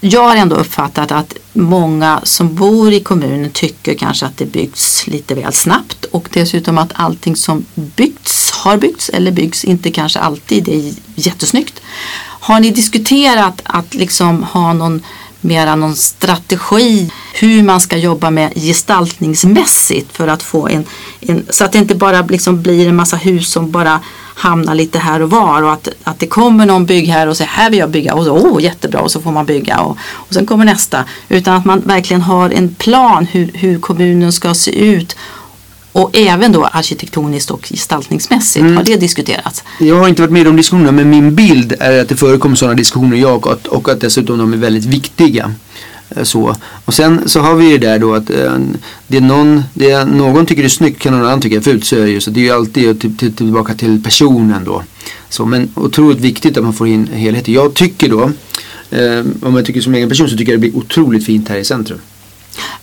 jag 0.00 0.22
har 0.22 0.36
ändå 0.36 0.56
uppfattat 0.56 1.12
att 1.12 1.34
många 1.52 2.20
som 2.22 2.54
bor 2.54 2.92
i 2.92 3.00
kommunen 3.00 3.50
tycker 3.50 3.94
kanske 3.94 4.26
att 4.26 4.36
det 4.36 4.46
byggs 4.46 5.06
lite 5.06 5.34
väl 5.34 5.52
snabbt 5.52 6.04
och 6.04 6.28
dessutom 6.32 6.78
att 6.78 6.92
allting 6.94 7.36
som 7.36 7.64
byggts, 7.74 8.50
har 8.50 8.76
byggts 8.76 9.08
eller 9.08 9.30
byggs 9.30 9.64
inte 9.64 9.90
kanske 9.90 10.18
alltid 10.18 10.68
är 10.68 10.94
jättesnyggt. 11.14 11.80
Har 12.22 12.60
ni 12.60 12.70
diskuterat 12.70 13.60
att 13.64 13.94
liksom 13.94 14.42
ha 14.42 14.72
någon 14.72 15.02
mera 15.40 15.76
någon 15.76 15.96
strategi 15.96 17.10
hur 17.34 17.62
man 17.62 17.80
ska 17.80 17.96
jobba 17.96 18.30
med 18.30 18.52
gestaltningsmässigt 18.54 20.16
för 20.16 20.28
att 20.28 20.42
få 20.42 20.68
en, 20.68 20.84
en 21.20 21.46
så 21.50 21.64
att 21.64 21.72
det 21.72 21.78
inte 21.78 21.94
bara 21.94 22.22
liksom 22.22 22.62
blir 22.62 22.88
en 22.88 22.96
massa 22.96 23.16
hus 23.16 23.50
som 23.50 23.70
bara 23.70 24.00
hamnar 24.40 24.74
lite 24.74 24.98
här 24.98 25.22
och 25.22 25.30
var 25.30 25.62
och 25.62 25.72
att, 25.72 25.88
att 26.04 26.18
det 26.18 26.26
kommer 26.26 26.66
någon 26.66 26.86
byggherre 26.86 27.30
och 27.30 27.36
säger 27.36 27.50
här 27.50 27.70
vill 27.70 27.78
jag 27.78 27.90
bygga 27.90 28.14
och 28.14 28.24
så 28.24 28.36
oh, 28.36 28.62
jättebra 28.62 29.00
och 29.00 29.10
så 29.10 29.20
får 29.20 29.32
man 29.32 29.46
bygga 29.46 29.78
och, 29.80 29.96
och 30.12 30.34
sen 30.34 30.46
kommer 30.46 30.64
nästa 30.64 31.04
utan 31.28 31.56
att 31.56 31.64
man 31.64 31.80
verkligen 31.80 32.22
har 32.22 32.50
en 32.50 32.74
plan 32.74 33.26
hur, 33.26 33.50
hur 33.54 33.78
kommunen 33.78 34.32
ska 34.32 34.54
se 34.54 34.70
ut 34.70 35.16
och 35.92 36.16
även 36.16 36.52
då 36.52 36.64
arkitektoniskt 36.64 37.50
och 37.50 37.68
gestaltningsmässigt. 37.70 38.64
Har 38.76 38.82
det 38.82 38.96
diskuterats? 38.96 39.64
Jag 39.78 39.96
har 39.96 40.08
inte 40.08 40.22
varit 40.22 40.32
med 40.32 40.46
de 40.46 40.56
diskussionerna 40.56 40.92
men 40.92 41.10
min 41.10 41.34
bild 41.34 41.74
är 41.80 42.00
att 42.00 42.08
det 42.08 42.16
förekommer 42.16 42.56
sådana 42.56 42.74
diskussioner 42.74 43.16
jag 43.16 43.46
och 43.46 43.52
att, 43.52 43.66
och 43.66 43.88
att 43.88 44.00
dessutom 44.00 44.38
de 44.38 44.52
är 44.52 44.56
väldigt 44.56 44.84
viktiga. 44.84 45.54
Eh, 46.10 46.22
så. 46.22 46.56
Och 46.84 46.94
sen 46.94 47.28
så 47.28 47.40
har 47.40 47.54
vi 47.54 47.70
ju 47.70 47.78
det 47.78 47.86
där 47.86 47.98
då 47.98 48.14
att 48.14 48.30
eh, 48.30 48.58
det 49.06 49.16
är 49.16 49.20
någon, 49.20 49.62
det 49.74 49.90
är, 49.90 50.04
någon 50.04 50.46
tycker 50.46 50.62
det 50.62 50.66
är 50.66 50.70
snyggt 50.70 51.02
kan 51.02 51.12
någon 51.12 51.26
annan 51.26 51.40
tycka 51.40 51.56
är 51.56 51.60
fult 51.60 51.84
så 51.84 51.96
är 51.96 52.00
det 52.00 52.10
ju. 52.10 52.20
Så 52.20 52.30
det 52.30 52.40
är 52.40 52.44
ju 52.44 52.50
alltid 52.50 53.00
till, 53.00 53.16
till, 53.16 53.34
tillbaka 53.34 53.74
till 53.74 54.02
personen 54.02 54.64
då. 54.64 54.82
Så, 55.28 55.46
men 55.46 55.68
otroligt 55.74 56.20
viktigt 56.20 56.56
att 56.56 56.64
man 56.64 56.72
får 56.72 56.88
in 56.88 57.06
helheten. 57.12 57.54
Jag 57.54 57.74
tycker 57.74 58.08
då, 58.08 58.30
eh, 58.90 59.24
om 59.42 59.56
jag 59.56 59.66
tycker 59.66 59.80
som 59.80 59.94
egen 59.94 60.08
person 60.08 60.28
så 60.28 60.36
tycker 60.36 60.52
jag 60.52 60.60
det 60.60 60.70
blir 60.70 60.80
otroligt 60.80 61.26
fint 61.26 61.48
här 61.48 61.56
i 61.56 61.64
centrum. 61.64 61.98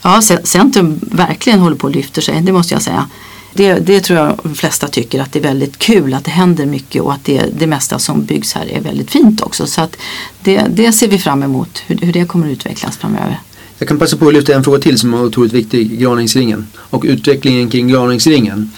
Ja, 0.01 0.21
centrum 0.43 0.99
verkligen 1.01 1.59
håller 1.59 1.75
på 1.75 1.87
att 1.87 1.95
lyfta 1.95 2.21
sig, 2.21 2.41
det 2.41 2.51
måste 2.51 2.73
jag 2.73 2.81
säga. 2.81 3.09
Det, 3.58 3.74
det 3.74 4.00
tror 4.00 4.20
jag 4.20 4.39
de 4.43 4.56
flesta 4.56 4.88
tycker 4.88 5.22
att 5.22 5.34
det 5.34 5.39
är 5.39 5.43
väldigt 5.43 5.78
kul 5.78 6.13
att 6.13 6.26
det 6.26 6.32
händer 6.32 6.65
mycket 6.65 7.02
och 7.02 7.13
att 7.13 7.26
det, 7.26 7.46
det 7.60 7.67
mesta 7.67 8.00
som 8.00 8.26
byggs 8.26 8.54
här 8.54 8.72
är 8.72 8.82
väldigt 8.82 9.12
fint 9.12 9.41
också. 9.41 9.67
Så 9.67 9.82
att 9.82 9.98
det, 10.41 10.65
det 10.70 10.91
ser 10.91 11.08
vi 11.08 11.17
fram 11.17 11.43
emot, 11.43 11.84
hur, 11.88 11.98
hur 11.98 12.13
det 12.13 12.26
kommer 12.26 12.48
att 12.48 12.52
utvecklas 12.52 12.98
framöver. 12.98 13.39
Jag 13.80 13.88
kan 13.88 14.00
passa 14.00 14.17
på 14.17 14.28
att 14.28 14.34
lyfta 14.34 14.56
en 14.56 14.63
fråga 14.63 14.80
till 14.80 14.98
som 14.98 15.13
är 15.13 15.24
otroligt 15.24 15.54
viktig, 15.54 16.00
Graningsringen 16.00 16.67
och 16.76 17.04
utvecklingen 17.08 17.70
kring 17.70 17.88
Graningsringen. 17.88 18.72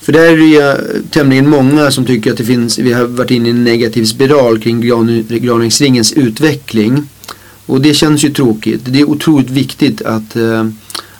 För 0.00 0.12
där 0.12 0.32
är 0.32 0.36
det 0.36 0.44
ju 0.44 1.02
tämligen 1.10 1.48
många 1.50 1.90
som 1.90 2.06
tycker 2.06 2.32
att 2.32 2.38
det 2.38 2.44
finns, 2.44 2.78
vi 2.78 2.92
har 2.92 3.04
varit 3.04 3.30
inne 3.30 3.48
i 3.48 3.50
en 3.50 3.64
negativ 3.64 4.04
spiral 4.04 4.58
kring 4.58 4.80
gran, 4.80 5.26
Graningsringens 5.28 6.12
utveckling. 6.12 7.08
Och 7.66 7.80
det 7.80 7.94
känns 7.94 8.24
ju 8.24 8.30
tråkigt. 8.30 8.80
Det 8.84 9.00
är 9.00 9.04
otroligt 9.04 9.50
viktigt 9.50 10.02
att, 10.02 10.36
eh, 10.36 10.68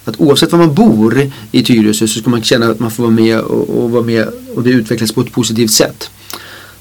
att 0.05 0.21
oavsett 0.21 0.53
var 0.53 0.59
man 0.59 0.75
bor 0.75 1.31
i 1.53 1.63
Tyresö 1.63 2.07
så 2.07 2.21
ska 2.21 2.31
man 2.31 2.43
känna 2.43 2.67
att 2.67 2.81
man 2.81 2.91
får 2.91 3.03
vara 3.03 3.15
med 3.15 3.41
och, 3.41 3.85
och 3.85 3.91
vara 3.91 4.03
med 4.03 4.29
och 4.55 4.63
det 4.63 4.71
utvecklas 4.71 5.13
på 5.13 5.21
ett 5.21 5.33
positivt 5.33 5.71
sätt. 5.71 6.11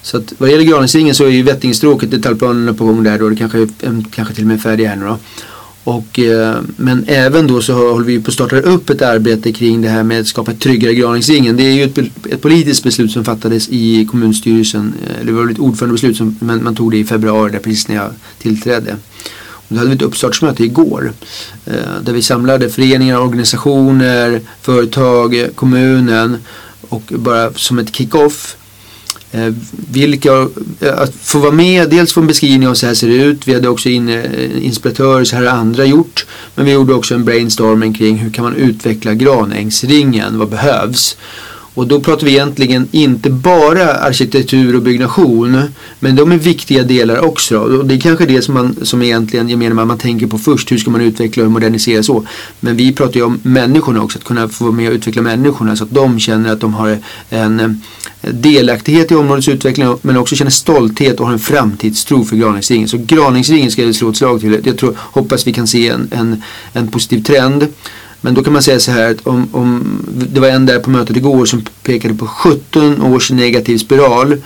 Så 0.02 0.18
att 0.18 0.34
vad 0.38 0.50
gäller 0.50 0.64
Graningsringen 0.64 1.16
så 1.16 1.24
är 1.24 1.30
ju 1.30 1.44
Vättingstråket 1.44 2.12
detaljplanerna 2.12 2.74
på 2.74 2.86
gång 2.86 3.04
där 3.04 3.20
då. 3.20 3.30
Det 3.30 3.36
kanske, 3.36 3.58
är 3.60 4.06
kanske 4.12 4.34
till 4.34 4.44
och 4.44 4.48
med 4.48 4.58
är 4.58 4.62
färdiga 4.62 4.90
här 4.90 4.96
nu 4.96 5.06
då. 5.06 5.18
Och, 5.84 6.20
eh, 6.20 6.56
men 6.78 7.06
även 7.08 7.48
då 7.48 7.62
så 7.62 7.92
håller 7.92 8.06
vi 8.06 8.20
på 8.20 8.28
att 8.28 8.34
starta 8.34 8.60
upp 8.60 8.90
ett 8.90 9.02
arbete 9.02 9.52
kring 9.52 9.82
det 9.82 9.90
här 9.90 10.04
med 10.04 10.20
att 10.20 10.28
skapa 10.28 10.52
ett 10.52 10.60
tryggare 10.60 10.94
Graningsringen. 10.94 11.58
Det 11.58 11.64
är 11.64 11.72
ju 11.72 11.84
ett, 11.84 11.98
ett 12.30 12.42
politiskt 12.42 12.84
beslut 12.84 13.12
som 13.12 13.26
fattades 13.26 13.70
i 13.70 14.06
kommunstyrelsen. 14.06 14.94
Eh, 15.08 15.26
det 15.26 15.32
var 15.32 15.44
väl 15.44 15.54
ett 15.54 15.60
ordförandebeslut 15.60 16.18
som 16.18 16.38
men 16.40 16.64
man 16.64 16.76
tog 16.76 16.92
det 16.92 16.98
i 16.98 17.06
februari 17.06 17.52
där 17.52 17.60
precis 17.60 17.88
när 17.88 17.96
jag 17.96 18.10
tillträdde. 18.40 18.96
Då 19.68 19.78
hade 19.78 19.90
vi 19.90 19.96
ett 19.96 20.02
uppstartsmöte 20.02 20.64
igår 20.64 21.14
eh, 21.66 21.74
där 22.02 22.14
vi 22.14 22.22
samlade 22.22 22.70
föreningar, 22.70 23.20
organisationer, 23.20 24.42
företag, 24.62 25.48
kommunen 25.56 26.38
och 26.90 27.04
bara 27.16 27.54
som 27.54 27.80
ett 27.80 27.96
kick-off 27.96 28.58
Eh, 29.34 29.54
vilka, 29.92 30.48
eh, 30.80 31.00
att 31.00 31.16
få 31.16 31.40
vara 31.40 31.52
med, 31.52 31.90
dels 31.90 32.14
få 32.14 32.22
en 32.22 32.28
beskrivning 32.28 32.68
av 32.68 32.74
så 32.74 32.88
här 32.88 32.94
ser 32.94 33.08
det 33.08 33.16
ut. 33.16 33.48
Vi 33.48 33.54
hade 33.54 33.70
också 33.70 33.90
in, 33.90 34.10
eh, 34.10 34.66
inspiratörer, 34.66 35.24
så 35.24 35.36
här 35.36 35.44
har 35.44 35.58
andra 35.58 35.86
gjort. 35.86 36.26
Men 36.56 36.66
vi 36.66 36.72
gjorde 36.72 36.94
också 36.94 37.16
en 37.16 37.26
brainstorming 37.26 37.94
kring 37.94 38.18
hur 38.18 38.32
kan 38.32 38.44
man 38.44 38.56
utveckla 38.56 39.14
granängsringen, 39.14 40.40
vad 40.40 40.50
behövs? 40.50 41.18
Och 41.74 41.88
då 41.88 42.00
pratar 42.00 42.26
vi 42.26 42.32
egentligen 42.32 42.88
inte 42.92 43.30
bara 43.30 43.94
arkitektur 43.94 44.76
och 44.76 44.82
byggnation. 44.82 45.62
Men 46.00 46.16
de 46.16 46.32
är 46.32 46.38
viktiga 46.38 46.84
delar 46.84 47.20
också. 47.20 47.58
Och 47.58 47.86
det 47.86 47.96
är 47.96 48.00
kanske 48.00 48.26
det 48.26 48.42
som 48.42 48.54
man 48.54 48.76
som 48.82 49.02
egentligen 49.02 49.50
gemene 49.50 49.76
man, 49.76 49.88
man 49.88 49.98
tänker 49.98 50.28
på 50.28 50.38
först. 50.38 50.72
Hur 50.72 50.78
ska 50.78 50.92
man 50.92 51.02
utveckla 51.02 51.44
och 51.44 51.52
modernisera 51.52 52.04
så. 52.04 52.26
Men 52.60 52.78
vi 52.78 52.94
pratar 52.94 53.16
ju 53.16 53.24
om 53.24 53.40
människorna 53.44 54.02
också. 54.02 54.18
Att 54.18 54.26
kunna 54.26 54.50
få 54.50 54.64
vara 54.64 54.76
med 54.76 54.90
och 54.90 54.96
utveckla 54.96 55.22
människorna 55.22 55.76
så 55.76 55.84
att 55.84 55.92
de 55.92 56.20
känner 56.20 56.54
att 56.54 56.60
de 56.60 56.74
har 56.74 56.98
en 57.30 57.60
eh, 57.60 57.70
delaktighet 58.32 59.12
i 59.12 59.16
områdets 59.16 59.48
utveckling 59.48 59.98
men 60.02 60.18
också 60.18 60.36
känner 60.36 60.52
stolthet 60.52 61.20
och 61.20 61.26
har 61.26 61.34
en 61.34 61.40
framtidstro 61.40 62.26
för 62.26 62.36
Graningsringen. 62.36 62.88
Så 62.88 62.98
Graningsringen 62.98 63.72
ska 63.72 63.84
jag 63.84 63.96
slå 63.96 64.10
ett 64.10 64.18
slag 64.18 64.42
till. 64.42 64.62
Jag 64.64 64.78
tror, 64.78 64.96
hoppas 64.98 65.48
vi 65.48 65.54
kan 65.54 65.68
se 65.68 65.88
en, 65.88 66.08
en, 66.12 66.44
en 66.74 66.88
positiv 66.88 67.24
trend. 67.24 67.68
Men 68.24 68.34
då 68.34 68.44
kan 68.44 68.54
man 68.54 68.64
säga 68.64 68.80
så 68.80 68.92
här 68.92 69.12
att 69.12 69.28
om, 69.28 69.48
om 69.52 70.00
det 70.34 70.40
var 70.40 70.48
en 70.48 70.66
där 70.66 70.80
på 70.80 70.90
mötet 70.90 71.18
igår 71.18 71.46
som 71.46 71.62
pekade 71.84 72.14
på 72.14 72.28
17 72.28 73.02
års 73.02 73.32
negativ 73.32 73.78
spiral. 73.78 74.42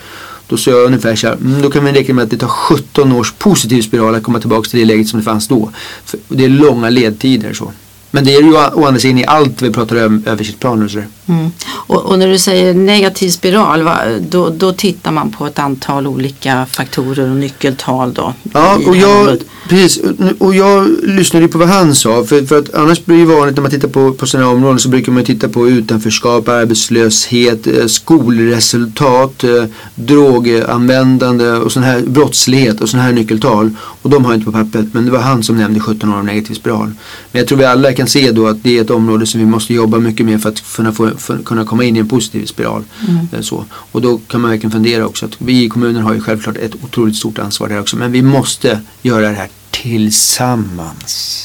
Då 0.48 0.58
sa 0.58 0.72
jag 0.72 0.86
ungefär 0.86 1.16
så 1.16 1.28
här, 1.28 1.36
mm, 1.36 1.62
då 1.62 1.70
kan 1.70 1.86
vi 1.86 1.92
räkna 1.92 2.14
med 2.14 2.24
att 2.24 2.30
det 2.30 2.38
tar 2.38 2.48
17 2.48 3.12
års 3.12 3.34
positiv 3.34 3.82
spiral 3.82 4.16
att 4.16 4.24
komma 4.24 4.40
tillbaka 4.40 4.70
till 4.70 4.80
det 4.80 4.86
läget 4.86 5.08
som 5.08 5.20
det 5.20 5.26
fanns 5.26 5.48
då. 5.48 5.72
För 6.06 6.20
det 6.28 6.46
är 6.46 6.50
långa 6.50 6.90
ledtider 6.90 7.54
så. 7.54 7.72
Men 8.18 8.26
det 8.26 8.36
är 8.36 8.42
ju 8.42 8.54
å 8.54 8.86
andra 8.86 9.00
sidan 9.00 9.18
i 9.18 9.26
allt 9.26 9.62
vi 9.62 9.72
pratar 9.72 10.06
om 10.06 10.24
översiktsplaner 10.26 10.86
och 10.86 10.92
sådär. 10.92 11.08
Mm. 11.28 11.52
Och, 11.70 12.06
och, 12.06 12.20
när 12.20 12.28
du 12.28 12.38
säger 12.38 12.74
negativ 12.74 13.30
spiral, 13.30 13.84
va, 13.84 13.98
då, 14.30 14.50
då 14.50 14.74
tittar 14.74 15.12
man 15.12 15.32
på 15.32 15.46
ett 15.46 15.60
antal 15.60 16.08
olika 16.08 16.66
faktorer 16.66 17.30
och 17.30 17.36
nyckeltal 17.36 18.14
då? 18.14 18.34
Ja, 18.54 18.80
och 18.88 18.96
jag, 18.96 19.38
precis. 19.70 20.00
Och 20.40 20.56
jag 20.56 20.88
lyssnade 21.04 21.48
på 21.48 21.58
vad 21.58 21.68
han 21.68 21.96
sa. 21.96 22.24
För, 22.24 22.46
för 22.46 22.60
att 22.60 22.74
annars 22.74 23.06
blir 23.06 23.18
det 23.18 23.26
vanligt 23.26 23.56
när 23.56 23.62
man 23.62 23.72
tittar 23.72 23.88
på, 23.88 24.14
på 24.14 24.28
sådana 24.28 24.48
här 24.48 24.56
områden 24.56 24.80
så 24.80 24.90
brukar 24.90 25.12
man 25.12 25.24
titta 25.24 25.50
på 25.50 25.70
utanförskap, 25.70 26.48
arbetslöshet, 26.48 27.68
eh, 27.68 27.86
skolresultat, 27.86 29.44
eh, 29.44 29.64
droganvändande 29.96 31.52
och 31.52 31.72
sån 31.72 31.84
här 31.84 32.02
brottslighet 32.02 32.82
och 32.82 32.90
sådana 32.90 33.06
här 33.06 33.14
nyckeltal. 33.14 33.72
Och 34.02 34.10
de 34.10 34.26
har 34.26 34.32
jag 34.32 34.38
inte 34.38 34.46
på 34.46 34.52
pappret. 34.52 34.86
Men 34.94 35.06
det 35.06 35.12
var 35.12 35.20
han 35.20 35.44
som 35.44 35.58
nämnde 35.58 35.80
17 35.80 36.14
år 36.14 36.18
av 36.18 36.26
negativ 36.26 36.54
spiral. 36.54 36.92
Men 37.32 37.40
jag 37.40 37.48
tror 37.48 37.58
vi 37.58 37.66
alla 37.66 37.94
kan 37.94 38.07
se 38.08 38.32
då 38.32 38.48
att 38.48 38.64
det 38.64 38.78
är 38.78 38.82
ett 38.82 38.90
område 38.90 39.26
som 39.26 39.40
vi 39.40 39.46
måste 39.46 39.74
jobba 39.74 39.98
mycket 39.98 40.26
med 40.26 40.42
för 40.42 40.50
att 40.50 40.76
kunna, 40.76 40.94
få, 40.94 41.12
för, 41.18 41.38
kunna 41.38 41.66
komma 41.66 41.84
in 41.84 41.96
i 41.96 42.00
en 42.00 42.08
positiv 42.08 42.46
spiral. 42.46 42.84
Mm. 43.08 43.28
Eh, 43.32 43.42
så. 43.42 43.66
Och 43.72 44.02
då 44.02 44.18
kan 44.18 44.42
man 44.42 44.52
verkligen 44.52 44.72
fundera 44.72 45.06
också 45.06 45.26
att 45.26 45.36
vi 45.38 45.64
i 45.64 45.70
kommunen 45.70 46.04
har 46.04 46.14
ju 46.14 46.22
självklart 46.22 46.58
ett 46.58 46.76
otroligt 46.84 47.16
stort 47.16 47.40
ansvar 47.40 47.70
där 47.70 47.80
också. 47.80 47.98
Men 47.98 48.12
vi 48.12 48.22
måste 48.22 48.82
göra 49.02 49.30
det 49.30 49.36
här 49.36 49.50
tillsammans. 49.72 51.44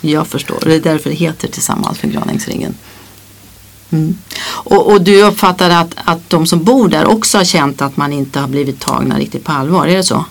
Jag 0.00 0.26
förstår. 0.26 0.58
Det 0.64 0.74
är 0.74 0.80
därför 0.80 1.10
det 1.10 1.16
heter 1.16 1.48
Tillsammans 1.48 1.98
för 1.98 2.08
Graningsringen. 2.08 2.74
Mm. 3.90 4.18
Och, 4.44 4.92
och, 4.92 5.02
du 5.02 5.22
uppfattar 5.22 5.70
att, 5.70 5.94
att 6.04 6.30
de 6.30 6.46
som 6.46 6.64
bor 6.64 6.88
där 6.88 7.06
också 7.06 7.38
har 7.38 7.44
känt 7.44 7.82
att 7.82 7.96
man 7.96 8.12
inte 8.12 8.40
har 8.40 8.48
blivit 8.48 8.80
tagna 8.80 9.18
riktigt 9.18 9.44
på 9.44 9.52
allvar, 9.52 9.86
är 9.86 9.96
det 9.96 10.04
så? 10.04 10.24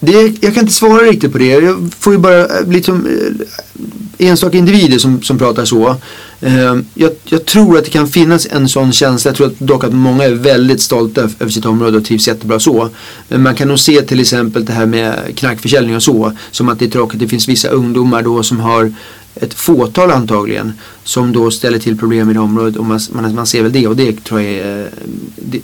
Det, 0.00 0.34
jag 0.40 0.54
kan 0.54 0.60
inte 0.60 0.72
svara 0.72 1.02
riktigt 1.02 1.32
på 1.32 1.38
det. 1.38 1.46
Jag 1.46 1.90
får 1.98 2.12
ju 2.12 2.18
bara 2.18 2.46
eh, 2.46 2.68
liksom 2.68 3.06
eh, 3.06 4.28
enstaka 4.28 4.58
individer 4.58 4.98
som, 4.98 5.22
som 5.22 5.38
pratar 5.38 5.64
så. 5.64 5.96
Eh, 6.40 6.76
jag, 6.94 7.12
jag, 7.24 7.44
tror 7.44 7.78
att 7.78 7.84
det 7.84 7.90
kan 7.90 8.08
finnas 8.08 8.46
en 8.50 8.68
sån 8.68 8.92
känsla. 8.92 9.28
Jag 9.28 9.36
tror 9.36 9.46
att, 9.46 9.58
dock 9.58 9.84
att 9.84 9.92
många 9.92 10.24
är 10.24 10.34
väldigt 10.34 10.80
stolta 10.80 11.20
över 11.20 11.48
sitt 11.48 11.66
område 11.66 11.96
och 11.96 12.04
trivs 12.04 12.28
jättebra 12.28 12.60
så. 12.60 12.88
Men 13.28 13.42
man 13.42 13.54
kan 13.54 13.68
nog 13.68 13.78
se 13.78 14.02
till 14.02 14.20
exempel 14.20 14.64
det 14.64 14.72
här 14.72 14.86
med 14.86 15.14
knarkförsäljning 15.34 15.96
och 15.96 16.02
så. 16.02 16.32
Som 16.50 16.68
att 16.68 16.78
det 16.78 16.84
är 16.84 16.90
tråkigt. 16.90 17.20
Det 17.20 17.28
finns 17.28 17.48
vissa 17.48 17.68
ungdomar 17.68 18.22
då 18.22 18.42
som 18.42 18.60
har 18.60 18.92
ett 19.34 19.54
fåtal 19.54 20.10
antagligen 20.10 20.72
som 21.04 21.32
då 21.32 21.50
ställer 21.50 21.78
till 21.78 21.98
problem 21.98 22.30
i 22.30 22.32
det 22.32 22.40
området 22.40 22.76
och 22.76 22.84
man, 22.84 23.00
man, 23.10 23.34
man 23.34 23.46
ser 23.46 23.62
väl 23.62 23.72
det 23.72 23.86
och 23.86 23.96
det 23.96 24.24
tror 24.24 24.40
jag 24.40 24.52
är, 24.52 24.90
det, 25.36 25.60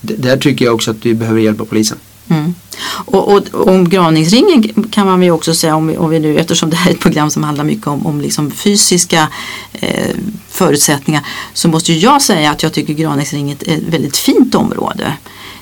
där 0.00 0.36
tycker 0.36 0.64
jag 0.64 0.74
också 0.74 0.90
att 0.90 1.06
vi 1.06 1.14
behöver 1.14 1.40
hjälpa 1.40 1.64
polisen. 1.64 1.98
Mm. 2.28 2.54
Och, 2.88 3.32
och, 3.32 3.68
om 3.68 3.88
graningsringen 3.88 4.88
kan 4.90 5.06
man 5.06 5.22
ju 5.22 5.30
också 5.30 5.54
säga, 5.54 5.76
om 5.76 5.86
vi, 5.86 5.96
om 5.96 6.10
vi 6.10 6.18
nu, 6.18 6.38
eftersom 6.38 6.70
det 6.70 6.76
här 6.76 6.90
är 6.90 6.94
ett 6.94 7.00
program 7.00 7.30
som 7.30 7.44
handlar 7.44 7.64
mycket 7.64 7.86
om, 7.86 8.06
om 8.06 8.20
liksom 8.20 8.50
fysiska 8.50 9.28
eh, 9.72 10.16
förutsättningar, 10.48 11.26
så 11.52 11.68
måste 11.68 11.92
ju 11.92 11.98
jag 11.98 12.22
säga 12.22 12.50
att 12.50 12.62
jag 12.62 12.72
tycker 12.72 12.94
graningsringen 12.94 13.56
är 13.66 13.76
ett 13.76 13.82
väldigt 13.82 14.16
fint 14.16 14.54
område. 14.54 15.12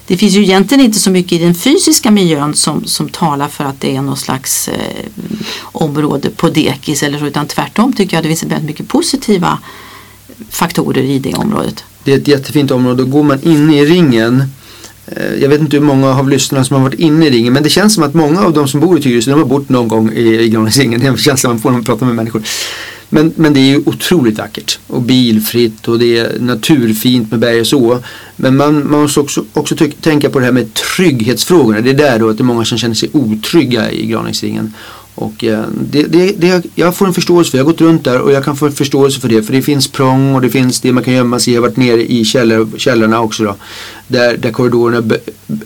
Det 0.06 0.16
finns 0.16 0.34
ju 0.34 0.42
egentligen 0.42 0.84
inte 0.84 0.98
så 0.98 1.10
mycket 1.10 1.32
i 1.32 1.38
den 1.38 1.54
fysiska 1.54 2.10
miljön 2.10 2.54
som, 2.54 2.84
som 2.84 3.08
talar 3.08 3.48
för 3.48 3.64
att 3.64 3.80
det 3.80 3.96
är 3.96 4.02
någon 4.02 4.16
slags 4.16 4.68
eh, 4.68 5.04
område 5.62 6.30
på 6.30 6.48
dekis 6.48 7.02
eller 7.02 7.18
så, 7.18 7.26
utan 7.26 7.46
tvärtom 7.46 7.92
tycker 7.92 8.16
jag 8.16 8.24
det 8.24 8.28
finns 8.28 8.42
väldigt 8.42 8.66
mycket 8.66 8.88
positiva 8.88 9.58
faktorer 10.50 11.02
i 11.02 11.18
det 11.18 11.34
området. 11.34 11.84
Det 12.04 12.12
är 12.12 12.18
ett 12.18 12.28
jättefint 12.28 12.70
område 12.70 13.02
och 13.02 13.10
går 13.10 13.22
man 13.22 13.42
in 13.42 13.70
i 13.70 13.84
ringen 13.84 14.44
Eh, 15.06 15.34
jag 15.34 15.48
vet 15.48 15.60
inte 15.60 15.76
hur 15.76 15.84
många 15.84 16.18
av 16.18 16.28
lyssnarna 16.28 16.64
som 16.64 16.76
har 16.76 16.82
varit 16.82 17.00
inne 17.00 17.26
i 17.26 17.30
ringen 17.30 17.52
men 17.52 17.62
det 17.62 17.68
känns 17.68 17.94
som 17.94 18.02
att 18.04 18.14
många 18.14 18.40
av 18.40 18.52
de 18.52 18.68
som 18.68 18.80
bor 18.80 18.98
i 18.98 19.02
Tyresö 19.02 19.30
de 19.30 19.40
har 19.40 19.46
bott 19.46 19.68
någon 19.68 19.88
gång 19.88 20.12
i, 20.12 20.40
i 20.40 20.48
Granängsringen. 20.48 21.00
Det 21.00 21.06
är 21.06 21.10
en 21.10 21.16
känsla 21.16 21.50
man 21.50 21.58
får 21.58 21.70
när 21.70 21.76
man 21.76 21.84
pratar 21.84 22.06
med 22.06 22.14
människor. 22.14 22.42
Men, 23.08 23.32
men 23.36 23.54
det 23.54 23.60
är 23.60 23.64
ju 23.64 23.82
otroligt 23.86 24.38
vackert 24.38 24.78
och 24.86 25.02
bilfritt 25.02 25.88
och 25.88 25.98
det 25.98 26.18
är 26.18 26.40
naturfint 26.40 27.30
med 27.30 27.40
berg 27.40 27.60
och 27.60 27.66
så. 27.66 27.98
Men 28.36 28.56
man, 28.56 28.90
man 28.90 29.00
måste 29.00 29.20
också, 29.20 29.44
också 29.52 29.76
tänka 30.00 30.30
på 30.30 30.38
det 30.38 30.44
här 30.44 30.52
med 30.52 30.74
trygghetsfrågorna. 30.74 31.80
Det 31.80 31.90
är 31.90 31.94
där 31.94 32.18
då 32.18 32.28
att 32.28 32.36
det 32.36 32.42
är 32.42 32.44
många 32.44 32.64
som 32.64 32.78
känner 32.78 32.94
sig 32.94 33.10
otrygga 33.12 33.90
i 33.90 34.06
Granängsringen. 34.06 34.72
Och 35.14 35.44
eh, 35.44 35.64
det, 35.90 36.02
det, 36.02 36.32
det, 36.40 36.64
jag 36.74 36.96
får 36.96 37.06
en 37.06 37.14
förståelse 37.14 37.50
för, 37.50 37.58
jag 37.58 37.64
har 37.64 37.72
gått 37.72 37.80
runt 37.80 38.04
där 38.04 38.20
och 38.20 38.32
jag 38.32 38.44
kan 38.44 38.56
få 38.56 38.66
en 38.66 38.72
förståelse 38.72 39.20
för 39.20 39.28
det. 39.28 39.42
För 39.42 39.52
det 39.52 39.62
finns 39.62 39.88
prång 39.88 40.34
och 40.34 40.40
det 40.40 40.50
finns 40.50 40.80
det 40.80 40.92
man 40.92 41.04
kan 41.04 41.14
gömma 41.14 41.38
sig 41.38 41.52
i. 41.52 41.54
Jag 41.56 41.62
har 41.62 41.68
varit 41.68 41.76
nere 41.76 42.12
i 42.12 42.24
källor, 42.24 42.68
källorna 42.76 43.20
också 43.20 43.44
då. 43.44 43.56
Där, 44.06 44.36
där 44.36 44.52
korridorerna, 44.52 45.16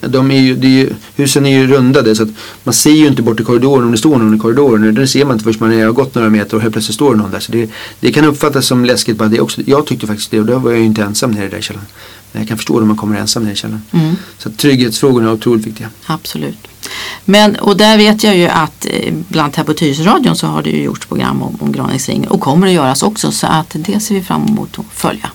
de 0.00 0.30
är 0.30 0.40
ju, 0.40 0.52
är 0.52 0.68
ju, 0.68 0.90
husen 1.16 1.46
är 1.46 1.58
ju 1.58 1.66
rundade 1.66 2.14
så 2.14 2.22
att 2.22 2.28
man 2.64 2.74
ser 2.74 2.90
ju 2.90 3.06
inte 3.06 3.22
bort 3.22 3.40
i 3.40 3.44
korridoren 3.44 3.84
om 3.84 3.92
det 3.92 3.98
står 3.98 4.18
någon 4.18 4.34
i 4.34 4.38
korridoren. 4.38 4.94
Det 4.94 5.06
ser 5.06 5.24
man 5.24 5.34
inte 5.34 5.44
först 5.44 5.61
man 5.61 5.82
har 5.82 5.92
gått 5.92 6.14
några 6.14 6.30
meter 6.30 6.56
och 6.56 6.62
helt 6.62 6.74
plötsligt 6.74 6.94
står 6.94 7.14
det 7.14 7.20
någon 7.20 7.30
där. 7.30 7.40
Så 7.40 7.52
det, 7.52 7.70
det 8.00 8.12
kan 8.12 8.24
uppfattas 8.24 8.66
som 8.66 8.84
läskigt 8.84 9.16
bara 9.16 9.28
det 9.28 9.40
också. 9.40 9.61
Jag 9.66 9.87
tyckte 9.87 10.06
faktiskt 10.06 10.30
det 10.30 10.40
och 10.40 10.46
då 10.46 10.58
var 10.58 10.70
jag 10.70 10.80
ju 10.80 10.87
inte 10.87 11.02
ensam 11.02 11.30
nere 11.30 11.46
i 11.46 11.48
den 11.48 11.62
källaren. 11.62 11.87
Jag 12.38 12.48
kan 12.48 12.57
förstå 12.57 12.81
om 12.81 12.88
man 12.88 12.96
kommer 12.96 13.16
ensam 13.16 13.44
ner 13.44 13.53
i 13.53 13.57
källaren. 13.57 13.83
Mm. 13.92 14.16
Så 14.38 14.51
trygghetsfrågorna 14.51 15.29
är 15.29 15.33
otroligt 15.33 15.66
viktiga. 15.66 15.90
Absolut. 16.07 16.59
Men, 17.24 17.57
och 17.57 17.77
där 17.77 17.96
vet 17.96 18.24
jag 18.24 18.37
ju 18.37 18.48
att 18.48 18.87
eh, 18.90 19.14
bland 19.29 19.57
här 19.57 19.64
på 19.64 19.74
Tyresöradion 19.74 20.37
så 20.37 20.46
har 20.46 20.62
det 20.62 20.70
ju 20.70 20.83
gjorts 20.83 21.07
program 21.07 21.42
om, 21.42 21.59
om 21.61 21.72
Graningsringen 21.72 22.29
och 22.29 22.40
kommer 22.40 22.66
att 22.66 22.72
göras 22.72 23.03
också 23.03 23.33
så 23.33 23.46
att 23.46 23.70
det 23.72 24.01
ser 24.01 24.14
vi 24.14 24.22
fram 24.22 24.46
emot 24.46 24.79
att 24.79 24.85
följa. 24.92 25.31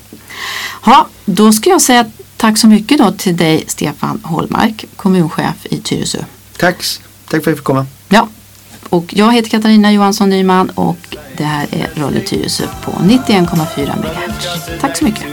Ja, 0.86 1.08
då 1.26 1.54
ska 1.54 1.70
jag 1.70 1.82
säga 1.82 2.06
tack 2.38 2.58
så 2.58 2.68
mycket 2.68 2.98
då 2.98 3.12
till 3.12 3.38
dig 3.38 3.64
Stefan 3.68 4.20
Holmark, 4.24 4.86
kommunchef 4.96 5.66
i 5.66 5.78
Tyresö. 5.78 6.20
Tack, 6.58 6.76
tack 6.78 6.84
för 7.30 7.38
att 7.38 7.46
jag 7.46 7.58
fick 7.58 7.64
komma. 7.64 7.86
Ja, 8.10 8.28
och 8.90 9.14
jag 9.14 9.34
heter 9.34 9.50
Katarina 9.50 9.92
Johansson 9.92 10.30
Nyman 10.30 10.70
och 10.70 11.18
det 11.38 11.44
här 11.44 11.68
är 11.72 11.90
Radio 11.96 12.22
Tyresö 12.26 12.64
på 12.84 12.92
91,4 12.92 13.98
MHz. 13.98 14.82
Tack 14.82 14.98
så 14.98 15.06
mycket. 15.06 15.26